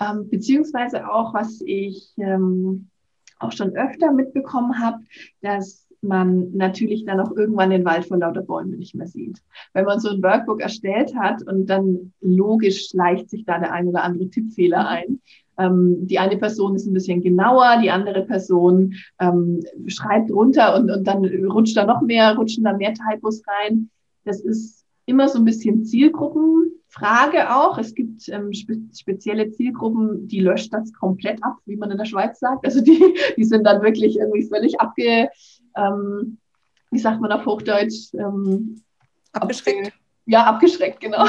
Ähm, 0.00 0.28
beziehungsweise 0.28 1.10
auch, 1.10 1.34
was 1.34 1.60
ich 1.64 2.12
ähm, 2.18 2.88
auch 3.38 3.52
schon 3.52 3.74
öfter 3.76 4.12
mitbekommen 4.12 4.78
habe, 4.78 5.02
dass 5.40 5.88
man 6.02 6.50
natürlich 6.52 7.04
dann 7.04 7.20
auch 7.20 7.30
irgendwann 7.36 7.70
den 7.70 7.84
Wald 7.84 8.06
vor 8.06 8.18
lauter 8.18 8.42
Bäumen 8.42 8.78
nicht 8.78 8.94
mehr 8.94 9.06
sieht. 9.06 9.40
Wenn 9.72 9.84
man 9.84 10.00
so 10.00 10.10
ein 10.10 10.22
Workbook 10.22 10.60
erstellt 10.60 11.14
hat 11.16 11.42
und 11.46 11.66
dann 11.66 12.12
logisch 12.20 12.88
schleicht 12.88 13.30
sich 13.30 13.44
da 13.44 13.58
der 13.58 13.72
ein 13.72 13.88
oder 13.88 14.02
andere 14.02 14.28
Tippfehler 14.28 14.86
ein, 14.86 15.20
ähm, 15.58 16.06
die 16.06 16.18
eine 16.18 16.36
Person 16.36 16.74
ist 16.74 16.86
ein 16.86 16.94
bisschen 16.94 17.22
genauer, 17.22 17.78
die 17.82 17.90
andere 17.90 18.24
Person 18.24 18.94
ähm, 19.20 19.60
schreibt 19.86 20.30
runter 20.30 20.76
und, 20.76 20.90
und 20.90 21.06
dann 21.06 21.24
rutscht 21.24 21.76
da 21.76 21.84
noch 21.84 22.02
mehr, 22.02 22.36
rutschen 22.36 22.64
da 22.64 22.72
mehr 22.72 22.94
Typos 22.94 23.42
rein. 23.46 23.90
Das 24.24 24.40
ist 24.40 24.84
immer 25.06 25.28
so 25.28 25.38
ein 25.38 25.44
bisschen 25.44 25.84
Zielgruppenfrage 25.84 27.54
auch. 27.54 27.78
Es 27.78 27.94
gibt 27.94 28.28
ähm, 28.28 28.52
spe 28.52 28.78
spezielle 28.96 29.50
Zielgruppen, 29.50 30.26
die 30.28 30.40
löscht 30.40 30.72
das 30.72 30.92
komplett 30.92 31.42
ab, 31.42 31.56
wie 31.66 31.76
man 31.76 31.90
in 31.90 31.98
der 31.98 32.06
Schweiz 32.06 32.40
sagt. 32.40 32.64
Also 32.64 32.80
die, 32.80 33.00
die 33.36 33.44
sind 33.44 33.64
dann 33.64 33.82
wirklich 33.82 34.18
irgendwie 34.18 34.48
völlig 34.48 34.80
abge, 34.80 35.28
ähm, 35.76 36.38
wie 36.90 36.98
sagt 36.98 37.20
man 37.20 37.32
auf 37.32 37.46
Hochdeutsch? 37.46 38.12
Ähm, 38.14 38.82
abgeschreckt. 39.32 39.92
Ja, 40.24 40.44
abgeschreckt, 40.44 41.00
genau. 41.00 41.26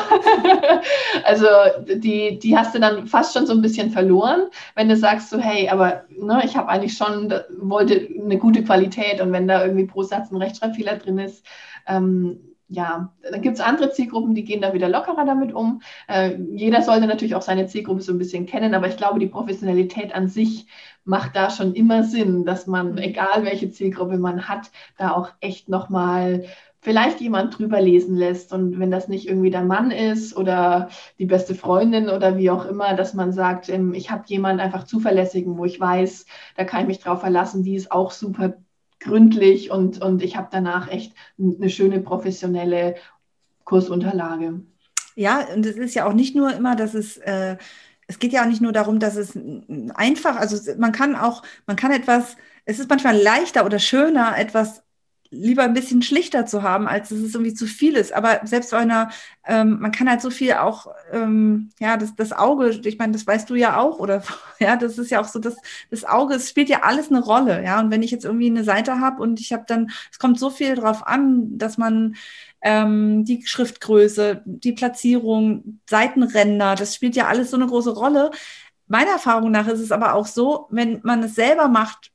also 1.23 1.47
die, 1.95 2.37
die 2.37 2.55
hast 2.55 2.75
du 2.75 2.79
dann 2.79 3.07
fast 3.07 3.33
schon 3.33 3.47
so 3.47 3.53
ein 3.53 3.61
bisschen 3.61 3.89
verloren, 3.89 4.49
wenn 4.75 4.87
du 4.87 4.95
sagst 4.95 5.31
so, 5.31 5.39
hey, 5.39 5.67
aber 5.69 6.03
ne, 6.09 6.43
ich 6.45 6.55
habe 6.55 6.69
eigentlich 6.69 6.95
schon, 6.95 7.33
wollte 7.57 8.07
eine 8.23 8.37
gute 8.37 8.63
Qualität 8.63 9.19
und 9.19 9.31
wenn 9.31 9.47
da 9.47 9.65
irgendwie 9.65 9.87
pro 9.87 10.03
Satz 10.03 10.29
ein 10.31 10.37
Rechtschreibfehler 10.37 10.97
drin 10.97 11.17
ist, 11.17 11.43
ähm, 11.87 12.52
ja, 12.73 13.13
dann 13.29 13.41
gibt 13.41 13.55
es 13.55 13.61
andere 13.61 13.91
Zielgruppen, 13.91 14.33
die 14.33 14.43
gehen 14.43 14.61
da 14.61 14.73
wieder 14.73 14.89
lockerer 14.89 15.25
damit 15.25 15.53
um. 15.53 15.81
Äh, 16.07 16.37
jeder 16.55 16.81
sollte 16.81 17.07
natürlich 17.07 17.35
auch 17.35 17.41
seine 17.41 17.67
Zielgruppe 17.67 18.01
so 18.01 18.11
ein 18.11 18.17
bisschen 18.17 18.45
kennen, 18.45 18.73
aber 18.73 18.87
ich 18.87 18.97
glaube, 18.97 19.19
die 19.19 19.27
Professionalität 19.27 20.13
an 20.13 20.27
sich 20.27 20.67
macht 21.05 21.35
da 21.35 21.49
schon 21.49 21.73
immer 21.75 22.03
Sinn, 22.03 22.45
dass 22.45 22.65
man, 22.67 22.97
egal 22.97 23.43
welche 23.45 23.69
Zielgruppe 23.71 24.17
man 24.17 24.47
hat, 24.47 24.71
da 24.97 25.11
auch 25.11 25.29
echt 25.39 25.69
nochmal 25.69 26.45
vielleicht 26.81 27.21
jemand 27.21 27.57
drüber 27.57 27.79
lesen 27.79 28.15
lässt 28.15 28.51
und 28.51 28.79
wenn 28.79 28.91
das 28.91 29.07
nicht 29.07 29.27
irgendwie 29.27 29.51
der 29.51 29.63
Mann 29.63 29.89
ist 29.91 30.35
oder 30.35 30.89
die 31.17 31.25
beste 31.25 31.55
Freundin 31.55 32.09
oder 32.09 32.37
wie 32.37 32.49
auch 32.49 32.65
immer, 32.65 32.93
dass 32.95 33.13
man 33.13 33.31
sagt, 33.31 33.69
ähm, 33.69 33.93
ich 33.93 34.11
habe 34.11 34.23
jemanden 34.27 34.59
einfach 34.59 34.83
zuverlässigen, 34.83 35.57
wo 35.57 35.65
ich 35.65 35.79
weiß, 35.79 36.25
da 36.57 36.65
kann 36.65 36.81
ich 36.81 36.87
mich 36.87 36.99
drauf 36.99 37.21
verlassen, 37.21 37.63
die 37.63 37.75
ist 37.75 37.91
auch 37.91 38.11
super 38.11 38.55
gründlich 39.03 39.71
und, 39.71 40.01
und 40.01 40.23
ich 40.23 40.35
habe 40.35 40.47
danach 40.51 40.89
echt 40.89 41.13
eine 41.37 41.69
schöne 41.69 41.99
professionelle 41.99 42.95
Kursunterlage. 43.63 44.61
Ja, 45.15 45.45
und 45.53 45.65
es 45.65 45.77
ist 45.77 45.93
ja 45.93 46.05
auch 46.05 46.13
nicht 46.13 46.35
nur 46.35 46.53
immer, 46.53 46.75
dass 46.75 46.93
es 46.93 47.17
äh, 47.17 47.57
es 48.07 48.19
geht 48.19 48.33
ja 48.33 48.43
auch 48.43 48.47
nicht 48.47 48.61
nur 48.61 48.71
darum, 48.71 48.99
dass 48.99 49.15
es 49.15 49.37
einfach, 49.95 50.35
also 50.35 50.73
man 50.77 50.91
kann 50.91 51.15
auch, 51.15 51.43
man 51.65 51.75
kann 51.75 51.91
etwas, 51.91 52.35
es 52.65 52.79
ist 52.79 52.89
manchmal 52.89 53.17
leichter 53.17 53.65
oder 53.65 53.79
schöner, 53.79 54.37
etwas 54.37 54.83
lieber 55.33 55.63
ein 55.63 55.73
bisschen 55.73 56.01
schlichter 56.01 56.45
zu 56.45 56.63
haben, 56.63 56.87
als 56.87 57.09
dass 57.09 57.17
es 57.17 57.33
irgendwie 57.33 57.53
zu 57.53 57.65
viel 57.65 57.95
ist. 57.95 58.13
Aber 58.13 58.41
selbst 58.43 58.71
bei 58.71 58.77
einer, 58.77 59.09
ähm, 59.45 59.79
man 59.79 59.91
kann 59.91 60.09
halt 60.09 60.21
so 60.21 60.29
viel 60.29 60.53
auch, 60.53 60.87
ähm, 61.11 61.71
ja, 61.79 61.97
das, 61.97 62.15
das 62.15 62.31
Auge, 62.31 62.69
ich 62.85 62.97
meine, 62.97 63.13
das 63.13 63.25
weißt 63.25 63.49
du 63.49 63.55
ja 63.55 63.77
auch, 63.77 63.99
oder 63.99 64.23
ja, 64.59 64.75
das 64.75 64.97
ist 64.97 65.11
ja 65.11 65.19
auch 65.19 65.27
so, 65.27 65.39
das, 65.39 65.55
das 65.89 66.05
Auge, 66.05 66.35
es 66.35 66.49
spielt 66.49 66.69
ja 66.69 66.83
alles 66.83 67.09
eine 67.09 67.21
Rolle, 67.21 67.63
ja. 67.63 67.79
Und 67.79 67.91
wenn 67.91 68.03
ich 68.03 68.11
jetzt 68.11 68.25
irgendwie 68.25 68.49
eine 68.49 68.63
Seite 68.63 68.99
habe 68.99 69.21
und 69.21 69.39
ich 69.39 69.51
habe 69.51 69.63
dann, 69.67 69.91
es 70.11 70.19
kommt 70.19 70.39
so 70.39 70.49
viel 70.49 70.75
drauf 70.75 71.05
an, 71.05 71.57
dass 71.57 71.77
man 71.77 72.15
ähm, 72.61 73.25
die 73.25 73.45
Schriftgröße, 73.45 74.41
die 74.45 74.73
Platzierung, 74.73 75.79
Seitenränder, 75.89 76.75
das 76.75 76.95
spielt 76.95 77.15
ja 77.15 77.27
alles 77.27 77.51
so 77.51 77.57
eine 77.57 77.67
große 77.67 77.91
Rolle. 77.91 78.31
Meiner 78.87 79.11
Erfahrung 79.11 79.51
nach 79.51 79.67
ist 79.67 79.79
es 79.79 79.91
aber 79.91 80.13
auch 80.13 80.27
so, 80.27 80.67
wenn 80.69 80.99
man 81.03 81.23
es 81.23 81.35
selber 81.35 81.67
macht, 81.67 82.12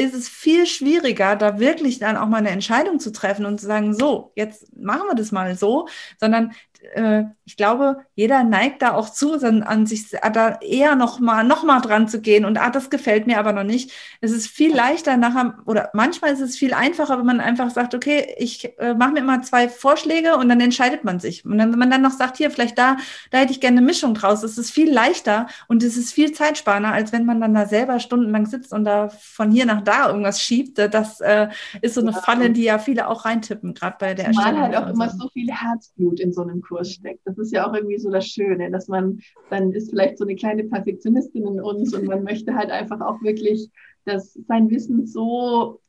ist 0.00 0.14
es 0.14 0.28
viel 0.28 0.66
schwieriger, 0.66 1.36
da 1.36 1.58
wirklich 1.58 1.98
dann 1.98 2.16
auch 2.16 2.26
mal 2.26 2.38
eine 2.38 2.50
Entscheidung 2.50 2.98
zu 2.98 3.12
treffen 3.12 3.44
und 3.44 3.60
zu 3.60 3.66
sagen, 3.66 3.94
so, 3.94 4.32
jetzt 4.34 4.74
machen 4.76 5.02
wir 5.08 5.14
das 5.14 5.30
mal 5.30 5.54
so, 5.56 5.88
sondern 6.18 6.52
äh, 6.94 7.24
ich 7.44 7.56
glaube, 7.56 8.04
jeder 8.14 8.44
neigt 8.44 8.82
da 8.82 8.94
auch 8.94 9.10
zu, 9.10 9.34
an 9.34 9.86
sich 9.86 10.10
da 10.10 10.58
eher 10.60 10.94
noch 10.94 11.20
mal, 11.20 11.44
noch 11.44 11.64
mal 11.64 11.80
dran 11.80 12.08
zu 12.08 12.20
gehen 12.20 12.44
und 12.44 12.58
ah, 12.58 12.70
das 12.70 12.90
gefällt 12.90 13.26
mir 13.26 13.38
aber 13.38 13.52
noch 13.52 13.64
nicht. 13.64 13.92
Es 14.20 14.30
ist 14.30 14.48
viel 14.48 14.74
leichter 14.74 15.16
nachher 15.16 15.58
oder 15.66 15.90
manchmal 15.94 16.32
ist 16.32 16.40
es 16.40 16.56
viel 16.56 16.74
einfacher, 16.74 17.18
wenn 17.18 17.26
man 17.26 17.40
einfach 17.40 17.70
sagt, 17.70 17.94
okay, 17.94 18.34
ich 18.38 18.78
äh, 18.78 18.94
mache 18.94 19.12
mir 19.12 19.20
immer 19.20 19.42
zwei 19.42 19.68
Vorschläge 19.68 20.36
und 20.36 20.48
dann 20.48 20.60
entscheidet 20.60 21.04
man 21.04 21.20
sich. 21.20 21.44
Und 21.44 21.58
dann, 21.58 21.72
wenn 21.72 21.78
man 21.78 21.90
dann 21.90 22.02
noch 22.02 22.12
sagt, 22.12 22.36
hier, 22.36 22.50
vielleicht 22.50 22.78
da, 22.78 22.96
da 23.30 23.38
hätte 23.38 23.52
ich 23.52 23.60
gerne 23.60 23.78
eine 23.78 23.86
Mischung 23.86 24.14
draus. 24.14 24.42
Es 24.42 24.58
ist 24.58 24.70
viel 24.70 24.92
leichter 24.92 25.46
und 25.68 25.82
es 25.82 25.96
ist 25.96 26.12
viel 26.12 26.32
zeitsparender, 26.32 26.92
als 26.92 27.12
wenn 27.12 27.24
man 27.24 27.40
dann 27.40 27.54
da 27.54 27.66
selber 27.66 27.98
stundenlang 27.98 28.46
sitzt 28.46 28.72
und 28.72 28.84
da 28.84 29.08
von 29.08 29.50
hier 29.50 29.66
nach 29.66 29.82
da 29.82 30.08
irgendwas 30.08 30.40
schiebt. 30.40 30.78
Das 30.78 31.20
äh, 31.20 31.48
ist 31.82 31.94
so 31.94 32.00
eine 32.00 32.12
ja. 32.12 32.20
Falle, 32.20 32.50
die 32.50 32.62
ja 32.62 32.78
viele 32.78 33.08
auch 33.08 33.24
reintippen, 33.24 33.74
gerade 33.74 33.96
bei 33.98 34.14
der 34.14 34.26
Erstellung. 34.26 34.60
Man 34.60 34.62
halt 34.62 34.76
auch 34.76 34.88
immer 34.88 35.10
so 35.10 35.28
viel 35.30 35.50
Herzblut 35.50 36.20
in 36.20 36.32
so 36.32 36.42
einem 36.42 36.60
Kurs 36.70 36.92
steckt. 36.92 37.20
Das 37.24 37.36
ist 37.36 37.52
ja 37.52 37.68
auch 37.68 37.74
irgendwie 37.74 37.98
so 37.98 38.10
das 38.10 38.26
Schöne, 38.26 38.70
dass 38.70 38.88
man, 38.88 39.20
dann 39.50 39.72
ist 39.72 39.90
vielleicht 39.90 40.18
so 40.18 40.24
eine 40.24 40.36
kleine 40.36 40.64
Perfektionistin 40.64 41.46
in 41.46 41.60
uns 41.60 41.92
und 41.92 42.06
man 42.06 42.22
möchte 42.22 42.54
halt 42.54 42.70
einfach 42.70 43.00
auch 43.00 43.20
wirklich, 43.22 43.68
dass 44.04 44.32
sein 44.46 44.70
Wissen 44.70 45.06
so 45.06 45.80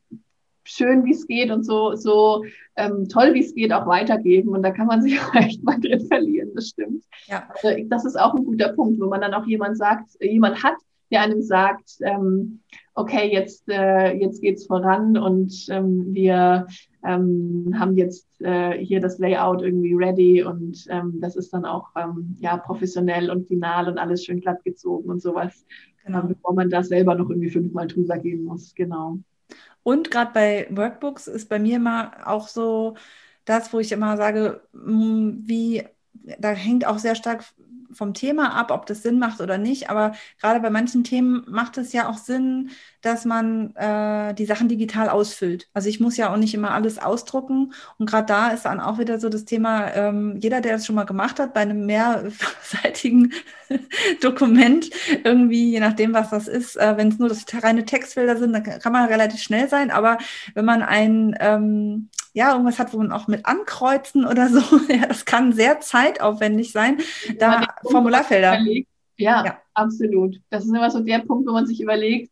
schön 0.64 1.04
wie 1.04 1.12
es 1.12 1.26
geht 1.26 1.50
und 1.50 1.64
so, 1.64 1.94
so 1.94 2.44
ähm, 2.76 3.08
toll 3.08 3.34
wie 3.34 3.40
es 3.40 3.54
geht 3.54 3.72
auch 3.72 3.86
weitergeben. 3.86 4.50
Und 4.50 4.62
da 4.62 4.70
kann 4.70 4.86
man 4.86 5.02
sich 5.02 5.20
auch 5.20 5.34
echt 5.34 5.62
mal 5.62 5.80
drin 5.80 6.06
verlieren, 6.06 6.50
das 6.54 6.68
stimmt. 6.68 7.04
Ja. 7.26 7.48
Also, 7.48 7.82
das 7.88 8.04
ist 8.04 8.18
auch 8.18 8.34
ein 8.34 8.44
guter 8.44 8.72
Punkt, 8.72 9.00
wo 9.00 9.06
man 9.06 9.20
dann 9.20 9.34
auch 9.34 9.46
jemand 9.46 9.76
sagt, 9.76 10.10
jemand 10.20 10.62
hat, 10.62 10.76
der 11.10 11.22
einem 11.22 11.42
sagt, 11.42 11.98
ähm, 12.00 12.60
okay, 12.94 13.30
jetzt, 13.30 13.68
äh, 13.68 14.12
jetzt 14.14 14.40
geht's 14.40 14.66
voran 14.66 15.18
und 15.18 15.66
ähm, 15.68 16.06
wir 16.14 16.66
ähm, 17.04 17.74
haben 17.78 17.96
jetzt 17.96 18.40
äh, 18.40 18.78
hier 18.78 19.00
das 19.00 19.18
Layout 19.18 19.62
irgendwie 19.62 19.94
ready 19.94 20.42
und 20.42 20.86
ähm, 20.88 21.18
das 21.20 21.36
ist 21.36 21.52
dann 21.52 21.64
auch 21.64 21.88
ähm, 21.96 22.36
ja 22.40 22.56
professionell 22.56 23.30
und 23.30 23.48
final 23.48 23.88
und 23.88 23.98
alles 23.98 24.24
schön 24.24 24.40
glatt 24.40 24.62
gezogen 24.64 25.08
und 25.10 25.20
sowas, 25.20 25.64
genau. 26.04 26.22
bevor 26.22 26.54
man 26.54 26.70
das 26.70 26.88
selber 26.88 27.14
noch 27.14 27.30
irgendwie 27.30 27.50
fünfmal 27.50 27.86
drüber 27.86 28.18
gehen 28.18 28.44
muss, 28.44 28.74
genau. 28.74 29.18
Und 29.82 30.10
gerade 30.10 30.30
bei 30.32 30.68
Workbooks 30.70 31.26
ist 31.26 31.48
bei 31.48 31.58
mir 31.58 31.76
immer 31.76 32.12
auch 32.24 32.48
so 32.48 32.94
das, 33.44 33.72
wo 33.72 33.80
ich 33.80 33.90
immer 33.92 34.16
sage, 34.16 34.62
hm, 34.72 35.42
wie 35.44 35.82
da 36.38 36.50
hängt 36.50 36.86
auch 36.86 36.98
sehr 36.98 37.14
stark 37.14 37.44
vom 37.94 38.14
Thema 38.14 38.54
ab, 38.54 38.70
ob 38.70 38.86
das 38.86 39.02
Sinn 39.02 39.18
macht 39.18 39.40
oder 39.40 39.58
nicht. 39.58 39.90
Aber 39.90 40.12
gerade 40.40 40.60
bei 40.60 40.70
manchen 40.70 41.04
Themen 41.04 41.44
macht 41.48 41.78
es 41.78 41.92
ja 41.92 42.08
auch 42.08 42.18
Sinn, 42.18 42.70
dass 43.00 43.24
man 43.24 43.74
äh, 43.76 44.34
die 44.34 44.46
Sachen 44.46 44.68
digital 44.68 45.08
ausfüllt. 45.08 45.68
Also 45.74 45.88
ich 45.88 46.00
muss 46.00 46.16
ja 46.16 46.32
auch 46.32 46.36
nicht 46.36 46.54
immer 46.54 46.72
alles 46.72 46.98
ausdrucken. 46.98 47.72
Und 47.98 48.08
gerade 48.08 48.26
da 48.26 48.48
ist 48.48 48.64
dann 48.64 48.80
auch 48.80 48.98
wieder 48.98 49.18
so 49.18 49.28
das 49.28 49.44
Thema, 49.44 49.92
ähm, 49.94 50.36
jeder, 50.40 50.60
der 50.60 50.72
das 50.72 50.86
schon 50.86 50.94
mal 50.94 51.04
gemacht 51.04 51.38
hat, 51.38 51.54
bei 51.54 51.60
einem 51.60 51.86
mehrseitigen 51.86 53.32
Dokument, 54.20 54.90
irgendwie, 55.24 55.70
je 55.70 55.80
nachdem, 55.80 56.14
was 56.14 56.30
das 56.30 56.48
ist, 56.48 56.76
äh, 56.76 56.96
wenn 56.96 57.08
es 57.08 57.18
nur 57.18 57.28
das 57.28 57.44
reine 57.62 57.84
Textfelder 57.84 58.36
sind, 58.36 58.52
dann 58.52 58.62
kann 58.62 58.92
man 58.92 59.08
relativ 59.08 59.42
schnell 59.42 59.68
sein. 59.68 59.90
Aber 59.90 60.18
wenn 60.54 60.64
man 60.64 60.82
ein 60.82 61.34
ähm, 61.40 62.08
ja, 62.32 62.52
irgendwas 62.52 62.78
hat, 62.78 62.92
wo 62.92 62.98
man 62.98 63.12
auch 63.12 63.28
mit 63.28 63.44
ankreuzen 63.46 64.24
oder 64.24 64.48
so. 64.48 64.60
ja, 64.88 65.06
das 65.06 65.24
kann 65.24 65.52
sehr 65.52 65.80
zeitaufwendig 65.80 66.72
sein. 66.72 66.98
Da 67.38 67.66
Formularfelder. 67.90 68.58
Ja, 69.18 69.44
ja, 69.44 69.58
absolut. 69.74 70.40
Das 70.50 70.64
ist 70.64 70.70
immer 70.70 70.90
so 70.90 71.00
der 71.00 71.20
Punkt, 71.20 71.48
wo 71.48 71.52
man 71.52 71.66
sich 71.66 71.80
überlegt, 71.80 72.30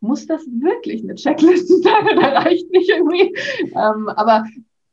muss 0.00 0.26
das 0.26 0.42
wirklich 0.46 1.02
eine 1.02 1.14
Checkliste 1.14 1.78
sein 1.78 2.04
oder 2.16 2.32
reicht 2.34 2.70
nicht 2.70 2.90
irgendwie? 2.90 3.34
Ähm, 3.74 4.08
aber 4.08 4.44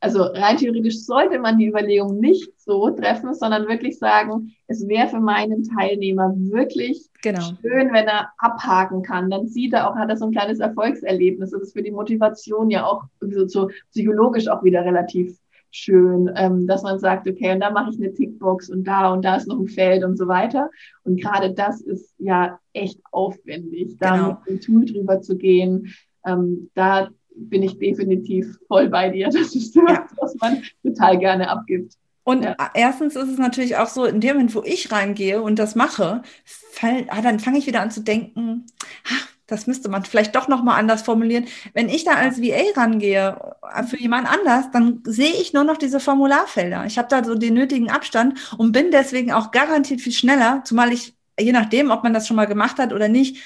also 0.03 0.23
rein 0.23 0.57
theoretisch 0.57 0.99
sollte 0.99 1.39
man 1.39 1.57
die 1.57 1.67
Überlegung 1.67 2.19
nicht 2.19 2.59
so 2.59 2.89
treffen, 2.89 3.33
sondern 3.33 3.69
wirklich 3.69 3.97
sagen, 3.97 4.53
es 4.67 4.85
wäre 4.89 5.07
für 5.07 5.21
meinen 5.21 5.63
Teilnehmer 5.63 6.33
wirklich 6.35 7.09
genau. 7.21 7.39
schön, 7.61 7.93
wenn 7.93 8.07
er 8.07 8.29
abhaken 8.37 9.01
kann. 9.01 9.29
Dann 9.29 9.47
sieht 9.47 9.71
er 9.71 9.89
auch, 9.89 9.95
hat 9.95 10.09
er 10.09 10.17
so 10.17 10.25
ein 10.25 10.33
kleines 10.33 10.59
Erfolgserlebnis. 10.59 11.51
Das 11.51 11.61
ist 11.61 11.73
für 11.73 11.83
die 11.83 11.91
Motivation 11.91 12.69
ja 12.69 12.85
auch 12.85 13.03
so, 13.21 13.47
so 13.47 13.69
psychologisch 13.91 14.49
auch 14.49 14.61
wieder 14.63 14.83
relativ 14.83 15.37
schön, 15.71 16.29
ähm, 16.35 16.67
dass 16.67 16.83
man 16.83 16.99
sagt, 16.99 17.27
okay, 17.27 17.53
und 17.53 17.61
da 17.61 17.71
mache 17.71 17.91
ich 17.91 17.97
eine 17.97 18.13
Tickbox 18.13 18.69
und 18.69 18.83
da 18.83 19.13
und 19.13 19.23
da 19.23 19.37
ist 19.37 19.47
noch 19.47 19.57
ein 19.57 19.69
Feld 19.69 20.03
und 20.03 20.17
so 20.17 20.27
weiter. 20.27 20.69
Und 21.03 21.19
gerade 21.19 21.53
das 21.53 21.79
ist 21.79 22.13
ja 22.17 22.59
echt 22.73 22.99
aufwendig, 23.11 23.97
da 23.99 24.15
genau. 24.17 24.27
mit 24.27 24.49
dem 24.49 24.59
Tool 24.59 24.85
drüber 24.85 25.21
zu 25.21 25.37
gehen. 25.37 25.93
Ähm, 26.25 26.69
da 26.73 27.09
bin 27.35 27.63
ich 27.63 27.77
definitiv 27.77 28.57
voll 28.67 28.89
bei 28.89 29.09
dir. 29.09 29.29
Das 29.33 29.55
ist 29.55 29.75
das, 29.75 29.83
ja. 29.87 30.07
was 30.17 30.35
man 30.35 30.63
total 30.83 31.17
gerne 31.17 31.49
abgibt. 31.49 31.93
Und 32.23 32.43
ja. 32.43 32.55
erstens 32.73 33.15
ist 33.15 33.29
es 33.29 33.37
natürlich 33.37 33.77
auch 33.77 33.87
so, 33.87 34.05
in 34.05 34.21
dem 34.21 34.35
Moment, 34.35 34.55
wo 34.55 34.63
ich 34.63 34.91
reingehe 34.91 35.41
und 35.41 35.59
das 35.59 35.75
mache, 35.75 36.21
fall, 36.45 37.05
ah, 37.09 37.21
dann 37.21 37.39
fange 37.39 37.57
ich 37.57 37.67
wieder 37.67 37.81
an 37.81 37.91
zu 37.91 38.01
denken, 38.01 38.65
ach, 39.05 39.27
das 39.45 39.67
müsste 39.67 39.89
man 39.89 40.05
vielleicht 40.05 40.35
doch 40.35 40.47
nochmal 40.47 40.79
anders 40.79 41.01
formulieren. 41.01 41.45
Wenn 41.73 41.89
ich 41.89 42.05
da 42.05 42.13
als 42.13 42.41
VA 42.41 42.79
rangehe 42.79 43.37
äh, 43.75 43.83
für 43.83 43.97
jemand 43.97 44.27
anders, 44.31 44.71
dann 44.71 45.01
sehe 45.05 45.33
ich 45.33 45.51
nur 45.51 45.65
noch 45.65 45.77
diese 45.77 45.99
Formularfelder. 45.99 46.85
Ich 46.85 46.97
habe 46.97 47.09
da 47.09 47.23
so 47.23 47.35
den 47.35 47.53
nötigen 47.53 47.89
Abstand 47.89 48.55
und 48.57 48.71
bin 48.71 48.91
deswegen 48.91 49.33
auch 49.33 49.51
garantiert 49.51 49.99
viel 49.99 50.13
schneller, 50.13 50.61
zumal 50.63 50.93
ich, 50.93 51.13
je 51.37 51.51
nachdem, 51.51 51.91
ob 51.91 52.03
man 52.03 52.13
das 52.13 52.25
schon 52.25 52.37
mal 52.37 52.45
gemacht 52.45 52.77
hat 52.77 52.93
oder 52.93 53.09
nicht, 53.09 53.37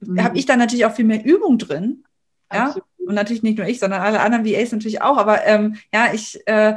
mhm. 0.00 0.22
habe 0.22 0.36
ich 0.36 0.46
da 0.46 0.56
natürlich 0.56 0.86
auch 0.86 0.94
viel 0.94 1.04
mehr 1.04 1.24
Übung 1.24 1.58
drin. 1.58 2.04
Ja, 2.52 2.74
und 3.06 3.14
natürlich 3.14 3.42
nicht 3.42 3.58
nur 3.58 3.66
ich, 3.66 3.78
sondern 3.78 4.02
alle 4.02 4.20
anderen 4.20 4.44
VAs 4.44 4.72
natürlich 4.72 5.02
auch. 5.02 5.16
Aber 5.16 5.46
ähm, 5.46 5.76
ja, 5.92 6.12
ich, 6.12 6.40
äh, 6.46 6.76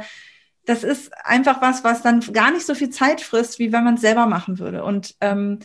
das 0.64 0.84
ist 0.84 1.10
einfach 1.24 1.62
was, 1.62 1.84
was 1.84 2.02
dann 2.02 2.20
gar 2.20 2.50
nicht 2.50 2.66
so 2.66 2.74
viel 2.74 2.90
Zeit 2.90 3.20
frisst, 3.20 3.58
wie 3.58 3.72
wenn 3.72 3.84
man 3.84 3.94
es 3.94 4.02
selber 4.02 4.26
machen 4.26 4.58
würde. 4.58 4.84
Und 4.84 5.14
ähm, 5.20 5.60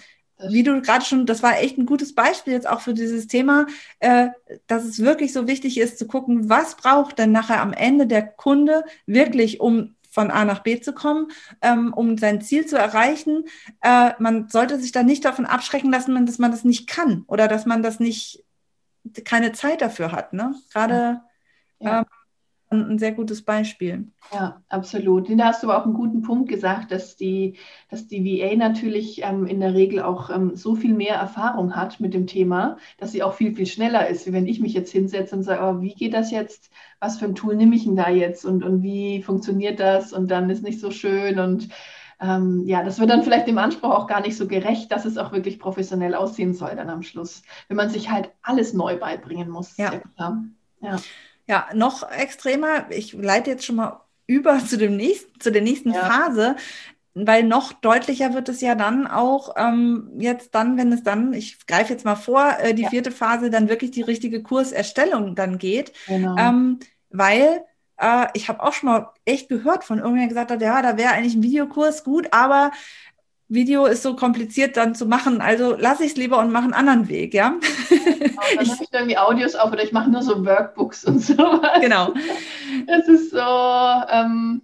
wie 0.50 0.64
du 0.64 0.82
gerade 0.82 1.06
schon, 1.06 1.26
das 1.26 1.44
war 1.44 1.60
echt 1.60 1.78
ein 1.78 1.86
gutes 1.86 2.16
Beispiel 2.16 2.54
jetzt 2.54 2.68
auch 2.68 2.82
für 2.82 2.94
dieses 2.94 3.28
Thema, 3.28 3.68
äh, 4.00 4.30
dass 4.68 4.84
es 4.84 5.00
wirklich 5.00 5.34
so 5.34 5.48
wichtig 5.48 5.78
ist 5.78 5.98
zu 5.98 6.08
gucken, 6.08 6.50
was 6.50 6.76
braucht 6.76 7.20
denn 7.20 7.32
nachher 7.32 7.62
am 7.62 7.74
Ende 7.74 8.08
der 8.08 8.26
Kunde 8.26 8.84
wirklich, 9.06 9.60
um 9.60 9.96
von 10.10 10.30
A 10.30 10.46
nach 10.46 10.60
B 10.60 10.80
zu 10.80 10.94
kommen, 10.94 11.32
ähm, 11.62 11.92
um 11.92 12.18
sein 12.18 12.40
Ziel 12.40 12.68
zu 12.68 12.78
erreichen. 12.78 13.46
Äh, 13.82 14.12
man 14.20 14.48
sollte 14.48 14.80
sich 14.80 14.92
da 14.92 15.02
nicht 15.02 15.26
davon 15.26 15.46
abschrecken 15.46 15.92
lassen, 15.92 16.26
dass 16.26 16.38
man 16.38 16.52
das 16.52 16.64
nicht 16.64 16.88
kann 16.88 17.24
oder 17.28 17.48
dass 17.48 17.66
man 17.66 17.82
das 17.82 18.00
nicht 18.00 18.44
keine 19.26 19.52
Zeit 19.52 19.82
dafür 19.82 20.12
hat. 20.12 20.34
Ne? 20.34 20.56
Gerade 20.72 21.22
ja. 21.80 22.00
ähm, 22.00 22.06
ein 22.74 23.00
sehr 23.00 23.12
gutes 23.12 23.44
Beispiel. 23.44 24.08
Ja, 24.34 24.64
absolut. 24.70 25.30
Da 25.30 25.46
hast 25.46 25.64
du 25.64 25.70
aber 25.70 25.80
auch 25.80 25.86
einen 25.86 25.94
guten 25.94 26.22
Punkt 26.22 26.50
gesagt, 26.50 26.92
dass 26.92 27.16
die, 27.16 27.58
dass 27.90 28.08
die 28.08 28.24
VA 28.24 28.56
natürlich 28.56 29.24
ähm, 29.24 29.46
in 29.46 29.60
der 29.60 29.74
Regel 29.74 30.02
auch 30.02 30.30
ähm, 30.30 30.56
so 30.56 30.76
viel 30.76 30.94
mehr 30.94 31.16
Erfahrung 31.16 31.76
hat 31.76 32.00
mit 32.00 32.14
dem 32.14 32.28
Thema, 32.28 32.78
dass 32.98 33.12
sie 33.12 33.24
auch 33.24 33.34
viel, 33.34 33.56
viel 33.56 33.68
schneller 33.68 34.08
ist, 34.08 34.26
wie 34.26 34.34
wenn 34.34 34.48
ich 34.48 34.60
mich 34.60 34.74
jetzt 34.74 34.92
hinsetze 34.92 35.36
und 35.36 35.44
sage, 35.44 35.62
oh, 35.64 35.82
wie 35.82 35.94
geht 35.94 36.14
das 36.14 36.32
jetzt? 36.32 36.72
Was 37.00 37.20
für 37.20 37.26
ein 37.26 37.36
Tool 37.36 37.56
nehme 37.56 37.76
ich 37.76 37.84
denn 37.84 37.96
da 37.96 38.10
jetzt? 38.10 38.46
Und, 38.46 38.64
und 38.64 38.82
wie 38.82 39.22
funktioniert 39.22 39.80
das? 39.80 40.14
Und 40.14 40.32
dann 40.32 40.50
ist 40.50 40.64
nicht 40.64 40.80
so 40.80 40.92
schön 40.92 41.40
und 41.40 41.70
ähm, 42.22 42.64
ja, 42.66 42.84
das 42.84 43.00
wird 43.00 43.10
dann 43.10 43.24
vielleicht 43.24 43.48
dem 43.48 43.58
Anspruch 43.58 43.90
auch 43.90 44.08
gar 44.08 44.22
nicht 44.22 44.38
so 44.38 44.48
gerecht, 44.48 44.92
dass 44.92 45.06
es 45.06 45.18
auch 45.18 45.32
wirklich 45.32 45.60
professionell 45.60 46.16
aussehen 46.16 46.54
soll 46.54 46.76
dann 46.76 46.90
am 46.90 47.04
Schluss, 47.04 47.44
wenn 47.68 47.78
man 47.78 47.90
sich 47.90 48.10
halt 48.10 48.32
alles 48.42 48.74
neu 48.74 48.98
beibringen 48.98 49.50
muss. 49.50 49.78
Ja, 49.78 50.02
ja. 50.82 50.98
ja 51.48 51.68
noch 51.74 52.10
extremer, 52.10 52.90
ich 52.92 53.14
leite 53.14 53.52
jetzt 53.52 53.66
schon 53.66 53.78
mal 53.78 54.02
über 54.28 54.60
zu, 54.60 54.78
dem 54.78 54.96
nächsten, 54.96 55.40
zu 55.40 55.52
der 55.52 55.62
nächsten 55.62 55.92
ja. 55.92 56.02
Phase, 56.02 56.56
weil 57.14 57.44
noch 57.44 57.74
deutlicher 57.74 58.34
wird 58.34 58.50
es 58.50 58.62
ja 58.62 58.76
dann 58.76 59.06
auch 59.06 59.54
ähm, 59.56 60.12
jetzt 60.18 60.56
dann, 60.56 60.78
wenn 60.78 60.92
es 60.92 61.04
dann, 61.04 61.34
ich 61.34 61.66
greife 61.68 61.94
jetzt 61.94 62.06
mal 62.06 62.16
vor, 62.16 62.58
äh, 62.60 62.74
die 62.74 62.84
ja. 62.84 62.90
vierte 62.90 63.12
Phase 63.12 63.50
dann 63.50 63.70
wirklich 63.70 63.92
die 63.92 64.02
richtige 64.02 64.42
Kurserstellung 64.42 65.36
dann 65.36 65.58
geht, 65.58 65.94
genau. 66.08 66.36
ähm, 66.38 66.80
weil 67.10 67.64
äh, 67.98 68.28
ich 68.34 68.50
habe 68.50 68.62
auch 68.64 68.74
schon 68.74 68.90
mal 68.90 69.12
echt 69.26 69.50
gehört 69.50 69.84
von 69.84 69.98
irgendjemandem, 69.98 70.30
gesagt 70.30 70.52
hat, 70.52 70.62
ja, 70.62 70.82
da 70.82 70.98
wäre 70.98 71.14
eigentlich 71.14 71.36
ein 71.36 71.44
Videokurs 71.44 72.04
gut, 72.04 72.28
aber 72.32 72.72
Video 73.50 73.86
ist 73.86 74.04
so 74.04 74.16
kompliziert 74.16 74.78
dann 74.78 74.96
zu 74.96 75.06
machen, 75.06 75.42
also 75.42 75.76
lasse 75.76 76.04
ich 76.04 76.12
es 76.12 76.18
lieber 76.18 76.40
und 76.40 76.52
mache 76.52 76.64
einen 76.64 76.74
anderen 76.74 77.08
Weg, 77.08 77.34
ja. 77.34 77.56
Genau, 77.90 78.42
dann 78.56 78.66
nehme 78.66 78.80
ich 78.82 78.94
irgendwie 78.94 79.18
Audios 79.18 79.56
auf 79.56 79.72
oder 79.72 79.84
ich 79.84 79.92
mache 79.92 80.10
nur 80.10 80.24
so 80.24 80.46
Workbooks 80.46 81.06
und 81.06 81.20
so. 81.22 81.62
Genau. 81.82 82.14
Es 82.88 83.08
ist 83.08 83.32
so, 83.32 83.38
ähm, 84.10 84.62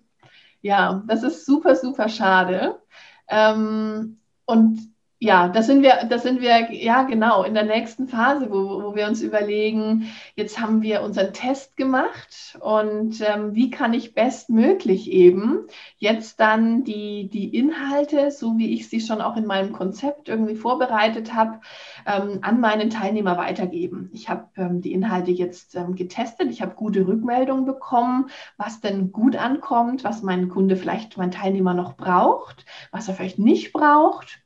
ja, 0.61 1.03
das 1.07 1.23
ist 1.23 1.45
super, 1.45 1.75
super 1.75 2.09
schade. 2.09 2.79
Ähm, 3.27 4.19
und 4.45 4.89
ja, 5.21 5.49
das 5.49 5.67
sind 5.67 5.83
wir, 5.83 6.05
das 6.09 6.23
sind 6.23 6.39
wir, 6.39 6.71
ja, 6.73 7.03
genau, 7.03 7.43
in 7.43 7.53
der 7.53 7.65
nächsten 7.65 8.07
Phase, 8.07 8.49
wo, 8.49 8.83
wo 8.83 8.95
wir 8.95 9.05
uns 9.05 9.21
überlegen, 9.21 10.09
jetzt 10.35 10.61
haben 10.61 10.81
wir 10.81 11.01
unseren 11.01 11.33
Test 11.33 11.75
gemacht 11.75 12.57
und 12.61 13.19
ähm, 13.19 13.53
wie 13.53 13.69
kann 13.69 13.93
ich 13.93 14.13
bestmöglich 14.13 15.11
eben 15.11 15.67
jetzt 15.97 16.39
dann 16.39 16.85
die, 16.85 17.29
die 17.29 17.53
Inhalte, 17.53 18.31
so 18.31 18.57
wie 18.57 18.73
ich 18.73 18.87
sie 18.89 19.01
schon 19.01 19.19
auch 19.19 19.35
in 19.35 19.45
meinem 19.45 19.73
Konzept 19.73 20.29
irgendwie 20.29 20.55
vorbereitet 20.55 21.33
habe, 21.33 21.59
ähm, 22.05 22.39
an 22.41 22.61
meinen 22.61 22.89
Teilnehmer 22.89 23.37
weitergeben. 23.37 24.09
Ich 24.13 24.29
habe 24.29 24.47
ähm, 24.55 24.79
die 24.79 24.93
Inhalte 24.93 25.31
jetzt 25.31 25.75
ähm, 25.75 25.95
getestet, 25.95 26.49
ich 26.49 26.61
habe 26.61 26.75
gute 26.75 27.05
Rückmeldungen 27.05 27.65
bekommen, 27.65 28.29
was 28.55 28.79
denn 28.79 29.11
gut 29.11 29.35
ankommt, 29.35 30.05
was 30.05 30.21
mein 30.23 30.47
Kunde 30.47 30.77
vielleicht, 30.77 31.17
mein 31.17 31.31
Teilnehmer 31.31 31.73
noch 31.73 31.97
braucht, 31.97 32.65
was 32.91 33.09
er 33.09 33.15
vielleicht 33.15 33.39
nicht 33.39 33.73
braucht. 33.73 34.39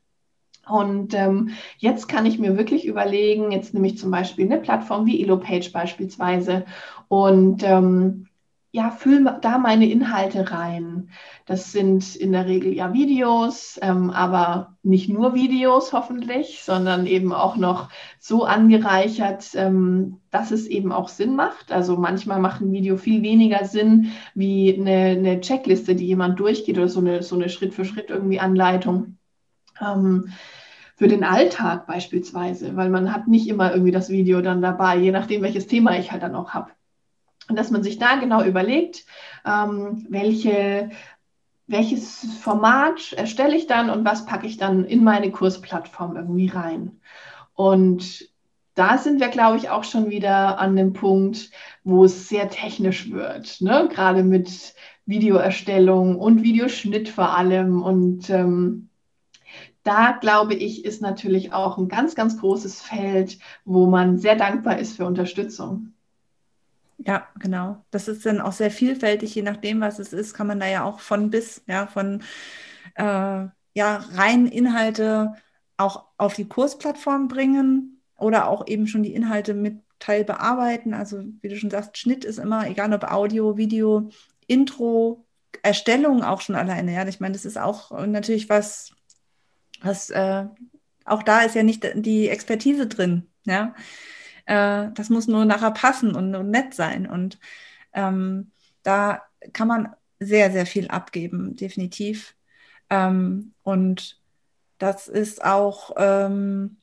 Und 0.68 1.14
ähm, 1.14 1.50
jetzt 1.78 2.08
kann 2.08 2.26
ich 2.26 2.38
mir 2.38 2.56
wirklich 2.56 2.86
überlegen, 2.86 3.52
jetzt 3.52 3.74
nehme 3.74 3.86
ich 3.86 3.98
zum 3.98 4.10
Beispiel 4.10 4.46
eine 4.46 4.58
Plattform 4.58 5.06
wie 5.06 5.22
EloPage 5.22 5.72
beispielsweise 5.72 6.64
und 7.08 7.62
ähm, 7.62 8.28
ja, 8.74 8.90
fülle 8.90 9.38
da 9.40 9.58
meine 9.58 9.88
Inhalte 9.88 10.50
rein. 10.50 11.10
Das 11.46 11.70
sind 11.70 12.16
in 12.16 12.32
der 12.32 12.46
Regel 12.46 12.72
ja 12.72 12.92
Videos, 12.92 13.78
ähm, 13.80 14.10
aber 14.10 14.76
nicht 14.82 15.08
nur 15.08 15.32
Videos 15.34 15.92
hoffentlich, 15.92 16.64
sondern 16.64 17.06
eben 17.06 17.32
auch 17.32 17.54
noch 17.54 17.88
so 18.18 18.44
angereichert, 18.44 19.50
ähm, 19.54 20.18
dass 20.32 20.50
es 20.50 20.66
eben 20.66 20.90
auch 20.90 21.08
Sinn 21.08 21.36
macht. 21.36 21.70
Also 21.70 21.96
manchmal 21.96 22.40
macht 22.40 22.62
ein 22.62 22.72
Video 22.72 22.96
viel 22.96 23.22
weniger 23.22 23.64
Sinn 23.64 24.10
wie 24.34 24.74
eine, 24.76 25.18
eine 25.18 25.40
Checkliste, 25.40 25.94
die 25.94 26.06
jemand 26.08 26.40
durchgeht 26.40 26.76
oder 26.76 26.88
so 26.88 26.98
eine, 26.98 27.22
so 27.22 27.36
eine 27.36 27.50
Schritt 27.50 27.74
für 27.74 27.84
Schritt 27.84 28.10
irgendwie 28.10 28.40
Anleitung. 28.40 29.18
Ähm, 29.80 30.32
für 30.96 31.08
den 31.08 31.24
Alltag 31.24 31.86
beispielsweise, 31.86 32.76
weil 32.76 32.88
man 32.88 33.12
hat 33.12 33.26
nicht 33.26 33.48
immer 33.48 33.72
irgendwie 33.72 33.90
das 33.90 34.10
Video 34.10 34.40
dann 34.40 34.62
dabei, 34.62 34.96
je 34.96 35.10
nachdem, 35.10 35.42
welches 35.42 35.66
Thema 35.66 35.98
ich 35.98 36.12
halt 36.12 36.22
dann 36.22 36.36
auch 36.36 36.50
habe. 36.50 36.70
Und 37.48 37.56
dass 37.56 37.70
man 37.70 37.82
sich 37.82 37.98
da 37.98 38.16
genau 38.16 38.42
überlegt, 38.42 39.04
ähm, 39.44 40.06
welche, 40.08 40.90
welches 41.66 42.24
Format 42.40 43.12
erstelle 43.12 43.56
ich 43.56 43.66
dann 43.66 43.90
und 43.90 44.04
was 44.04 44.24
packe 44.24 44.46
ich 44.46 44.56
dann 44.56 44.84
in 44.84 45.02
meine 45.04 45.30
Kursplattform 45.30 46.16
irgendwie 46.16 46.48
rein. 46.48 47.00
Und 47.54 48.28
da 48.74 48.98
sind 48.98 49.20
wir, 49.20 49.28
glaube 49.28 49.56
ich, 49.56 49.70
auch 49.70 49.84
schon 49.84 50.10
wieder 50.10 50.58
an 50.58 50.74
dem 50.76 50.92
Punkt, 50.92 51.50
wo 51.84 52.04
es 52.04 52.28
sehr 52.28 52.48
technisch 52.50 53.10
wird, 53.10 53.60
ne? 53.60 53.88
gerade 53.92 54.24
mit 54.24 54.74
Videoerstellung 55.06 56.18
und 56.18 56.42
Videoschnitt 56.42 57.08
vor 57.08 57.36
allem. 57.36 57.82
Und 57.82 58.30
ähm, 58.30 58.88
da 59.84 60.12
glaube 60.12 60.54
ich, 60.54 60.84
ist 60.84 61.02
natürlich 61.02 61.52
auch 61.52 61.78
ein 61.78 61.88
ganz, 61.88 62.14
ganz 62.14 62.38
großes 62.38 62.82
Feld, 62.82 63.38
wo 63.64 63.86
man 63.86 64.18
sehr 64.18 64.34
dankbar 64.34 64.78
ist 64.78 64.96
für 64.96 65.04
Unterstützung. 65.04 65.92
Ja, 66.98 67.28
genau. 67.38 67.84
Das 67.90 68.08
ist 68.08 68.24
dann 68.24 68.40
auch 68.40 68.52
sehr 68.52 68.70
vielfältig, 68.70 69.34
je 69.34 69.42
nachdem, 69.42 69.80
was 69.80 69.98
es 69.98 70.12
ist, 70.12 70.34
kann 70.34 70.46
man 70.46 70.58
da 70.60 70.66
ja 70.66 70.84
auch 70.84 71.00
von 71.00 71.30
bis, 71.30 71.62
ja, 71.66 71.86
von 71.86 72.22
äh, 72.94 73.02
ja, 73.74 73.96
rein 74.12 74.46
Inhalte 74.46 75.34
auch 75.76 76.04
auf 76.16 76.34
die 76.34 76.48
Kursplattform 76.48 77.28
bringen 77.28 78.00
oder 78.16 78.48
auch 78.48 78.66
eben 78.66 78.86
schon 78.86 79.02
die 79.02 79.14
Inhalte 79.14 79.52
mit 79.54 79.80
Teil 79.98 80.24
bearbeiten. 80.24 80.94
Also 80.94 81.24
wie 81.42 81.48
du 81.48 81.56
schon 81.56 81.70
sagst, 81.70 81.98
Schnitt 81.98 82.24
ist 82.24 82.38
immer, 82.38 82.66
egal 82.68 82.92
ob 82.94 83.04
Audio, 83.04 83.56
Video, 83.56 84.10
Intro, 84.46 85.24
Erstellung 85.62 86.22
auch 86.22 86.40
schon 86.40 86.56
alleine. 86.56 86.94
Ja, 86.94 87.06
ich 87.06 87.20
meine, 87.20 87.32
das 87.34 87.44
ist 87.44 87.58
auch 87.58 87.90
natürlich 88.06 88.48
was, 88.48 88.94
was 89.84 90.10
äh, 90.10 90.46
auch 91.04 91.22
da 91.22 91.42
ist 91.42 91.54
ja 91.54 91.62
nicht 91.62 91.86
die 91.94 92.28
Expertise 92.28 92.86
drin. 92.86 93.26
Ja, 93.44 93.74
äh, 94.46 94.88
das 94.94 95.10
muss 95.10 95.26
nur 95.26 95.44
nachher 95.44 95.70
passen 95.70 96.14
und, 96.14 96.34
und 96.34 96.50
nett 96.50 96.74
sein. 96.74 97.06
Und 97.08 97.38
ähm, 97.92 98.50
da 98.82 99.22
kann 99.52 99.68
man 99.68 99.94
sehr, 100.18 100.50
sehr 100.50 100.66
viel 100.66 100.88
abgeben, 100.88 101.56
definitiv. 101.56 102.34
Ähm, 102.90 103.52
und 103.62 104.18
das 104.78 105.08
ist 105.08 105.44
auch 105.44 105.92
ähm, 105.96 106.78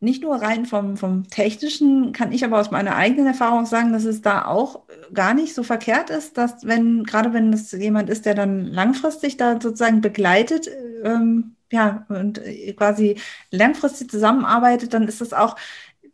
nicht 0.00 0.22
nur 0.22 0.36
rein 0.36 0.64
vom, 0.64 0.96
vom 0.96 1.28
Technischen, 1.28 2.12
kann 2.12 2.32
ich 2.32 2.44
aber 2.44 2.60
aus 2.60 2.70
meiner 2.70 2.96
eigenen 2.96 3.26
Erfahrung 3.26 3.66
sagen, 3.66 3.92
dass 3.92 4.04
es 4.04 4.22
da 4.22 4.46
auch 4.46 4.84
gar 5.12 5.34
nicht 5.34 5.54
so 5.54 5.62
verkehrt 5.62 6.10
ist, 6.10 6.38
dass 6.38 6.66
wenn, 6.66 7.04
gerade 7.04 7.32
wenn 7.32 7.52
es 7.52 7.72
jemand 7.72 8.08
ist, 8.08 8.24
der 8.24 8.34
dann 8.34 8.64
langfristig 8.66 9.36
da 9.36 9.60
sozusagen 9.60 10.00
begleitet, 10.00 10.68
ähm, 11.02 11.56
ja, 11.70 12.06
und 12.08 12.38
äh, 12.38 12.72
quasi 12.72 13.20
langfristig 13.50 14.10
zusammenarbeitet, 14.10 14.94
dann 14.94 15.08
ist 15.08 15.20
es 15.20 15.32
auch 15.32 15.56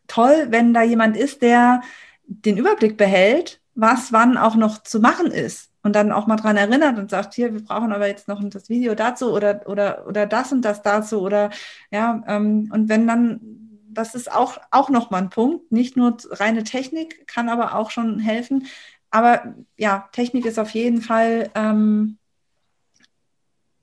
toll, 0.07 0.47
wenn 0.51 0.75
da 0.75 0.83
jemand 0.83 1.17
ist, 1.17 1.43
der 1.43 1.83
den 2.27 2.57
Überblick 2.57 2.97
behält, 2.97 3.61
was 3.75 4.13
wann 4.13 4.37
auch 4.37 4.57
noch 4.57 4.83
zu 4.83 5.01
machen 5.01 5.31
ist 5.31 5.71
und 5.83 5.95
dann 5.95 6.13
auch 6.13 6.27
mal 6.27 6.37
dran 6.37 6.57
erinnert 6.57 6.99
und 6.99 7.11
sagt, 7.11 7.35
hier, 7.35 7.53
wir 7.53 7.63
brauchen 7.63 7.93
aber 7.93 8.07
jetzt 8.07 8.29
noch 8.29 8.43
das 8.49 8.69
Video 8.69 8.95
dazu 8.95 9.33
oder, 9.33 9.63
oder, 9.67 10.07
oder 10.07 10.27
das 10.27 10.53
und 10.53 10.63
das 10.63 10.83
dazu 10.83 11.21
oder 11.21 11.51
ja, 11.91 12.23
ähm, 12.27 12.71
und 12.73 12.89
wenn 12.89 13.07
dann, 13.07 13.41
das 13.91 14.15
ist 14.15 14.33
auch, 14.33 14.59
auch 14.71 14.91
nochmal 14.91 15.23
ein 15.23 15.31
Punkt, 15.31 15.71
nicht 15.71 15.97
nur 15.97 16.17
reine 16.31 16.65
Technik, 16.65 17.27
kann 17.29 17.49
aber 17.49 17.75
auch 17.77 17.91
schon 17.91 18.19
helfen. 18.19 18.67
Aber 19.11 19.55
ja, 19.77 20.09
Technik 20.13 20.47
ist 20.47 20.59
auf 20.59 20.71
jeden 20.71 21.01
Fall 21.01 21.51
ähm, 21.55 22.19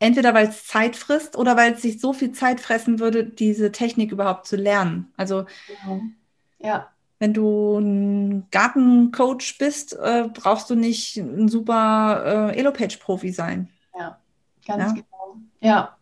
entweder 0.02 0.34
weil 0.34 0.48
es 0.48 0.66
Zeit 0.66 0.96
frisst 0.96 1.38
oder 1.38 1.56
weil 1.56 1.74
es 1.74 1.84
sich 1.84 2.02
so 2.02 2.12
viel 2.12 2.32
Zeit 2.32 2.60
fressen 2.60 3.00
würde, 3.00 3.24
diese 3.24 3.72
Technik 3.72 4.12
überhaupt 4.12 4.48
zu 4.48 4.56
lernen. 4.56 5.14
Also 5.16 5.46
genau. 5.68 6.02
ja. 6.58 6.88
wenn 7.20 7.36
du 7.36 7.78
ein 7.78 8.48
Gartencoach 8.50 9.58
bist, 9.60 9.94
äh, 9.94 10.28
brauchst 10.34 10.72
du 10.72 10.76
nicht 10.76 11.18
ein 11.18 11.48
super 11.48 12.50
äh, 12.52 12.58
Elopage-Profi 12.58 13.32
sein. 13.32 13.70
Ja, 13.98 14.18
ganz 14.66 14.84
ja? 14.84 14.94
genau. 14.94 15.38
Ja. 15.60 15.98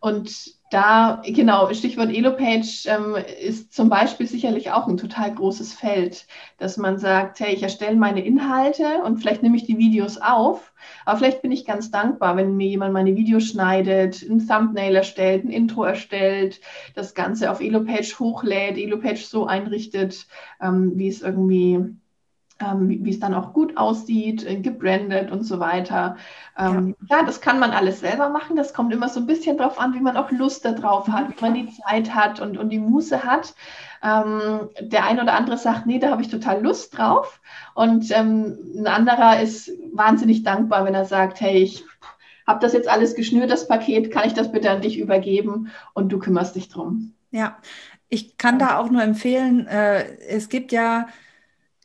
Und 0.00 0.59
da, 0.70 1.20
genau, 1.26 1.72
Stichwort 1.74 2.10
Elopage 2.10 2.86
ähm, 2.86 3.16
ist 3.42 3.72
zum 3.72 3.88
Beispiel 3.88 4.26
sicherlich 4.28 4.70
auch 4.70 4.86
ein 4.86 4.96
total 4.96 5.34
großes 5.34 5.74
Feld, 5.74 6.26
dass 6.58 6.76
man 6.76 6.98
sagt, 6.98 7.40
hey, 7.40 7.52
ich 7.52 7.62
erstelle 7.62 7.96
meine 7.96 8.24
Inhalte 8.24 9.02
und 9.04 9.18
vielleicht 9.18 9.42
nehme 9.42 9.56
ich 9.56 9.64
die 9.64 9.78
Videos 9.78 10.18
auf, 10.18 10.72
aber 11.04 11.18
vielleicht 11.18 11.42
bin 11.42 11.50
ich 11.50 11.66
ganz 11.66 11.90
dankbar, 11.90 12.36
wenn 12.36 12.56
mir 12.56 12.68
jemand 12.68 12.92
meine 12.92 13.16
Videos 13.16 13.48
schneidet, 13.48 14.22
ein 14.22 14.46
Thumbnail 14.46 14.94
erstellt, 14.94 15.44
ein 15.44 15.50
Intro 15.50 15.82
erstellt, 15.82 16.60
das 16.94 17.14
Ganze 17.14 17.50
auf 17.50 17.60
Elopage 17.60 18.18
hochlädt, 18.20 18.78
Elopage 18.78 19.24
so 19.24 19.46
einrichtet, 19.46 20.26
ähm, 20.62 20.92
wie 20.94 21.08
es 21.08 21.20
irgendwie 21.20 21.96
ähm, 22.60 22.88
wie, 22.88 23.10
es 23.10 23.20
dann 23.20 23.34
auch 23.34 23.52
gut 23.52 23.76
aussieht, 23.76 24.44
äh, 24.46 24.56
gebrandet 24.56 25.30
und 25.30 25.44
so 25.44 25.60
weiter. 25.60 26.16
Ähm, 26.58 26.94
ja. 27.08 27.18
ja. 27.18 27.24
das 27.24 27.40
kann 27.40 27.58
man 27.58 27.70
alles 27.70 28.00
selber 28.00 28.28
machen. 28.28 28.56
Das 28.56 28.74
kommt 28.74 28.92
immer 28.92 29.08
so 29.08 29.20
ein 29.20 29.26
bisschen 29.26 29.56
darauf 29.56 29.80
an, 29.80 29.94
wie 29.94 30.00
man 30.00 30.16
auch 30.16 30.30
Lust 30.30 30.64
darauf 30.64 31.08
hat, 31.08 31.28
wie 31.30 31.40
man 31.40 31.54
die 31.54 31.68
Zeit 31.70 32.14
hat 32.14 32.40
und, 32.40 32.58
und 32.58 32.70
die 32.70 32.78
Muße 32.78 33.24
hat. 33.24 33.54
Ähm, 34.02 34.68
der 34.80 35.04
eine 35.04 35.22
oder 35.22 35.34
andere 35.34 35.58
sagt, 35.58 35.86
nee, 35.86 35.98
da 35.98 36.10
habe 36.10 36.22
ich 36.22 36.28
total 36.28 36.62
Lust 36.62 36.96
drauf. 36.96 37.40
Und 37.74 38.10
ähm, 38.10 38.58
ein 38.76 38.86
anderer 38.86 39.40
ist 39.40 39.70
wahnsinnig 39.92 40.42
dankbar, 40.42 40.84
wenn 40.84 40.94
er 40.94 41.04
sagt, 41.06 41.40
hey, 41.40 41.62
ich 41.62 41.84
habe 42.46 42.60
das 42.60 42.72
jetzt 42.72 42.88
alles 42.88 43.14
geschnürt, 43.14 43.50
das 43.50 43.68
Paket, 43.68 44.10
kann 44.10 44.26
ich 44.26 44.34
das 44.34 44.50
bitte 44.52 44.70
an 44.70 44.82
dich 44.82 44.98
übergeben 44.98 45.70
und 45.94 46.10
du 46.10 46.18
kümmerst 46.18 46.56
dich 46.56 46.68
drum. 46.68 47.14
Ja, 47.30 47.58
ich 48.08 48.38
kann 48.38 48.58
da 48.58 48.78
auch 48.78 48.90
nur 48.90 49.02
empfehlen, 49.02 49.66
äh, 49.68 50.16
es 50.26 50.48
gibt 50.48 50.72
ja 50.72 51.06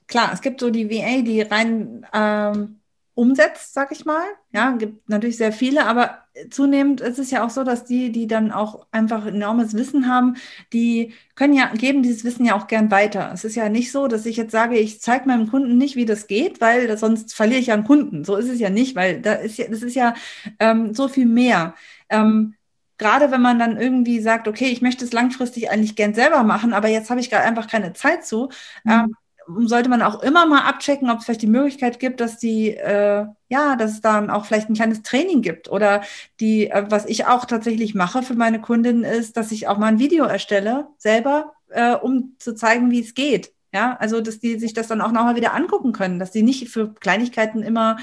klar, 0.07 0.31
es 0.33 0.41
gibt 0.41 0.59
so 0.59 0.69
die 0.69 0.89
VA, 0.89 1.21
die 1.21 1.41
rein 1.41 2.05
ähm, 2.13 2.79
umsetzt, 3.15 3.73
sag 3.73 3.91
ich 3.91 4.05
mal. 4.05 4.23
Ja, 4.51 4.71
gibt 4.71 5.09
natürlich 5.09 5.37
sehr 5.37 5.53
viele, 5.53 5.85
aber 5.85 6.25
zunehmend 6.49 6.99
ist 6.99 7.17
es 7.17 7.31
ja 7.31 7.45
auch 7.45 7.49
so, 7.49 7.63
dass 7.63 7.85
die, 7.85 8.11
die 8.11 8.27
dann 8.27 8.51
auch 8.51 8.87
einfach 8.91 9.25
enormes 9.25 9.73
Wissen 9.73 10.07
haben, 10.07 10.35
die 10.73 11.13
können 11.35 11.53
ja, 11.53 11.67
geben 11.73 12.03
dieses 12.03 12.25
Wissen 12.25 12.45
ja 12.45 12.55
auch 12.55 12.67
gern 12.67 12.91
weiter. 12.91 13.31
Es 13.33 13.45
ist 13.45 13.55
ja 13.55 13.69
nicht 13.69 13.91
so, 13.91 14.07
dass 14.07 14.25
ich 14.25 14.35
jetzt 14.35 14.51
sage, 14.51 14.77
ich 14.77 15.01
zeige 15.01 15.27
meinem 15.27 15.49
Kunden 15.49 15.77
nicht, 15.77 15.95
wie 15.95 16.05
das 16.05 16.27
geht, 16.27 16.59
weil 16.59 16.87
das, 16.87 16.99
sonst 16.99 17.33
verliere 17.33 17.59
ich 17.61 17.67
ja 17.67 17.73
einen 17.73 17.85
Kunden. 17.85 18.25
So 18.25 18.35
ist 18.35 18.49
es 18.49 18.59
ja 18.59 18.69
nicht, 18.69 18.95
weil 18.95 19.21
da 19.21 19.33
ist 19.33 19.57
ja, 19.57 19.67
das 19.69 19.81
ist 19.81 19.95
ja 19.95 20.13
ähm, 20.59 20.93
so 20.93 21.07
viel 21.07 21.25
mehr. 21.25 21.73
Ähm, 22.09 22.55
gerade 22.97 23.31
wenn 23.31 23.41
man 23.41 23.59
dann 23.59 23.77
irgendwie 23.77 24.19
sagt, 24.19 24.47
okay, 24.47 24.67
ich 24.67 24.81
möchte 24.81 25.05
es 25.05 25.13
langfristig 25.13 25.69
eigentlich 25.69 25.95
gern 25.95 26.13
selber 26.13 26.43
machen, 26.43 26.73
aber 26.73 26.89
jetzt 26.89 27.09
habe 27.09 27.19
ich 27.21 27.29
gerade 27.29 27.45
einfach 27.45 27.67
keine 27.67 27.93
Zeit 27.93 28.25
zu, 28.25 28.49
mhm. 28.83 28.91
ähm, 28.91 29.15
sollte 29.47 29.89
man 29.89 30.01
auch 30.01 30.21
immer 30.23 30.45
mal 30.45 30.61
abchecken, 30.61 31.09
ob 31.09 31.19
es 31.19 31.25
vielleicht 31.25 31.41
die 31.41 31.47
Möglichkeit 31.47 31.99
gibt, 31.99 32.19
dass 32.19 32.37
die, 32.37 32.69
äh, 32.71 33.25
ja, 33.49 33.75
dass 33.75 33.91
es 33.91 34.01
dann 34.01 34.29
auch 34.29 34.45
vielleicht 34.45 34.69
ein 34.69 34.75
kleines 34.75 35.01
Training 35.03 35.41
gibt. 35.41 35.69
Oder 35.69 36.01
die, 36.39 36.69
äh, 36.69 36.85
was 36.89 37.05
ich 37.05 37.25
auch 37.25 37.45
tatsächlich 37.45 37.95
mache 37.95 38.23
für 38.23 38.35
meine 38.35 38.61
Kundinnen 38.61 39.03
ist, 39.03 39.37
dass 39.37 39.51
ich 39.51 39.67
auch 39.67 39.77
mal 39.77 39.87
ein 39.87 39.99
Video 39.99 40.25
erstelle, 40.25 40.87
selber, 40.97 41.53
äh, 41.69 41.95
um 41.95 42.35
zu 42.39 42.55
zeigen, 42.55 42.91
wie 42.91 43.01
es 43.01 43.13
geht. 43.13 43.53
Ja, 43.73 43.97
also 43.99 44.21
dass 44.21 44.39
die 44.39 44.57
sich 44.57 44.73
das 44.73 44.87
dann 44.87 45.01
auch 45.01 45.11
nochmal 45.11 45.35
wieder 45.35 45.53
angucken 45.53 45.91
können, 45.91 46.17
dass 46.17 46.31
die 46.31 46.43
nicht 46.43 46.69
für 46.69 46.93
Kleinigkeiten 46.93 47.61
immer, 47.61 47.97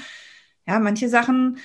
ja, 0.67 0.79
manche 0.79 1.09
Sachen 1.09 1.57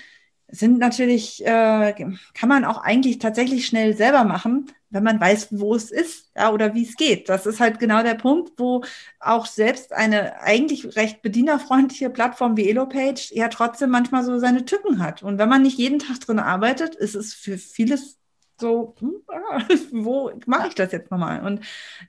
sind 0.50 0.78
natürlich, 0.78 1.44
äh, 1.44 1.92
kann 1.92 2.48
man 2.48 2.64
auch 2.64 2.78
eigentlich 2.78 3.18
tatsächlich 3.18 3.66
schnell 3.66 3.96
selber 3.96 4.24
machen, 4.24 4.72
wenn 4.90 5.02
man 5.02 5.20
weiß, 5.20 5.48
wo 5.50 5.74
es 5.74 5.90
ist 5.90 6.30
ja, 6.34 6.50
oder 6.52 6.74
wie 6.74 6.84
es 6.84 6.96
geht. 6.96 7.28
Das 7.28 7.44
ist 7.44 7.60
halt 7.60 7.78
genau 7.78 8.02
der 8.02 8.14
Punkt, 8.14 8.52
wo 8.56 8.82
auch 9.20 9.46
selbst 9.46 9.92
eine 9.92 10.40
eigentlich 10.40 10.96
recht 10.96 11.20
bedienerfreundliche 11.20 12.08
Plattform 12.10 12.56
wie 12.56 12.70
Elopage 12.70 13.30
ja 13.32 13.48
trotzdem 13.48 13.90
manchmal 13.90 14.24
so 14.24 14.38
seine 14.38 14.64
Tücken 14.64 15.00
hat. 15.00 15.22
Und 15.22 15.38
wenn 15.38 15.48
man 15.48 15.62
nicht 15.62 15.78
jeden 15.78 15.98
Tag 15.98 16.20
drin 16.20 16.38
arbeitet, 16.38 16.94
ist 16.94 17.14
es 17.14 17.34
für 17.34 17.58
vieles 17.58 18.18
so, 18.60 18.94
hm, 18.98 19.22
ah, 19.28 19.60
wo 19.92 20.32
mache 20.46 20.68
ich 20.68 20.74
das 20.74 20.92
jetzt 20.92 21.10
nochmal? 21.10 21.44
Und 21.44 21.60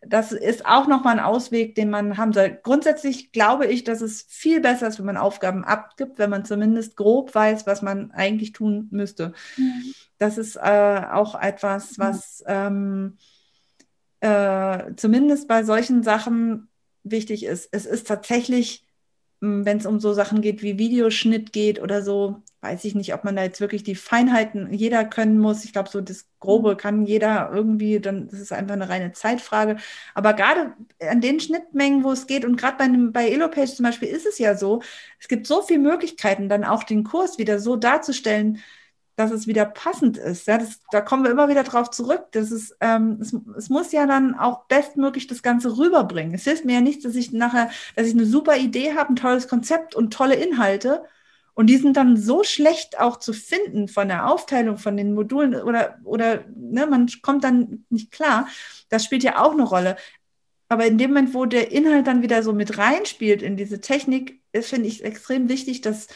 das 0.02 0.32
ist 0.32 0.66
auch 0.66 0.88
nochmal 0.88 1.18
ein 1.18 1.24
Ausweg, 1.24 1.76
den 1.76 1.89
man 1.89 2.18
haben 2.18 2.34
soll. 2.34 2.60
Grundsätzlich 2.64 3.32
glaube 3.32 3.68
ich, 3.68 3.84
dass 3.84 4.02
es 4.02 4.24
viel 4.24 4.62
besser 4.62 4.88
ist, 4.88 5.00
wenn 5.00 5.06
man 5.06 5.18
Aufgaben 5.18 5.64
abgibt, 5.64 6.20
wenn 6.20 6.30
man 6.30 6.45
zumindest 6.45 6.95
grob 6.95 7.34
weiß, 7.34 7.68
was 7.68 7.82
man 7.82 8.12
eigentlich 8.12 8.52
tun 8.52 8.88
müsste. 8.91 9.34
Mhm. 9.58 9.93
Das 10.18 10.38
ist 10.38 10.56
äh, 10.58 11.02
auch 11.12 11.39
etwas, 11.39 11.97
was 11.97 12.43
ähm, 12.47 13.18
äh, 14.20 14.95
zumindest 14.95 15.47
bei 15.47 15.64
solchen 15.64 16.04
Sachen 16.04 16.68
wichtig 17.04 17.45
ist. 17.45 17.70
Es 17.72 17.86
ist 17.86 18.08
tatsächlich, 18.08 18.86
hm, 19.41 19.66
wenn 19.66 19.78
es 19.78 19.86
um 19.86 20.00
so 20.00 20.14
Sachen 20.14 20.41
geht 20.41 20.62
wie 20.62 20.78
Videoschnitt 20.78 21.54
geht 21.54 21.82
oder 21.82 22.02
so, 22.02 22.41
weiß 22.62 22.84
ich 22.84 22.93
nicht, 22.95 23.14
ob 23.14 23.24
man 23.24 23.36
da 23.36 23.43
jetzt 23.43 23.62
wirklich 23.62 23.84
die 23.84 23.95
Feinheiten 23.95 24.74
jeder 24.74 25.05
können 25.05 25.39
muss. 25.39 25.64
Ich 25.64 25.72
glaube, 25.72 25.89
so 25.89 26.01
das 26.01 26.28
Grobe 26.39 26.74
mhm. 26.74 26.78
kann 26.78 27.05
jeder 27.05 27.51
irgendwie, 27.53 27.99
dann 27.99 28.28
das 28.28 28.39
ist 28.39 28.51
einfach 28.51 28.74
eine 28.74 28.89
reine 28.89 29.14
Zeitfrage. 29.14 29.78
Aber 30.14 30.34
gerade 30.34 30.74
an 30.99 31.22
den 31.22 31.39
Schnittmengen, 31.39 32.03
wo 32.03 32.12
es 32.12 32.28
geht, 32.28 32.43
und 32.45 32.57
gerade 32.57 32.78
bei, 32.78 32.84
einem, 32.84 33.14
bei 33.14 33.30
Elopage 33.30 33.76
zum 33.76 33.84
Beispiel 33.84 34.10
ist 34.10 34.26
es 34.26 34.39
ja 34.39 34.57
so, 34.57 34.82
es 35.20 35.28
gibt 35.28 35.47
so 35.47 35.62
viele 35.62 35.80
Möglichkeiten, 35.80 36.49
dann 36.49 36.66
auch 36.66 36.84
den 36.84 37.03
Kurs 37.03 37.38
wieder 37.38 37.60
so 37.60 37.78
darzustellen, 37.78 38.60
dass 39.16 39.32
es 39.32 39.47
wieder 39.47 39.66
passend 39.66 40.18
ist. 40.18 40.47
Ja, 40.47 40.57
das, 40.57 40.80
da 40.91 41.01
kommen 41.01 41.24
wir 41.24 41.32
immer 41.32 41.49
wieder 41.49 41.64
drauf 41.64 41.89
zurück. 41.91 42.28
Das 42.32 42.51
ist, 42.51 42.76
ähm, 42.80 43.20
es, 43.22 43.36
es, 43.57 43.70
muss 43.70 43.91
ja 43.91 44.05
dann 44.05 44.34
auch 44.36 44.66
bestmöglich 44.66 45.28
das 45.28 45.43
Ganze 45.43 45.78
rüberbringen. 45.78 46.34
Es 46.34 46.45
hilft 46.45 46.64
mir 46.66 46.76
ja 46.76 46.82
nicht, 46.82 47.03
dass 47.03 47.16
ich 47.16 47.34
nachher, 47.34 47.70
dass 47.95 48.07
ich 48.07 48.14
eine 48.14 48.26
super 48.26 48.55
Idee 48.57 48.95
habe, 48.95 49.14
ein 49.14 49.18
tolles 49.18 49.49
Konzept 49.49 49.93
und 49.93 50.14
tolle 50.14 50.36
Inhalte 50.36 51.03
und 51.60 51.68
die 51.68 51.76
sind 51.76 51.97
dann 51.97 52.16
so 52.16 52.45
schlecht 52.45 53.01
auch 53.01 53.18
zu 53.18 53.34
finden 53.34 53.89
von 53.89 54.07
der 54.07 54.32
Aufteilung 54.32 54.78
von 54.78 54.95
den 54.95 55.14
Modulen 55.14 55.55
oder, 55.55 55.99
oder 56.05 56.45
ne, 56.55 56.88
man 56.88 57.07
kommt 57.22 57.43
dann 57.43 57.84
nicht 57.89 58.12
klar. 58.12 58.47
Das 58.88 59.03
spielt 59.03 59.24
ja 59.24 59.43
auch 59.43 59.51
eine 59.51 59.64
Rolle. 59.64 59.97
Aber 60.70 60.86
in 60.86 60.97
dem 60.97 61.10
Moment, 61.10 61.34
wo 61.34 61.43
der 61.43 61.74
Inhalt 61.74 62.07
dann 62.07 62.22
wieder 62.22 62.43
so 62.43 62.53
mit 62.53 62.78
reinspielt 62.78 63.41
in 63.41 63.57
diese 63.57 63.82
Technik, 63.82 64.41
finde 64.62 64.88
ich 64.88 65.03
extrem 65.03 65.49
wichtig, 65.49 65.82
dass 65.82 66.07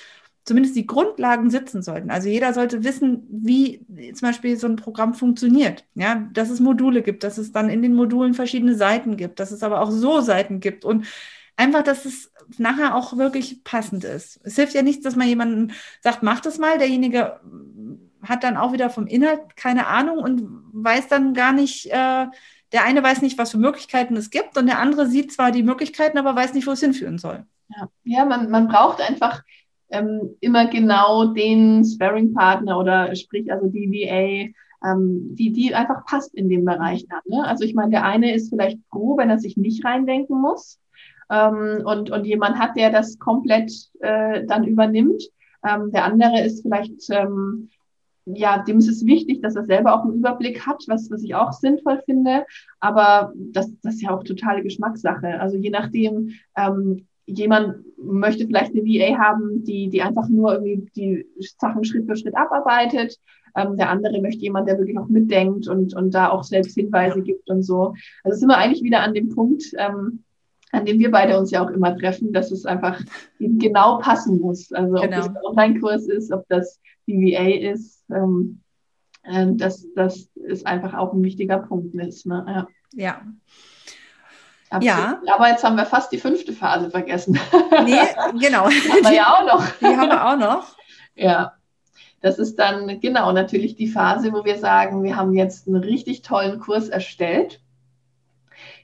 zumindest 0.45 0.77
die 0.77 0.87
Grundlagen 0.87 1.49
sitzen 1.49 1.81
sollten. 1.81 2.09
Also 2.09 2.29
jeder 2.29 2.53
sollte 2.53 2.85
wissen, 2.85 3.27
wie 3.29 3.85
zum 4.13 4.29
Beispiel 4.29 4.55
so 4.55 4.67
ein 4.67 4.77
Programm 4.77 5.13
funktioniert. 5.13 5.83
Ja, 5.93 6.25
dass 6.31 6.51
es 6.51 6.61
Module 6.61 7.01
gibt, 7.01 7.21
dass 7.25 7.37
es 7.37 7.51
dann 7.51 7.69
in 7.69 7.81
den 7.81 7.95
Modulen 7.95 8.33
verschiedene 8.33 8.75
Seiten 8.75 9.17
gibt, 9.17 9.41
dass 9.41 9.51
es 9.51 9.61
aber 9.61 9.81
auch 9.81 9.91
so 9.91 10.21
Seiten 10.21 10.61
gibt 10.61 10.85
und 10.85 11.05
einfach, 11.57 11.83
dass 11.83 12.05
es 12.05 12.31
nachher 12.57 12.95
auch 12.95 13.17
wirklich 13.17 13.63
passend 13.63 14.03
ist. 14.03 14.39
Es 14.43 14.55
hilft 14.55 14.73
ja 14.73 14.81
nichts, 14.81 15.03
dass 15.03 15.15
man 15.15 15.27
jemanden 15.27 15.73
sagt, 16.01 16.23
mach 16.23 16.39
das 16.39 16.57
mal. 16.57 16.77
Derjenige 16.77 17.39
hat 18.21 18.43
dann 18.43 18.57
auch 18.57 18.73
wieder 18.73 18.89
vom 18.89 19.07
Inhalt 19.07 19.55
keine 19.55 19.87
Ahnung 19.87 20.19
und 20.19 20.43
weiß 20.71 21.07
dann 21.07 21.33
gar 21.33 21.53
nicht, 21.53 21.87
äh, 21.87 22.27
der 22.71 22.83
eine 22.85 23.03
weiß 23.03 23.21
nicht, 23.21 23.37
was 23.37 23.51
für 23.51 23.57
Möglichkeiten 23.57 24.15
es 24.15 24.29
gibt 24.29 24.57
und 24.57 24.65
der 24.65 24.79
andere 24.79 25.07
sieht 25.07 25.31
zwar 25.31 25.51
die 25.51 25.63
Möglichkeiten, 25.63 26.17
aber 26.17 26.35
weiß 26.35 26.53
nicht, 26.53 26.65
wo 26.65 26.71
es 26.71 26.79
hinführen 26.79 27.17
soll. 27.17 27.45
Ja, 27.69 27.89
ja 28.03 28.25
man, 28.25 28.49
man 28.49 28.67
braucht 28.67 29.01
einfach 29.01 29.43
ähm, 29.89 30.35
immer 30.39 30.67
genau 30.67 31.33
den 31.33 31.85
Sparring-Partner 31.85 32.77
oder 32.77 33.15
sprich 33.15 33.51
also 33.51 33.67
die 33.67 33.91
VA, 33.91 34.89
ähm, 34.89 35.35
die, 35.35 35.51
die 35.51 35.75
einfach 35.75 36.05
passt 36.05 36.33
in 36.33 36.49
dem 36.49 36.65
Bereich 36.65 37.05
dann. 37.07 37.21
Ne? 37.25 37.45
Also 37.45 37.63
ich 37.63 37.75
meine, 37.75 37.91
der 37.91 38.05
eine 38.05 38.33
ist 38.33 38.49
vielleicht 38.49 38.79
froh, 38.89 39.17
wenn 39.17 39.29
er 39.29 39.37
sich 39.37 39.55
nicht 39.55 39.85
reindenken 39.85 40.41
muss 40.41 40.79
ähm, 41.29 41.81
und, 41.85 42.11
und 42.11 42.25
jemand 42.25 42.57
hat, 42.57 42.75
der 42.75 42.91
das 42.91 43.19
komplett 43.19 43.71
äh, 43.99 44.45
dann 44.45 44.63
übernimmt. 44.65 45.23
Ähm, 45.65 45.91
der 45.91 46.05
andere 46.05 46.41
ist 46.41 46.61
vielleicht, 46.61 47.09
ähm, 47.09 47.69
ja, 48.25 48.63
dem 48.63 48.77
ist 48.77 48.89
es 48.89 49.05
wichtig, 49.05 49.41
dass 49.41 49.55
er 49.55 49.65
selber 49.65 49.93
auch 49.93 50.03
einen 50.03 50.15
Überblick 50.15 50.65
hat, 50.65 50.83
was, 50.87 51.09
was 51.11 51.23
ich 51.23 51.35
auch 51.35 51.51
sinnvoll 51.51 52.01
finde. 52.05 52.45
Aber 52.79 53.33
das, 53.35 53.71
das 53.81 53.95
ist 53.95 54.01
ja 54.01 54.11
auch 54.11 54.23
totale 54.23 54.63
Geschmackssache. 54.63 55.39
Also 55.39 55.57
je 55.57 55.69
nachdem, 55.69 56.31
ähm, 56.57 57.05
jemand 57.25 57.85
möchte 57.97 58.45
vielleicht 58.45 58.71
eine 58.71 58.83
VA 58.83 59.17
haben, 59.17 59.63
die, 59.63 59.89
die 59.89 60.01
einfach 60.01 60.27
nur 60.27 60.53
irgendwie 60.53 60.89
die 60.95 61.25
Sachen 61.57 61.83
Schritt 61.83 62.05
für 62.05 62.15
Schritt 62.15 62.35
abarbeitet. 62.35 63.17
Ähm, 63.55 63.77
der 63.77 63.89
andere 63.89 64.21
möchte 64.21 64.41
jemand, 64.41 64.67
der 64.67 64.77
wirklich 64.77 64.97
auch 64.97 65.07
mitdenkt 65.07 65.67
und, 65.67 65.95
und 65.95 66.13
da 66.13 66.29
auch 66.29 66.43
selbst 66.43 66.75
Hinweise 66.75 67.21
gibt 67.21 67.49
und 67.49 67.63
so. 67.63 67.93
Also 68.23 68.39
sind 68.39 68.49
wir 68.49 68.57
eigentlich 68.57 68.83
wieder 68.83 69.01
an 69.01 69.13
dem 69.13 69.29
Punkt, 69.29 69.63
ähm, 69.77 70.23
an 70.73 70.85
dem 70.85 70.99
wir 70.99 71.11
beide 71.11 71.37
uns 71.37 71.51
ja 71.51 71.63
auch 71.63 71.69
immer 71.69 71.95
treffen, 71.95 72.33
dass 72.33 72.51
es 72.51 72.65
einfach 72.65 72.99
genau 73.39 73.99
passen 73.99 74.41
muss. 74.41 74.71
Also 74.73 74.95
genau. 74.95 75.03
ob 75.05 75.11
das 75.11 75.27
ein 75.27 75.37
Online-Kurs 75.45 76.07
ist, 76.07 76.31
ob 76.31 76.47
das 76.49 76.81
die 77.07 77.33
VA 77.33 77.71
ist, 77.71 78.03
ähm, 78.11 78.61
äh, 79.23 79.47
dass 79.51 79.85
das 79.95 80.29
ist 80.35 80.65
einfach 80.65 80.95
auch 80.95 81.13
ein 81.13 81.23
wichtiger 81.23 81.59
Punkt 81.59 81.93
ist. 81.95 82.25
Ne? 82.25 82.43
Ja. 82.47 82.67
ja. 82.93 83.21
Ja. 84.81 85.21
Aber 85.31 85.49
jetzt 85.49 85.63
haben 85.63 85.77
wir 85.77 85.85
fast 85.85 86.11
die 86.11 86.17
fünfte 86.17 86.51
Phase 86.51 86.89
vergessen. 86.89 87.39
Nee, 87.85 87.99
genau. 88.39 88.67
Die 88.67 88.91
haben 88.91 89.03
wir 89.03 89.13
ja 89.13 89.27
auch 89.27 89.45
noch. 89.45 89.69
Die 89.79 89.85
haben 89.85 90.09
wir 90.09 90.27
auch 90.27 90.37
noch. 90.37 90.75
Ja. 91.13 91.53
Das 92.21 92.39
ist 92.39 92.57
dann 92.57 92.99
genau 92.99 93.33
natürlich 93.33 93.75
die 93.75 93.87
Phase, 93.87 94.33
wo 94.33 94.45
wir 94.45 94.57
sagen, 94.57 95.03
wir 95.03 95.15
haben 95.15 95.33
jetzt 95.33 95.67
einen 95.67 95.83
richtig 95.83 96.23
tollen 96.23 96.59
Kurs 96.59 96.89
erstellt 96.89 97.62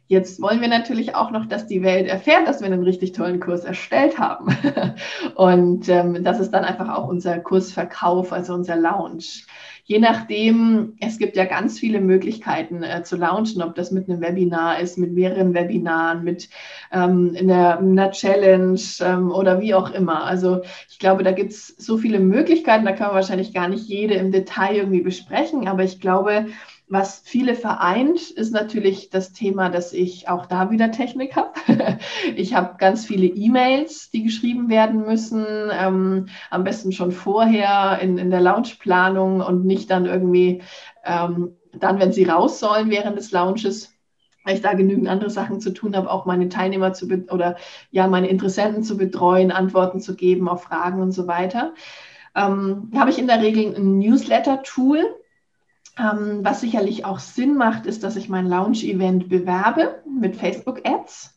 Jetzt 0.10 0.41
wollen 0.41 0.60
wir 0.60 0.68
natürlich 0.68 1.14
auch 1.14 1.30
noch, 1.30 1.45
dass 1.45 1.68
die 1.68 1.84
Welt 1.84 2.07
erfährt, 2.07 2.47
dass 2.47 2.62
wir 2.62 2.66
einen 2.66 2.82
richtig 2.82 3.12
tollen 3.12 3.39
Kurs 3.39 3.64
erstellt 3.64 4.18
haben. 4.18 4.47
Und 5.36 5.88
ähm, 5.88 6.24
das 6.24 6.39
ist 6.39 6.49
dann 6.49 6.66
einfach 6.66 6.89
auch 6.89 7.07
unser 7.07 7.38
Kursverkauf, 7.38 8.34
also 8.34 8.55
unser 8.55 8.76
Lounge. 8.76 9.43
Je 9.84 9.99
nachdem, 9.99 10.95
es 10.99 11.20
gibt 11.20 11.36
ja 11.36 11.45
ganz 11.45 11.78
viele 11.78 12.01
Möglichkeiten 12.01 12.82
äh, 12.82 13.03
zu 13.03 13.18
launchen, 13.18 13.62
ob 13.62 13.76
das 13.76 13.91
mit 13.91 14.10
einem 14.10 14.20
Webinar 14.20 14.80
ist, 14.80 14.97
mit 14.97 15.14
mehreren 15.14 15.53
Webinaren, 15.53 16.24
mit 16.24 16.49
ähm, 16.91 17.36
einer, 17.38 17.78
einer 17.78 18.10
Challenge 18.10 18.82
ähm, 19.01 19.30
oder 19.30 19.62
wie 19.62 19.76
auch 19.76 19.91
immer. 19.91 20.24
Also 20.24 20.62
ich 20.89 20.97
glaube, 20.97 21.22
da 21.22 21.34
gibt 21.34 21.51
es 21.51 21.68
so 21.68 21.99
viele 21.99 22.20
Möglichkeiten, 22.20 22.86
da 22.86 22.93
kann 22.93 23.07
man 23.07 23.16
wahrscheinlich 23.18 23.53
gar 23.53 23.68
nicht 23.68 23.88
jede 23.88 24.16
im 24.16 24.32
Detail 24.32 24.76
irgendwie 24.76 25.01
besprechen, 25.01 25.68
aber 25.68 25.84
ich 25.84 26.01
glaube, 26.01 26.47
was 26.90 27.22
viele 27.24 27.54
vereint, 27.54 28.32
ist 28.32 28.52
natürlich 28.52 29.12
das 29.12 29.32
Thema, 29.32 29.70
dass 29.70 29.94
ich 29.94 30.28
auch 30.28 30.48
da 30.48 30.72
wieder 30.72 30.92
Technik 30.92 31.36
habe. 31.36 31.52
ich 32.36 32.56
habe 32.56 32.78
ganz 32.78 33.06
viele 33.06 33.28
E-Mails, 33.28 34.10
die 34.10 34.24
geschrieben 34.24 34.70
werden 34.70 35.06
müssen, 35.06 35.46
ähm, 35.72 36.26
am 36.50 36.64
besten 36.64 36.92
schon 36.92 37.12
vorher 37.12 38.00
in, 38.02 38.18
in 38.18 38.32
der 38.32 38.42
Launchplanung 38.42 39.42
und 39.42 39.66
nicht 39.66 39.92
dann 39.92 40.06
irgendwie 40.06 40.64
ähm, 41.06 41.56
dann, 41.74 42.00
wenn 42.00 42.12
sie 42.12 42.24
raus 42.24 42.60
sollen 42.60 42.90
während 42.90 43.18
des 43.18 43.32
Launches 43.32 43.94
weil 44.46 44.56
ich 44.56 44.62
da 44.62 44.74
genügend 44.74 45.08
andere 45.08 45.30
Sachen 45.30 45.60
zu 45.60 45.72
tun 45.72 45.96
habe, 45.96 46.10
auch 46.10 46.26
meine 46.26 46.50
Teilnehmer 46.50 46.94
zu 46.94 47.08
oder 47.30 47.58
ja 47.92 48.08
meine 48.08 48.30
Interessenten 48.30 48.84
zu 48.84 48.98
betreuen, 48.98 49.52
Antworten 49.52 50.00
zu 50.00 50.16
geben 50.16 50.48
auf 50.48 50.64
Fragen 50.64 51.02
und 51.02 51.12
so 51.12 51.28
weiter. 51.28 51.74
Ähm, 52.36 52.90
habe 52.96 53.12
ich 53.12 53.20
in 53.20 53.28
der 53.28 53.42
Regel 53.42 53.76
ein 53.76 54.00
Newsletter-Tool, 54.00 55.04
ähm, 55.98 56.40
was 56.44 56.62
sicherlich 56.62 57.06
auch 57.06 57.20
Sinn 57.20 57.56
macht, 57.56 57.86
ist, 57.86 58.04
dass 58.04 58.16
ich 58.16 58.30
mein 58.30 58.48
Launch-Event 58.48 59.30
bewerbe 59.30 60.02
mit 60.08 60.36
Facebook-Ads. 60.36 61.36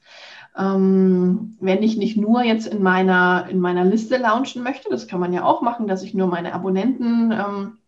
Ähm, 0.56 1.56
wenn 1.60 1.82
ich 1.82 1.96
nicht 1.96 2.16
nur 2.16 2.42
jetzt 2.42 2.66
in 2.66 2.82
meiner, 2.82 3.46
in 3.48 3.58
meiner 3.58 3.84
Liste 3.84 4.18
launchen 4.18 4.62
möchte, 4.62 4.90
das 4.90 5.06
kann 5.06 5.20
man 5.20 5.32
ja 5.32 5.44
auch 5.44 5.62
machen, 5.62 5.86
dass 5.86 6.02
ich 6.02 6.14
nur 6.14 6.26
meine 6.26 6.52
Abonnenten 6.52 7.32
ähm, 7.32 7.78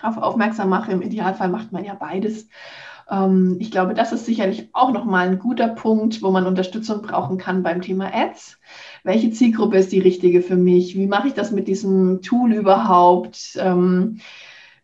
darauf 0.00 0.18
aufmerksam 0.18 0.68
mache. 0.68 0.92
Im 0.92 1.02
Idealfall 1.02 1.48
macht 1.48 1.72
man 1.72 1.84
ja 1.84 1.94
beides. 1.94 2.48
Ähm, 3.10 3.56
ich 3.58 3.70
glaube, 3.70 3.94
das 3.94 4.12
ist 4.12 4.26
sicherlich 4.26 4.68
auch 4.72 4.92
nochmal 4.92 5.28
ein 5.28 5.38
guter 5.38 5.68
Punkt, 5.68 6.22
wo 6.22 6.30
man 6.30 6.46
Unterstützung 6.46 7.02
brauchen 7.02 7.36
kann 7.36 7.62
beim 7.62 7.82
Thema 7.82 8.14
Ads. 8.14 8.58
Welche 9.02 9.30
Zielgruppe 9.30 9.78
ist 9.78 9.92
die 9.92 10.00
richtige 10.00 10.40
für 10.42 10.56
mich? 10.56 10.96
Wie 10.96 11.06
mache 11.06 11.28
ich 11.28 11.34
das 11.34 11.50
mit 11.50 11.68
diesem 11.68 12.22
Tool 12.22 12.52
überhaupt? 12.52 13.56
Ähm, 13.58 14.20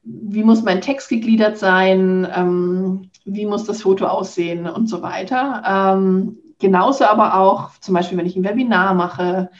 wie 0.02 0.44
muss 0.44 0.62
mein 0.62 0.80
Text 0.80 1.08
gegliedert 1.08 1.58
sein, 1.58 2.26
ähm, 2.34 3.10
wie 3.24 3.46
muss 3.46 3.64
das 3.64 3.82
Foto 3.82 4.06
aussehen 4.06 4.66
und 4.66 4.88
so 4.88 5.02
weiter. 5.02 5.62
Ähm, 5.66 6.38
genauso 6.58 7.04
aber 7.04 7.34
auch, 7.34 7.78
zum 7.80 7.94
Beispiel, 7.94 8.18
wenn 8.18 8.26
ich 8.26 8.36
ein 8.36 8.44
Webinar 8.44 8.94
mache, 8.94 9.50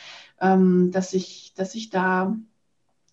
ähm, 0.40 0.90
dass, 0.92 1.12
ich, 1.12 1.52
dass 1.56 1.74
ich 1.74 1.90
da 1.90 2.36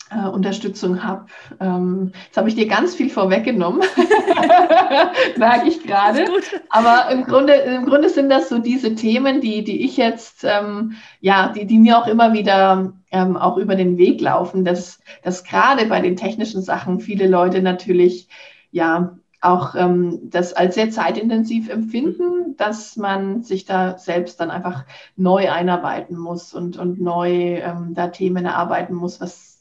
äh, 0.10 0.28
Unterstützung 0.28 1.03
habe. 1.03 1.26
Ähm, 1.60 2.12
jetzt 2.26 2.38
habe 2.38 2.49
ich 2.49 2.55
dir 2.55 2.68
ganz 2.68 2.95
viel 2.95 3.10
vorweggenommen, 3.10 3.82
merke 5.38 5.68
ich 5.68 5.84
gerade. 5.84 6.26
Aber 6.70 7.10
im 7.12 7.26
Grunde, 7.26 7.53
im 7.53 7.86
Grunde 7.86 8.10
sind 8.10 8.30
das 8.30 8.49
so 8.49 8.60
diese 8.60 8.95
Themen, 8.95 9.41
die, 9.41 9.64
die 9.64 9.84
ich 9.84 9.97
jetzt, 9.97 10.43
ähm, 10.43 10.93
ja, 11.20 11.49
die, 11.49 11.66
die 11.66 11.78
mir 11.78 11.97
auch 11.97 12.08
immer 12.08 12.34
wieder 12.34 12.93
ähm, 13.12 13.38
auch 13.38 13.58
über 13.58 13.76
den 13.76 13.97
Weg 13.97 14.22
laufen, 14.22 14.66
dass, 14.66 14.99
dass 15.24 15.43
gerade 15.43 15.86
bei 15.86 16.01
den 16.01 16.16
technischen 16.16 16.62
Sachen 16.62 16.99
viele 16.99 17.28
Leute 17.28 17.62
natürlich, 17.62 18.28
ja, 18.72 19.18
auch 19.39 19.76
ähm, 19.76 20.20
das 20.24 20.53
als 20.53 20.76
sehr 20.76 20.89
zeitintensiv 20.89 21.70
empfinden, 21.70 22.55
dass 22.58 22.95
man 22.95 23.43
sich 23.43 23.66
da 23.66 23.97
selbst 23.97 24.39
dann 24.39 24.49
einfach 24.49 24.86
neu 25.16 25.51
einarbeiten 25.51 26.18
muss 26.18 26.53
und, 26.53 26.78
und 26.78 26.99
neu 26.99 27.60
ähm, 27.60 27.93
da 27.93 28.08
Themen 28.08 28.45
erarbeiten 28.45 28.95
muss, 28.95 29.22
was 29.22 29.57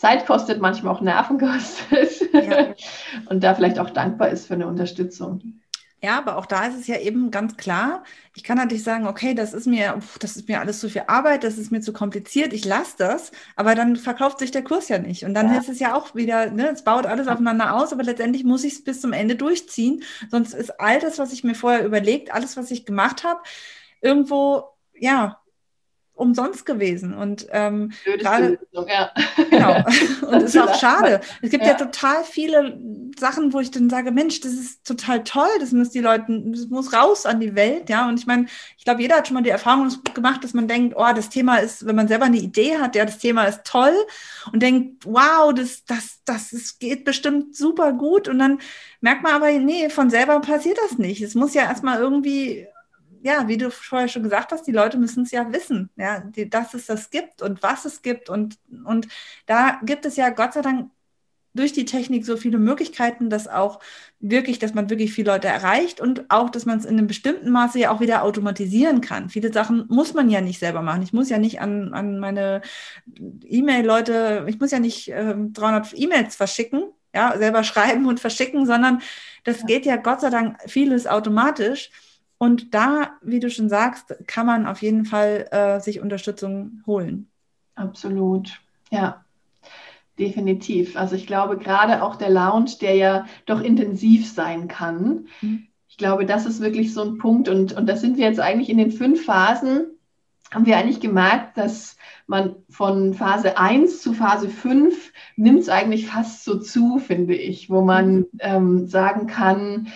Zeit 0.00 0.24
kostet, 0.24 0.62
manchmal 0.62 0.94
auch 0.94 1.02
Nerven 1.02 1.38
kostet 1.38 2.32
ja. 2.32 2.74
und 3.28 3.44
da 3.44 3.54
vielleicht 3.54 3.78
auch 3.78 3.90
dankbar 3.90 4.30
ist 4.30 4.46
für 4.46 4.54
eine 4.54 4.66
Unterstützung. 4.66 5.60
Ja, 6.02 6.16
aber 6.16 6.38
auch 6.38 6.46
da 6.46 6.64
ist 6.64 6.78
es 6.78 6.86
ja 6.86 6.96
eben 6.96 7.30
ganz 7.30 7.58
klar, 7.58 8.04
ich 8.34 8.42
kann 8.42 8.56
natürlich 8.56 8.84
sagen, 8.84 9.06
okay, 9.06 9.34
das 9.34 9.52
ist 9.52 9.66
mir, 9.66 10.00
das 10.20 10.36
ist 10.36 10.48
mir 10.48 10.60
alles 10.60 10.80
zu 10.80 10.88
viel 10.88 11.02
Arbeit, 11.06 11.44
das 11.44 11.58
ist 11.58 11.70
mir 11.70 11.82
zu 11.82 11.92
kompliziert, 11.92 12.54
ich 12.54 12.64
lasse 12.64 12.94
das, 12.96 13.32
aber 13.56 13.74
dann 13.74 13.96
verkauft 13.96 14.38
sich 14.38 14.50
der 14.50 14.64
Kurs 14.64 14.88
ja 14.88 14.98
nicht. 14.98 15.26
Und 15.26 15.34
dann 15.34 15.52
ja. 15.52 15.58
ist 15.58 15.68
es 15.68 15.78
ja 15.78 15.94
auch 15.94 16.14
wieder, 16.14 16.50
ne, 16.50 16.70
es 16.70 16.84
baut 16.84 17.04
alles 17.04 17.28
aufeinander 17.28 17.76
aus, 17.76 17.92
aber 17.92 18.02
letztendlich 18.02 18.44
muss 18.44 18.64
ich 18.64 18.72
es 18.72 18.84
bis 18.84 19.02
zum 19.02 19.12
Ende 19.12 19.36
durchziehen. 19.36 20.02
Sonst 20.30 20.54
ist 20.54 20.80
all 20.80 20.98
das, 21.00 21.18
was 21.18 21.34
ich 21.34 21.44
mir 21.44 21.54
vorher 21.54 21.84
überlegt, 21.84 22.32
alles, 22.32 22.56
was 22.56 22.70
ich 22.70 22.86
gemacht 22.86 23.22
habe, 23.22 23.40
irgendwo, 24.00 24.64
ja, 24.98 25.42
umsonst 26.20 26.66
gewesen. 26.66 27.14
Und 27.14 27.46
ähm, 27.50 27.92
gerade, 28.04 28.58
ja. 28.72 29.10
genau. 29.50 29.76
Und 30.28 30.42
es 30.42 30.54
ist 30.54 30.60
auch 30.60 30.78
schade. 30.78 31.20
Es 31.42 31.50
gibt 31.50 31.64
ja. 31.64 31.72
ja. 31.72 31.76
total 31.76 32.22
viele 32.24 32.78
Sachen, 33.18 33.52
wo 33.52 33.60
ich 33.60 33.70
dann 33.70 33.90
sage, 33.90 34.12
Mensch, 34.12 34.40
das 34.40 34.52
ist 34.52 34.86
total 34.86 35.24
toll, 35.24 35.48
das 35.58 35.72
muss 35.72 35.90
die 35.90 36.00
Leute, 36.00 36.24
das 36.28 36.68
muss 36.68 36.92
raus 36.92 37.26
an 37.26 37.40
die 37.40 37.54
Welt, 37.54 37.88
ja. 37.88 38.08
Und 38.08 38.18
ich 38.18 38.26
meine, 38.26 38.46
ich 38.76 38.84
glaube, 38.84 39.02
jeder 39.02 39.16
hat 39.16 39.26
schon 39.26 39.34
mal 39.34 39.42
die 39.42 39.50
Erfahrung 39.50 39.90
gemacht, 40.14 40.44
dass 40.44 40.54
man 40.54 40.68
denkt, 40.68 40.94
oh, 40.96 41.12
das 41.14 41.30
Thema 41.30 41.56
ist, 41.56 41.86
wenn 41.86 41.96
man 41.96 42.08
selber 42.08 42.26
eine 42.26 42.38
Idee 42.38 42.78
hat, 42.78 42.94
ja, 42.94 43.04
das 43.04 43.18
Thema 43.18 43.44
ist 43.44 43.64
toll 43.64 43.94
und 44.52 44.62
denkt, 44.62 45.06
wow, 45.06 45.52
das, 45.54 45.84
das, 45.84 46.20
das 46.24 46.52
ist, 46.52 46.80
geht 46.80 47.04
bestimmt 47.04 47.56
super 47.56 47.92
gut. 47.92 48.28
Und 48.28 48.38
dann 48.38 48.60
merkt 49.00 49.22
man 49.22 49.32
aber, 49.32 49.50
nee, 49.50 49.88
von 49.88 50.10
selber 50.10 50.40
passiert 50.40 50.78
das 50.84 50.98
nicht. 50.98 51.22
Es 51.22 51.34
muss 51.34 51.54
ja 51.54 51.62
erstmal 51.62 51.98
irgendwie 51.98 52.66
ja, 53.22 53.48
wie 53.48 53.56
du 53.56 53.70
vorher 53.70 54.08
schon 54.08 54.22
gesagt 54.22 54.52
hast, 54.52 54.66
die 54.66 54.72
Leute 54.72 54.98
müssen 54.98 55.24
es 55.24 55.30
ja 55.30 55.52
wissen, 55.52 55.90
ja, 55.96 56.20
die, 56.20 56.48
dass 56.48 56.74
es 56.74 56.86
das 56.86 57.10
gibt 57.10 57.42
und 57.42 57.62
was 57.62 57.84
es 57.84 58.02
gibt. 58.02 58.28
Und, 58.30 58.58
und 58.84 59.08
da 59.46 59.80
gibt 59.84 60.06
es 60.06 60.16
ja 60.16 60.30
Gott 60.30 60.54
sei 60.54 60.62
Dank 60.62 60.90
durch 61.54 61.72
die 61.72 61.84
Technik 61.84 62.24
so 62.24 62.36
viele 62.36 62.58
Möglichkeiten, 62.58 63.28
dass 63.28 63.48
auch 63.48 63.80
wirklich, 64.20 64.58
dass 64.58 64.74
man 64.74 64.88
wirklich 64.88 65.12
viele 65.12 65.32
Leute 65.32 65.48
erreicht 65.48 66.00
und 66.00 66.30
auch, 66.30 66.48
dass 66.50 66.64
man 66.64 66.78
es 66.78 66.84
in 66.84 66.96
einem 66.96 67.08
bestimmten 67.08 67.50
Maße 67.50 67.78
ja 67.78 67.90
auch 67.90 68.00
wieder 68.00 68.22
automatisieren 68.22 69.00
kann. 69.00 69.30
Viele 69.30 69.52
Sachen 69.52 69.84
muss 69.88 70.14
man 70.14 70.30
ja 70.30 70.40
nicht 70.40 70.60
selber 70.60 70.82
machen. 70.82 71.02
Ich 71.02 71.12
muss 71.12 71.28
ja 71.28 71.38
nicht 71.38 71.60
an, 71.60 71.92
an 71.92 72.20
meine 72.20 72.62
E-Mail-Leute, 73.44 74.46
ich 74.48 74.60
muss 74.60 74.70
ja 74.70 74.78
nicht 74.78 75.08
äh, 75.08 75.34
300 75.36 75.98
E-Mails 75.98 76.36
verschicken, 76.36 76.84
ja, 77.12 77.36
selber 77.36 77.64
schreiben 77.64 78.06
und 78.06 78.20
verschicken, 78.20 78.64
sondern 78.66 79.02
das 79.42 79.60
ja. 79.60 79.66
geht 79.66 79.86
ja 79.86 79.96
Gott 79.96 80.20
sei 80.20 80.30
Dank 80.30 80.56
vieles 80.68 81.06
automatisch. 81.06 81.90
Und 82.42 82.72
da, 82.72 83.18
wie 83.20 83.38
du 83.38 83.50
schon 83.50 83.68
sagst, 83.68 84.16
kann 84.26 84.46
man 84.46 84.66
auf 84.66 84.80
jeden 84.80 85.04
Fall 85.04 85.46
äh, 85.50 85.78
sich 85.78 86.00
Unterstützung 86.00 86.82
holen. 86.86 87.28
Absolut, 87.74 88.62
ja. 88.90 89.22
Definitiv. 90.18 90.96
Also 90.96 91.16
ich 91.16 91.26
glaube, 91.26 91.58
gerade 91.58 92.02
auch 92.02 92.16
der 92.16 92.30
Lounge, 92.30 92.70
der 92.80 92.94
ja 92.94 93.26
doch 93.44 93.60
intensiv 93.60 94.26
sein 94.26 94.68
kann, 94.68 95.26
mhm. 95.42 95.66
ich 95.86 95.98
glaube, 95.98 96.24
das 96.24 96.46
ist 96.46 96.62
wirklich 96.62 96.94
so 96.94 97.02
ein 97.02 97.18
Punkt. 97.18 97.50
Und, 97.50 97.74
und 97.74 97.86
das 97.86 98.00
sind 98.00 98.16
wir 98.16 98.24
jetzt 98.24 98.40
eigentlich 98.40 98.70
in 98.70 98.78
den 98.78 98.90
fünf 98.90 99.26
Phasen, 99.26 99.98
haben 100.50 100.64
wir 100.64 100.78
eigentlich 100.78 101.00
gemerkt, 101.00 101.58
dass 101.58 101.98
man 102.26 102.56
von 102.70 103.12
Phase 103.12 103.58
1 103.58 104.00
zu 104.00 104.14
Phase 104.14 104.48
5 104.48 105.12
nimmt 105.36 105.60
es 105.60 105.68
eigentlich 105.68 106.06
fast 106.06 106.44
so 106.44 106.58
zu, 106.58 106.98
finde 107.00 107.34
ich, 107.34 107.68
wo 107.68 107.82
man 107.82 108.20
mhm. 108.20 108.26
ähm, 108.38 108.86
sagen 108.86 109.26
kann, 109.26 109.88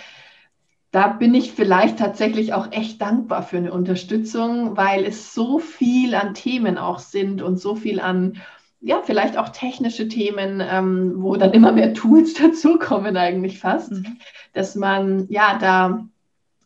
da 0.95 1.09
bin 1.09 1.35
ich 1.35 1.51
vielleicht 1.51 1.99
tatsächlich 1.99 2.55
auch 2.55 2.71
echt 2.71 3.03
dankbar 3.03 3.43
für 3.43 3.57
eine 3.57 3.73
Unterstützung, 3.73 4.77
weil 4.77 5.05
es 5.05 5.35
so 5.35 5.59
viel 5.59 6.15
an 6.15 6.35
Themen 6.35 6.79
auch 6.79 7.01
sind 7.01 7.43
und 7.43 7.57
so 7.57 7.75
viel 7.75 7.99
an, 7.99 8.41
ja, 8.81 9.03
vielleicht 9.03 9.37
auch 9.37 9.49
technische 9.49 10.07
Themen, 10.07 10.63
ähm, 10.65 11.15
wo 11.17 11.35
dann 11.35 11.53
immer 11.53 11.73
mehr 11.73 11.95
Tools 11.95 12.35
dazukommen 12.41 13.17
eigentlich 13.17 13.59
fast, 13.59 13.91
mhm. 13.91 14.19
dass 14.53 14.77
man 14.77 15.27
ja 15.31 15.59
da 15.59 16.07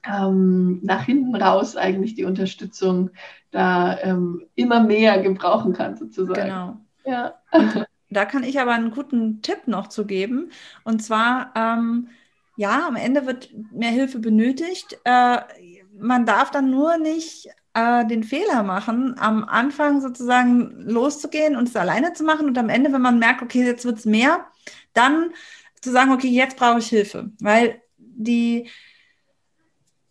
ähm, 0.07 0.81
nach 0.83 1.05
hinten 1.05 1.35
raus 1.35 1.76
eigentlich 1.76 2.14
die 2.14 2.26
Unterstützung 2.26 3.09
da 3.51 3.99
ähm, 3.99 4.43
immer 4.55 4.83
mehr 4.83 5.22
gebrauchen 5.22 5.72
kann 5.72 5.97
sozusagen. 5.97 6.43
Genau. 6.43 6.76
Ja. 7.07 7.33
da 8.11 8.26
kann 8.26 8.43
ich 8.43 8.61
aber 8.61 8.72
einen 8.72 8.91
guten 8.91 9.41
Tipp 9.41 9.68
noch 9.68 9.87
zu 9.87 10.05
geben. 10.05 10.51
Und 10.85 11.03
zwar, 11.03 11.53
ähm, 11.57 12.09
ja, 12.59 12.89
am 12.89 12.97
Ende 12.97 13.25
wird 13.25 13.51
mehr 13.71 13.93
Hilfe 13.93 14.19
benötigt. 14.19 14.99
Äh, 15.05 15.39
man 15.97 16.27
darf 16.27 16.51
dann 16.51 16.71
nur 16.71 16.99
nicht 16.99 17.49
äh, 17.73 18.05
den 18.05 18.25
Fehler 18.25 18.65
machen, 18.65 19.15
am 19.17 19.45
Anfang 19.45 20.01
sozusagen 20.01 20.73
loszugehen 20.81 21.55
und 21.55 21.69
es 21.69 21.77
alleine 21.77 22.15
zu 22.15 22.25
machen 22.25 22.49
und 22.49 22.59
am 22.59 22.69
Ende, 22.69 22.93
wenn 22.93 23.01
man 23.01 23.21
merkt, 23.21 23.43
okay, 23.43 23.65
jetzt 23.65 23.85
wird 23.85 24.01
es 24.01 24.07
mehr, 24.07 24.45
dann 24.93 25.31
zu 25.81 25.93
sagen, 25.93 26.11
okay, 26.11 26.27
jetzt 26.27 26.57
brauche 26.57 26.81
ich 26.81 26.89
Hilfe. 26.89 27.31
Weil 27.39 27.81
die, 27.97 28.69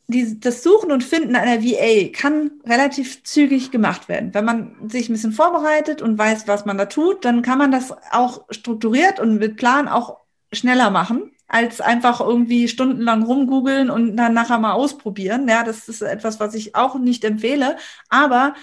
die, 0.07 0.39
das 0.39 0.63
Suchen 0.63 0.93
und 0.93 1.03
Finden 1.03 1.35
einer 1.35 1.61
VA 1.61 2.07
kann 2.13 2.61
relativ 2.65 3.25
zügig 3.25 3.71
gemacht 3.71 4.07
werden. 4.07 4.33
Wenn 4.33 4.45
man 4.45 4.89
sich 4.89 5.09
ein 5.09 5.13
bisschen 5.13 5.33
vorbereitet 5.33 6.01
und 6.01 6.17
weiß, 6.17 6.47
was 6.47 6.63
man 6.63 6.77
da 6.77 6.85
tut, 6.85 7.25
dann 7.25 7.41
kann 7.41 7.57
man 7.57 7.73
das 7.73 7.93
auch 8.13 8.45
strukturiert 8.51 9.19
und 9.19 9.37
mit 9.37 9.57
Plan 9.57 9.89
auch 9.89 10.19
schneller 10.53 10.91
machen 10.91 11.33
als 11.47 11.79
einfach 11.79 12.19
irgendwie 12.19 12.67
stundenlang 12.67 13.23
rumgoogeln 13.23 13.89
und 13.89 14.17
dann 14.17 14.33
nachher 14.33 14.59
mal 14.59 14.73
ausprobieren. 14.73 15.47
Ja, 15.47 15.63
das 15.63 15.87
ist 15.87 16.01
etwas, 16.01 16.39
was 16.39 16.53
ich 16.53 16.75
auch 16.75 16.95
nicht 16.99 17.23
empfehle. 17.23 17.77
Aber 18.09 18.53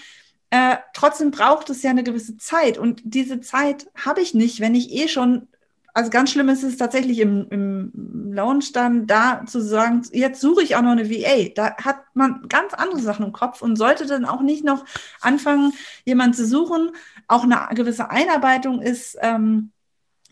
äh, 0.50 0.76
trotzdem 0.92 1.30
braucht 1.30 1.70
es 1.70 1.82
ja 1.82 1.90
eine 1.90 2.04
gewisse 2.04 2.36
Zeit. 2.36 2.78
Und 2.78 3.00
diese 3.04 3.40
Zeit 3.40 3.90
habe 3.96 4.20
ich 4.20 4.34
nicht, 4.34 4.60
wenn 4.60 4.74
ich 4.74 4.92
eh 4.92 5.08
schon, 5.08 5.48
also 5.94 6.10
ganz 6.10 6.30
schlimm 6.30 6.48
ist 6.50 6.62
es 6.62 6.76
tatsächlich 6.76 7.20
im, 7.20 7.46
im 7.50 8.32
Launch 8.32 8.72
dann 8.72 9.06
da 9.06 9.44
zu 9.46 9.60
sagen, 9.60 10.02
jetzt 10.12 10.40
suche 10.40 10.62
ich 10.62 10.76
auch 10.76 10.82
noch 10.82 10.92
eine 10.92 11.08
VA. 11.10 11.50
Da 11.54 11.76
hat 11.78 12.02
man 12.12 12.46
ganz 12.48 12.74
andere 12.74 13.00
Sachen 13.00 13.26
im 13.26 13.32
Kopf 13.32 13.62
und 13.62 13.76
sollte 13.76 14.04
dann 14.06 14.26
auch 14.26 14.42
nicht 14.42 14.62
noch 14.62 14.84
anfangen, 15.22 15.72
jemanden 16.04 16.34
zu 16.34 16.46
suchen. 16.46 16.90
Auch 17.28 17.44
eine 17.44 17.68
gewisse 17.74 18.10
Einarbeitung 18.10 18.82
ist. 18.82 19.16
Ähm, 19.22 19.72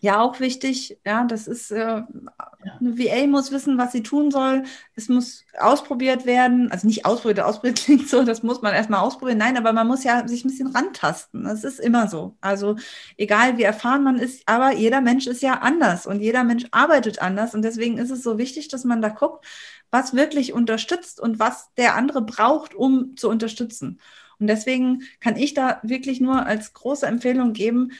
ja 0.03 0.19
auch 0.19 0.41
wichtig. 0.41 0.99
Ja, 1.05 1.23
das 1.23 1.47
ist, 1.47 1.71
äh, 1.71 1.77
eine 1.77 2.97
VA 2.97 3.25
muss 3.25 3.51
wissen, 3.51 3.77
was 3.77 3.93
sie 3.93 4.03
tun 4.03 4.31
soll. 4.31 4.63
Es 4.95 5.07
muss 5.07 5.45
ausprobiert 5.57 6.25
werden. 6.25 6.69
Also 6.73 6.87
nicht 6.87 7.05
ausprobiert, 7.05 7.39
ausprobiert 7.39 7.77
klingt 7.85 8.09
so, 8.09 8.23
das 8.23 8.43
muss 8.43 8.61
man 8.61 8.73
erstmal 8.73 8.99
ausprobieren. 8.99 9.37
Nein, 9.37 9.55
aber 9.57 9.71
man 9.71 9.87
muss 9.87 10.03
ja 10.03 10.27
sich 10.27 10.43
ein 10.43 10.49
bisschen 10.49 10.75
rantasten. 10.75 11.45
Das 11.45 11.63
ist 11.63 11.79
immer 11.79 12.09
so. 12.09 12.35
Also 12.41 12.75
egal 13.17 13.57
wie 13.57 13.63
erfahren 13.63 14.03
man 14.03 14.17
ist, 14.19 14.43
aber 14.45 14.73
jeder 14.73 14.99
Mensch 14.99 15.25
ist 15.25 15.41
ja 15.41 15.59
anders 15.59 16.05
und 16.05 16.19
jeder 16.19 16.43
Mensch 16.43 16.65
arbeitet 16.71 17.21
anders. 17.21 17.55
Und 17.55 17.61
deswegen 17.61 17.97
ist 17.97 18.11
es 18.11 18.23
so 18.23 18.37
wichtig, 18.37 18.67
dass 18.67 18.83
man 18.83 19.01
da 19.01 19.07
guckt, 19.07 19.45
was 19.89 20.13
wirklich 20.13 20.51
unterstützt 20.51 21.21
und 21.21 21.39
was 21.39 21.73
der 21.77 21.95
andere 21.95 22.23
braucht, 22.23 22.75
um 22.75 23.15
zu 23.15 23.29
unterstützen. 23.29 24.01
Und 24.37 24.47
deswegen 24.47 25.03
kann 25.21 25.37
ich 25.37 25.53
da 25.53 25.79
wirklich 25.83 26.19
nur 26.19 26.45
als 26.45 26.73
große 26.73 27.05
Empfehlung 27.05 27.53
geben, 27.53 27.91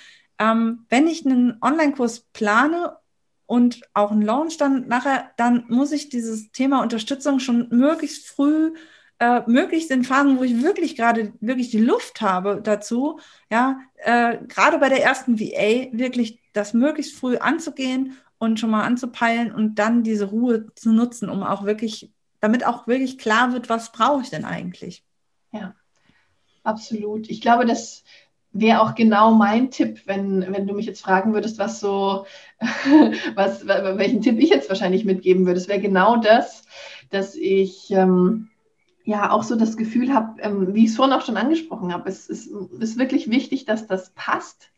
ähm, 0.43 0.85
wenn 0.89 1.07
ich 1.07 1.25
einen 1.25 1.57
Online-Kurs 1.61 2.27
plane 2.33 2.97
und 3.45 3.81
auch 3.93 4.11
einen 4.11 4.21
Launch 4.21 4.57
dann 4.57 4.87
nachher, 4.87 5.31
dann 5.37 5.65
muss 5.69 5.91
ich 5.93 6.09
dieses 6.09 6.51
Thema 6.51 6.81
Unterstützung 6.81 7.39
schon 7.39 7.69
möglichst 7.69 8.27
früh, 8.27 8.73
äh, 9.19 9.41
möglichst 9.47 9.89
in 9.89 10.03
Phasen, 10.03 10.37
wo 10.37 10.43
ich 10.43 10.61
wirklich 10.61 10.97
gerade 10.97 11.33
wirklich 11.39 11.69
die 11.69 11.79
Luft 11.79 12.19
habe 12.19 12.61
dazu, 12.61 13.19
ja, 13.49 13.79
äh, 13.97 14.37
gerade 14.47 14.79
bei 14.79 14.89
der 14.89 15.01
ersten 15.03 15.39
VA 15.39 15.87
wirklich 15.93 16.41
das 16.51 16.73
möglichst 16.73 17.15
früh 17.15 17.37
anzugehen 17.37 18.17
und 18.37 18.59
schon 18.59 18.69
mal 18.69 18.83
anzupeilen 18.83 19.53
und 19.53 19.75
dann 19.75 20.03
diese 20.03 20.25
Ruhe 20.25 20.73
zu 20.75 20.91
nutzen, 20.91 21.29
um 21.29 21.43
auch 21.43 21.63
wirklich, 21.63 22.11
damit 22.41 22.65
auch 22.65 22.87
wirklich 22.87 23.17
klar 23.17 23.53
wird, 23.53 23.69
was 23.69 23.93
brauche 23.93 24.23
ich 24.23 24.29
denn 24.29 24.43
eigentlich? 24.43 25.05
Ja, 25.51 25.73
absolut. 26.63 27.29
Ich 27.29 27.39
glaube, 27.39 27.65
dass 27.65 28.03
wäre 28.53 28.81
auch 28.81 28.95
genau 28.95 29.33
mein 29.33 29.71
Tipp, 29.71 30.01
wenn, 30.05 30.45
wenn 30.53 30.67
du 30.67 30.73
mich 30.73 30.85
jetzt 30.85 31.01
fragen 31.01 31.33
würdest, 31.33 31.57
was 31.57 31.79
so, 31.79 32.25
was, 33.35 33.67
welchen 33.67 34.21
Tipp 34.21 34.39
ich 34.39 34.49
jetzt 34.49 34.69
wahrscheinlich 34.69 35.05
mitgeben 35.05 35.45
würde. 35.45 35.59
Es 35.59 35.67
wäre 35.67 35.81
genau 35.81 36.17
das, 36.17 36.63
dass 37.09 37.35
ich 37.35 37.91
ähm, 37.91 38.49
ja 39.03 39.31
auch 39.31 39.43
so 39.43 39.55
das 39.55 39.75
Gefühl 39.75 40.13
habe, 40.13 40.41
ähm, 40.41 40.73
wie 40.73 40.85
ich 40.85 40.91
es 40.91 40.95
vorhin 40.95 41.13
auch 41.13 41.25
schon 41.25 41.37
angesprochen 41.37 41.91
habe, 41.91 42.07
es, 42.09 42.29
es 42.29 42.47
ist 42.47 42.97
wirklich 42.97 43.29
wichtig, 43.29 43.65
dass 43.65 43.87
das 43.87 44.11
passt 44.11 44.72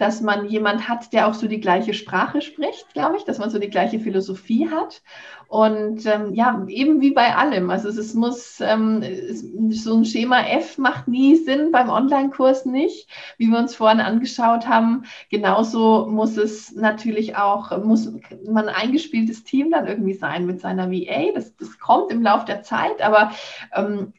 dass 0.00 0.22
man 0.22 0.48
jemand 0.48 0.88
hat, 0.88 1.12
der 1.12 1.28
auch 1.28 1.34
so 1.34 1.46
die 1.46 1.60
gleiche 1.60 1.92
Sprache 1.92 2.40
spricht, 2.40 2.94
glaube 2.94 3.18
ich, 3.18 3.24
dass 3.24 3.38
man 3.38 3.50
so 3.50 3.58
die 3.58 3.68
gleiche 3.68 4.00
Philosophie 4.00 4.70
hat. 4.70 5.02
Und 5.46 6.06
ähm, 6.06 6.32
ja, 6.32 6.64
eben 6.68 7.02
wie 7.02 7.10
bei 7.10 7.34
allem. 7.36 7.68
Also 7.68 7.88
es, 7.88 7.98
es 7.98 8.14
muss 8.14 8.60
ähm, 8.60 9.02
es, 9.02 9.42
so 9.82 9.96
ein 9.96 10.06
Schema 10.06 10.40
F 10.40 10.78
macht 10.78 11.06
nie 11.06 11.36
Sinn 11.36 11.70
beim 11.70 11.90
Online-Kurs 11.90 12.64
nicht, 12.64 13.08
wie 13.36 13.48
wir 13.48 13.58
uns 13.58 13.74
vorhin 13.74 14.00
angeschaut 14.00 14.66
haben. 14.66 15.04
Genauso 15.28 16.06
muss 16.06 16.38
es 16.38 16.72
natürlich 16.72 17.36
auch, 17.36 17.76
muss 17.84 18.10
man 18.48 18.68
ein 18.68 18.74
eingespieltes 18.74 19.44
Team 19.44 19.70
dann 19.70 19.86
irgendwie 19.86 20.14
sein 20.14 20.46
mit 20.46 20.60
seiner 20.60 20.90
VA. 20.90 21.32
Das, 21.34 21.54
das 21.56 21.78
kommt 21.78 22.10
im 22.10 22.22
Laufe 22.22 22.46
der 22.46 22.62
Zeit, 22.62 23.02
aber 23.02 23.32
ähm, 23.74 24.14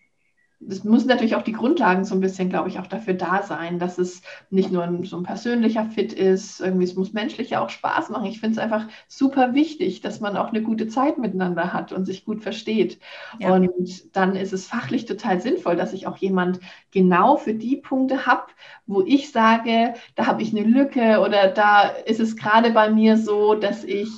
es 0.70 0.84
müssen 0.84 1.08
natürlich 1.08 1.36
auch 1.36 1.42
die 1.42 1.54
Grundlagen 1.54 2.06
so 2.06 2.14
ein 2.14 2.22
bisschen, 2.22 2.50
glaube 2.50 2.70
ich, 2.70 2.80
auch 2.80 2.88
dafür 2.88 3.14
da 3.14 3.42
sein, 3.42 3.80
dass 3.80 3.98
es 3.98 4.22
nicht 4.50 4.72
nur 4.72 4.84
ein, 4.84 5.04
so 5.04 5.18
ein 5.18 5.24
persönlicher 5.24 5.86
Fit 5.86 6.14
ist, 6.14 6.62
irgendwie 6.62 6.84
es 6.84 6.96
muss 6.96 7.14
menschlich 7.14 7.52
ja 7.52 7.64
auch 7.64 7.70
Spaß 7.70 8.10
machen. 8.10 8.26
Ich 8.26 8.40
finde 8.40 8.54
es 8.54 8.64
einfach 8.64 8.88
super 9.08 9.54
wichtig, 9.54 10.02
dass 10.02 10.20
man 10.20 10.38
auch 10.38 10.50
eine 10.50 10.62
gute 10.62 10.88
Zeit 10.88 11.18
miteinander 11.18 11.74
hat 11.74 11.92
und 11.92 12.06
sich 12.06 12.26
gut 12.26 12.42
versteht. 12.42 13.00
Ja. 13.40 13.54
Und 13.54 14.16
dann 14.16 14.36
ist 14.36 14.54
es 14.54 14.68
fachlich 14.68 15.06
total 15.06 15.42
sinnvoll, 15.42 15.76
dass 15.76 15.94
ich 15.94 16.06
auch 16.06 16.18
jemand 16.18 16.60
genau 16.92 17.38
für 17.38 17.54
die 17.54 17.78
Punkte 17.78 18.26
habe, 18.26 18.48
wo 18.86 19.02
ich 19.02 19.32
sage, 19.32 19.94
da 20.16 20.28
habe 20.28 20.42
ich 20.44 20.56
eine 20.56 20.68
Lücke 20.68 21.20
oder 21.22 21.48
da 21.48 21.88
ist 21.88 22.20
es 22.20 22.36
gerade 22.36 22.72
bei 22.72 22.90
mir 22.90 23.18
so, 23.18 23.56
dass 23.56 23.84
ich 23.84 24.10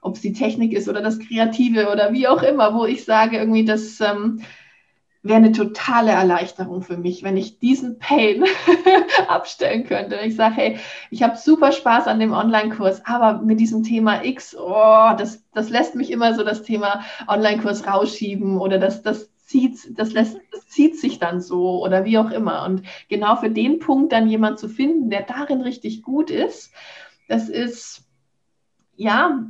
ob 0.00 0.14
es 0.14 0.20
die 0.20 0.32
Technik 0.32 0.72
ist 0.72 0.88
oder 0.88 1.00
das 1.00 1.18
Kreative 1.18 1.90
oder 1.90 2.12
wie 2.12 2.28
auch 2.28 2.42
immer, 2.42 2.72
wo 2.72 2.84
ich 2.84 3.04
sage, 3.04 3.36
irgendwie, 3.36 3.64
dass 3.64 4.00
ähm, 4.00 4.40
wäre 5.28 5.36
eine 5.36 5.52
totale 5.52 6.10
Erleichterung 6.10 6.82
für 6.82 6.96
mich, 6.96 7.22
wenn 7.22 7.36
ich 7.36 7.58
diesen 7.58 7.98
Pain 7.98 8.44
abstellen 9.28 9.84
könnte. 9.84 10.16
Ich 10.24 10.36
sage, 10.36 10.54
hey, 10.56 10.78
ich 11.10 11.22
habe 11.22 11.36
super 11.36 11.72
Spaß 11.72 12.06
an 12.06 12.18
dem 12.18 12.32
Online-Kurs, 12.32 13.02
aber 13.04 13.40
mit 13.42 13.60
diesem 13.60 13.84
Thema 13.84 14.24
X, 14.24 14.56
oh, 14.56 15.12
das, 15.16 15.44
das 15.54 15.70
lässt 15.70 15.94
mich 15.94 16.10
immer 16.10 16.34
so 16.34 16.42
das 16.42 16.62
Thema 16.62 17.04
Online-Kurs 17.28 17.86
rausschieben 17.86 18.58
oder 18.58 18.78
das, 18.78 19.02
das 19.02 19.30
zieht, 19.48 19.98
das 19.98 20.12
lässt, 20.12 20.38
das 20.52 20.66
zieht 20.68 20.98
sich 20.98 21.18
dann 21.18 21.40
so 21.40 21.82
oder 21.82 22.04
wie 22.04 22.18
auch 22.18 22.30
immer. 22.30 22.64
Und 22.64 22.82
genau 23.08 23.36
für 23.36 23.50
den 23.50 23.78
Punkt 23.78 24.12
dann 24.12 24.28
jemand 24.28 24.58
zu 24.58 24.68
finden, 24.68 25.10
der 25.10 25.22
darin 25.22 25.60
richtig 25.60 26.02
gut 26.02 26.30
ist, 26.30 26.72
das 27.28 27.48
ist, 27.48 28.04
ja, 28.96 29.46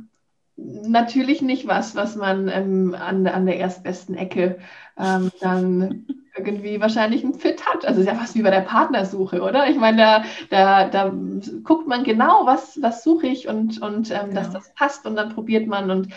natürlich 0.61 1.41
nicht 1.41 1.67
was, 1.67 1.95
was 1.95 2.15
man 2.15 2.47
ähm, 2.49 2.95
an, 2.99 3.27
an 3.27 3.45
der 3.45 3.57
erstbesten 3.57 4.15
Ecke 4.15 4.59
ähm, 4.97 5.31
dann 5.41 6.05
irgendwie 6.35 6.79
wahrscheinlich 6.79 7.23
ein 7.23 7.33
Fit 7.33 7.65
hat. 7.65 7.85
Also 7.85 8.01
ist 8.01 8.07
ja 8.07 8.15
fast 8.15 8.35
wie 8.35 8.41
bei 8.41 8.51
der 8.51 8.61
Partnersuche, 8.61 9.41
oder? 9.41 9.69
Ich 9.69 9.77
meine, 9.77 9.97
da, 9.97 10.23
da, 10.49 10.89
da 10.89 11.13
guckt 11.63 11.87
man 11.87 12.03
genau, 12.03 12.45
was, 12.45 12.81
was 12.81 13.03
suche 13.03 13.27
ich 13.27 13.47
und, 13.47 13.81
und 13.81 14.11
ähm, 14.11 14.29
genau. 14.29 14.33
dass 14.33 14.51
das 14.51 14.73
passt 14.73 15.05
und 15.05 15.15
dann 15.15 15.33
probiert 15.33 15.67
man 15.67 15.91
und 15.91 16.09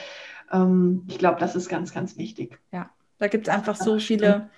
ähm, 0.53 1.05
ich 1.09 1.19
glaube, 1.19 1.41
das 1.41 1.57
ist 1.57 1.69
ganz, 1.69 1.93
ganz 1.93 2.17
wichtig. 2.17 2.59
Ja, 2.73 2.91
da 3.19 3.29
gibt 3.29 3.49
es 3.49 3.55
einfach 3.55 3.77
so 3.77 3.99
viele 3.99 4.51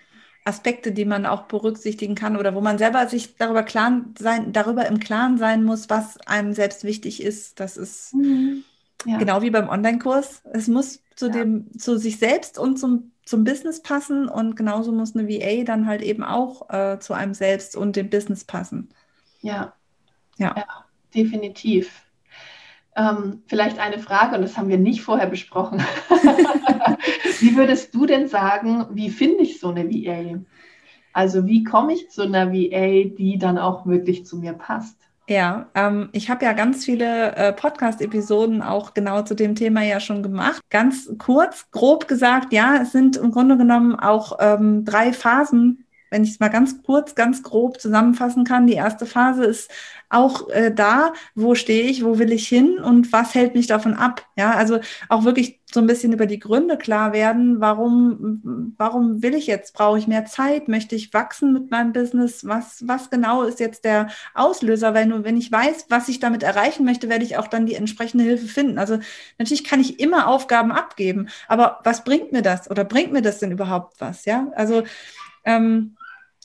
Aspekte, 0.44 0.92
die 0.92 1.06
man 1.06 1.24
auch 1.24 1.44
berücksichtigen 1.44 2.14
kann 2.14 2.36
oder 2.36 2.54
wo 2.54 2.60
man 2.60 2.76
selber 2.76 3.06
sich 3.06 3.36
darüber, 3.36 3.62
klar 3.62 4.02
sein, 4.18 4.52
darüber 4.52 4.86
im 4.86 5.00
Klaren 5.00 5.38
sein 5.38 5.64
muss, 5.64 5.88
was 5.88 6.18
einem 6.26 6.52
selbst 6.52 6.84
wichtig 6.84 7.22
ist. 7.22 7.60
Das 7.60 7.76
ist 7.76 8.14
mhm 8.14 8.64
ja. 9.06 9.18
Genau 9.18 9.42
wie 9.42 9.50
beim 9.50 9.68
Online-Kurs. 9.68 10.42
Es 10.52 10.68
muss 10.68 11.02
zu, 11.14 11.26
ja. 11.26 11.32
dem, 11.32 11.78
zu 11.78 11.98
sich 11.98 12.18
selbst 12.18 12.58
und 12.58 12.78
zum, 12.78 13.12
zum 13.24 13.44
Business 13.44 13.82
passen 13.82 14.28
und 14.28 14.56
genauso 14.56 14.92
muss 14.92 15.14
eine 15.14 15.28
VA 15.28 15.64
dann 15.64 15.86
halt 15.86 16.02
eben 16.02 16.22
auch 16.22 16.70
äh, 16.70 16.98
zu 16.98 17.14
einem 17.14 17.34
selbst 17.34 17.76
und 17.76 17.96
dem 17.96 18.10
Business 18.10 18.44
passen. 18.44 18.88
Ja, 19.40 19.74
ja. 20.38 20.54
ja 20.56 20.66
definitiv. 21.14 22.02
Ähm, 22.96 23.42
vielleicht 23.46 23.78
eine 23.78 23.98
Frage, 23.98 24.36
und 24.36 24.42
das 24.42 24.56
haben 24.56 24.68
wir 24.68 24.78
nicht 24.78 25.02
vorher 25.02 25.26
besprochen. 25.26 25.82
wie 27.40 27.56
würdest 27.56 27.94
du 27.94 28.06
denn 28.06 28.28
sagen, 28.28 28.86
wie 28.90 29.10
finde 29.10 29.42
ich 29.42 29.58
so 29.58 29.68
eine 29.68 29.88
VA? 29.90 30.40
Also 31.12 31.46
wie 31.46 31.64
komme 31.64 31.92
ich 31.92 32.10
zu 32.10 32.22
einer 32.22 32.52
VA, 32.52 33.08
die 33.08 33.36
dann 33.38 33.58
auch 33.58 33.86
wirklich 33.86 34.26
zu 34.26 34.36
mir 34.38 34.52
passt? 34.52 34.96
Ja, 35.26 35.70
ähm, 35.74 36.10
ich 36.12 36.28
habe 36.28 36.44
ja 36.44 36.52
ganz 36.52 36.84
viele 36.84 37.34
äh, 37.34 37.52
Podcast-Episoden 37.54 38.60
auch 38.60 38.92
genau 38.92 39.22
zu 39.22 39.34
dem 39.34 39.54
Thema 39.54 39.82
ja 39.82 39.98
schon 39.98 40.22
gemacht. 40.22 40.60
Ganz 40.68 41.10
kurz, 41.18 41.70
grob 41.70 42.08
gesagt, 42.08 42.52
ja, 42.52 42.82
es 42.82 42.92
sind 42.92 43.16
im 43.16 43.30
Grunde 43.30 43.56
genommen 43.56 43.94
auch 43.94 44.36
ähm, 44.38 44.84
drei 44.84 45.14
Phasen, 45.14 45.83
wenn 46.14 46.22
ich 46.22 46.30
es 46.30 46.40
mal 46.40 46.48
ganz 46.48 46.80
kurz, 46.84 47.16
ganz 47.16 47.42
grob 47.42 47.80
zusammenfassen 47.80 48.44
kann. 48.44 48.68
Die 48.68 48.74
erste 48.74 49.04
Phase 49.04 49.42
ist 49.44 49.68
auch 50.10 50.48
äh, 50.50 50.72
da, 50.72 51.12
wo 51.34 51.56
stehe 51.56 51.90
ich, 51.90 52.04
wo 52.04 52.20
will 52.20 52.30
ich 52.30 52.46
hin 52.46 52.78
und 52.78 53.12
was 53.12 53.34
hält 53.34 53.56
mich 53.56 53.66
davon 53.66 53.94
ab? 53.94 54.24
Ja, 54.36 54.52
also 54.52 54.78
auch 55.08 55.24
wirklich 55.24 55.60
so 55.72 55.80
ein 55.80 55.88
bisschen 55.88 56.12
über 56.12 56.26
die 56.26 56.38
Gründe 56.38 56.78
klar 56.78 57.12
werden, 57.12 57.60
warum, 57.60 58.74
warum 58.78 59.22
will 59.22 59.34
ich 59.34 59.48
jetzt? 59.48 59.74
Brauche 59.74 59.98
ich 59.98 60.06
mehr 60.06 60.24
Zeit? 60.24 60.68
Möchte 60.68 60.94
ich 60.94 61.12
wachsen 61.12 61.52
mit 61.52 61.72
meinem 61.72 61.92
Business? 61.92 62.46
Was, 62.46 62.86
was 62.86 63.10
genau 63.10 63.42
ist 63.42 63.58
jetzt 63.58 63.84
der 63.84 64.06
Auslöser? 64.34 64.94
Weil 64.94 65.24
wenn 65.24 65.36
ich 65.36 65.50
weiß, 65.50 65.86
was 65.88 66.08
ich 66.08 66.20
damit 66.20 66.44
erreichen 66.44 66.84
möchte, 66.84 67.08
werde 67.08 67.24
ich 67.24 67.38
auch 67.38 67.48
dann 67.48 67.66
die 67.66 67.74
entsprechende 67.74 68.22
Hilfe 68.22 68.46
finden. 68.46 68.78
Also 68.78 69.00
natürlich 69.38 69.64
kann 69.64 69.80
ich 69.80 69.98
immer 69.98 70.28
Aufgaben 70.28 70.70
abgeben, 70.70 71.28
aber 71.48 71.80
was 71.82 72.04
bringt 72.04 72.30
mir 72.30 72.42
das 72.42 72.70
oder 72.70 72.84
bringt 72.84 73.12
mir 73.12 73.22
das 73.22 73.40
denn 73.40 73.50
überhaupt 73.50 74.00
was? 74.00 74.26
Ja, 74.26 74.46
also 74.54 74.84
ähm, 75.44 75.96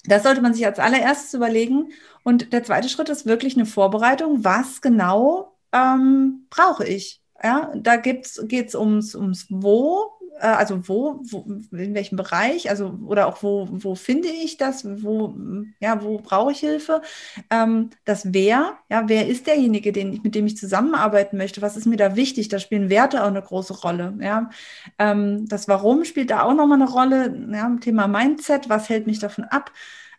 das 0.10 0.24
sollte 0.24 0.42
man 0.42 0.54
sich 0.54 0.66
als 0.66 0.80
allererstes 0.80 1.34
überlegen. 1.34 1.92
Und 2.24 2.54
der 2.54 2.64
zweite 2.64 2.90
Schritt 2.90 3.10
ist 3.10 3.26
wirklich 3.26 3.56
eine 3.56 3.66
Vorbereitung. 3.66 4.44
Was 4.44 4.82
genau 4.82 5.56
ähm, 5.72 6.46
brauche 6.50 6.86
ich? 6.86 7.22
Ja, 7.42 7.72
da 7.76 7.96
geht 7.96 8.26
es 8.26 8.76
ums, 8.76 9.16
ums 9.16 9.46
Wo, 9.50 10.12
also 10.48 10.88
wo, 10.88 11.22
wo, 11.24 11.46
in 11.76 11.94
welchem 11.94 12.16
Bereich, 12.16 12.70
also 12.70 12.98
oder 13.06 13.28
auch 13.28 13.44
wo, 13.44 13.68
wo 13.72 13.96
finde 13.96 14.30
ich 14.30 14.58
das, 14.58 14.86
wo, 15.04 15.36
ja, 15.80 16.04
wo 16.04 16.18
brauche 16.20 16.52
ich 16.52 16.60
Hilfe? 16.60 17.02
Ähm, 17.50 17.90
das 18.06 18.34
Wer, 18.34 18.78
ja, 18.90 19.08
wer 19.08 19.28
ist 19.28 19.48
derjenige, 19.48 19.92
den, 19.92 20.22
mit 20.24 20.36
dem 20.36 20.46
ich 20.48 20.58
zusammenarbeiten 20.58 21.38
möchte? 21.38 21.62
Was 21.62 21.78
ist 21.78 21.86
mir 21.86 21.98
da 21.98 22.16
wichtig? 22.16 22.50
Da 22.50 22.60
spielen 22.60 22.90
Werte 22.90 23.24
auch 23.24 23.28
eine 23.28 23.42
große 23.42 23.82
Rolle. 23.82 24.18
Ja? 24.22 24.50
Ähm, 24.98 25.48
das 25.48 25.68
Warum 25.68 26.06
spielt 26.06 26.32
da 26.32 26.44
auch 26.44 26.54
nochmal 26.54 26.82
eine 26.82 26.90
Rolle. 26.90 27.48
Ja, 27.52 27.70
Thema 27.82 28.08
Mindset, 28.08 28.70
was 28.70 28.90
hält 28.90 29.08
mich 29.08 29.20
davon 29.20 29.46
ab? 29.46 29.72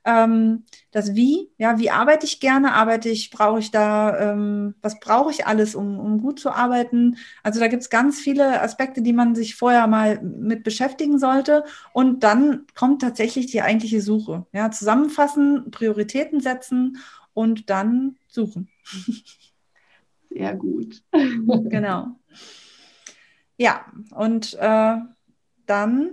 Ähm, 0.04 0.64
das 0.92 1.14
Wie, 1.14 1.50
ja, 1.58 1.78
wie 1.78 1.90
arbeite 1.90 2.24
ich 2.26 2.40
gerne? 2.40 2.72
Arbeite 2.72 3.08
ich, 3.10 3.30
brauche 3.30 3.58
ich 3.58 3.70
da, 3.70 4.32
ähm, 4.32 4.74
was 4.80 4.98
brauche 4.98 5.30
ich 5.30 5.46
alles, 5.46 5.74
um, 5.74 5.98
um 5.98 6.20
gut 6.20 6.40
zu 6.40 6.50
arbeiten? 6.50 7.16
Also 7.42 7.60
da 7.60 7.68
gibt 7.68 7.82
es 7.82 7.90
ganz 7.90 8.18
viele 8.18 8.62
Aspekte, 8.62 9.02
die 9.02 9.12
man 9.12 9.34
sich 9.34 9.56
vorher 9.56 9.86
mal 9.86 10.22
mit 10.22 10.64
beschäftigen 10.64 11.18
sollte. 11.18 11.64
Und 11.92 12.22
dann 12.22 12.66
kommt 12.74 13.02
tatsächlich 13.02 13.46
die 13.46 13.62
eigentliche 13.62 14.00
Suche. 14.00 14.46
Ja, 14.52 14.70
zusammenfassen, 14.70 15.70
Prioritäten 15.70 16.40
setzen 16.40 16.98
und 17.34 17.68
dann 17.70 18.16
suchen. 18.28 18.68
Sehr 20.30 20.54
gut. 20.56 21.02
genau. 21.12 22.16
Ja, 23.58 23.84
und 24.14 24.54
äh, 24.54 24.96
dann 25.66 26.10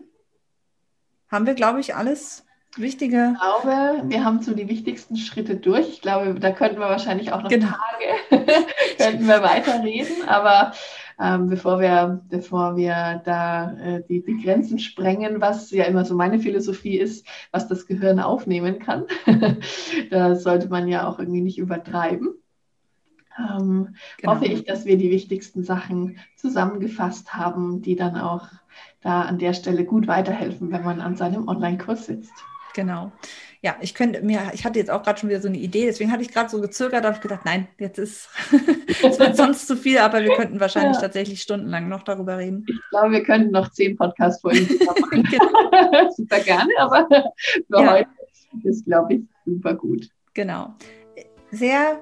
haben 1.30 1.46
wir, 1.46 1.54
glaube 1.54 1.80
ich, 1.80 1.96
alles 1.96 2.44
Wichtige. 2.80 3.34
Ich 3.34 3.40
glaube, 3.40 4.04
wir 4.10 4.24
haben 4.24 4.42
so 4.42 4.54
die 4.54 4.68
wichtigsten 4.68 5.18
Schritte 5.18 5.56
durch. 5.56 5.88
Ich 5.90 6.02
glaube, 6.02 6.40
da 6.40 6.52
könnten 6.52 6.80
wir 6.80 6.90
wahrscheinlich 6.90 7.32
auch 7.32 7.42
noch 7.42 7.50
genau. 7.50 7.68
Tage 7.68 8.46
könnten 8.98 9.28
wir 9.28 9.42
weiterreden. 9.42 10.28
Aber 10.28 10.74
ähm, 11.20 11.48
bevor 11.48 11.80
wir, 11.80 12.22
bevor 12.30 12.78
wir 12.78 13.22
da 13.26 13.74
äh, 13.74 14.04
die, 14.08 14.24
die 14.24 14.44
Grenzen 14.44 14.80
sprengen, 14.80 15.42
was 15.42 15.72
ja 15.72 15.86
immer 15.86 16.06
so 16.06 16.16
meine 16.16 16.40
Philosophie 16.40 16.98
ist, 16.98 17.26
was 17.52 17.68
das 17.68 17.88
Gehirn 17.88 18.20
aufnehmen 18.20 18.80
kann, 18.80 19.06
da 20.12 20.36
sollte 20.36 20.70
man 20.70 20.88
ja 20.88 21.08
auch 21.08 21.20
irgendwie 21.20 21.42
nicht 21.42 21.58
übertreiben. 21.58 22.36
Ähm, 23.40 23.96
genau. 24.18 24.34
Hoffe 24.34 24.46
ich, 24.46 24.66
dass 24.66 24.86
wir 24.86 24.98
die 24.98 25.12
wichtigsten 25.12 25.64
Sachen 25.64 26.20
zusammengefasst 26.36 27.34
haben, 27.34 27.82
die 27.82 27.96
dann 27.96 28.16
auch 28.18 28.48
da 29.02 29.22
an 29.22 29.38
der 29.38 29.54
Stelle 29.54 29.86
gut 29.86 30.08
weiterhelfen, 30.08 30.72
wenn 30.72 30.84
man 30.84 31.02
an 31.02 31.16
seinem 31.16 31.48
Online-Kurs 31.48 32.06
sitzt. 32.06 32.34
Genau. 32.78 33.12
Ja, 33.64 33.76
ich 33.82 33.96
könnte 33.96 34.22
mir, 34.22 34.52
ich 34.54 34.64
hatte 34.64 34.78
jetzt 34.78 34.92
auch 34.92 35.02
gerade 35.02 35.20
schon 35.20 35.30
wieder 35.30 35.42
so 35.42 35.48
eine 35.48 35.58
Idee, 35.58 35.88
deswegen 35.88 36.12
hatte 36.12 36.22
ich 36.22 36.32
gerade 36.32 36.48
so 36.48 36.62
gezögert, 36.62 37.04
habe 37.04 37.16
ich 37.16 37.22
gedacht, 37.22 37.44
nein, 37.44 37.68
jetzt 37.80 37.98
ist, 37.98 38.30
es 39.04 39.18
wird 39.18 39.36
sonst 39.36 39.66
zu 39.66 39.76
viel, 39.76 39.98
aber 39.98 40.22
wir 40.22 40.36
könnten 40.36 40.60
wahrscheinlich 40.60 40.98
ja. 40.98 41.02
tatsächlich 41.02 41.42
stundenlang 41.42 41.90
noch 41.90 42.04
darüber 42.04 42.38
reden. 42.38 42.68
Ich 42.70 42.80
glaube, 42.92 43.14
wir 43.14 43.24
könnten 43.24 43.50
noch 43.50 43.72
zehn 43.72 43.98
Podcast-Folgen 43.98 44.78
machen. 44.86 45.24
genau. 45.24 46.12
super 46.16 46.40
gerne, 46.42 46.72
aber 46.78 47.08
für 47.08 47.82
ja. 47.82 47.94
heute 47.94 48.10
ist, 48.64 48.86
glaube 48.86 49.16
ich, 49.16 49.22
super 49.44 49.74
gut. 49.74 50.08
Genau. 50.36 50.76
Sehr 51.50 52.00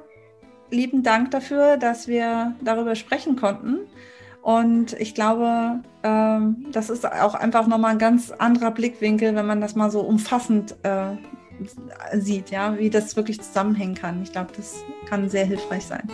lieben 0.71 1.03
Dank 1.03 1.31
dafür, 1.31 1.77
dass 1.77 2.09
wir 2.09 2.53
darüber 2.61 2.95
sprechen 2.95 3.37
konnten. 3.37 3.79
Und 4.45 4.93
ich 4.99 5.15
glaube, 5.15 5.79
ähm, 6.03 6.67
das 6.71 6.91
ist 6.91 7.03
auch 7.03 7.33
einfach 7.33 7.65
nochmal 7.65 7.93
ein 7.93 7.97
ganz 7.97 8.29
anderer 8.29 8.69
Blickwinkel, 8.69 9.33
wenn 9.35 9.47
man 9.47 9.59
das 9.59 9.73
mal 9.73 9.89
so 9.89 10.01
umfassend 10.01 10.75
äh, 10.83 11.15
sieht, 12.13 12.51
ja, 12.51 12.77
wie 12.77 12.91
das 12.91 13.15
wirklich 13.15 13.41
zusammenhängen 13.41 13.95
kann. 13.95 14.21
Ich 14.21 14.31
glaube, 14.31 14.51
das 14.55 14.83
kann 15.09 15.29
sehr 15.29 15.45
hilfreich 15.45 15.87
sein. 15.87 16.07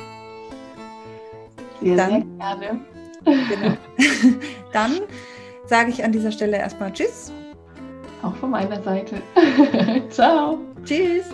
Sehr, 1.82 1.98
Dann, 1.98 2.10
sehr 2.10 2.22
gerne. 2.38 2.80
Genau. 3.26 3.78
Dann 4.72 5.02
sage 5.66 5.90
ich 5.90 6.02
an 6.02 6.14
dieser 6.14 6.32
Stelle 6.32 6.56
erstmal 6.56 6.94
Tschüss. 6.94 7.34
Auch 8.24 8.36
von 8.38 8.52
meiner 8.52 8.82
Seite. 8.82 9.22
Ciao. 10.10 10.58
Tschüss. 10.86 11.26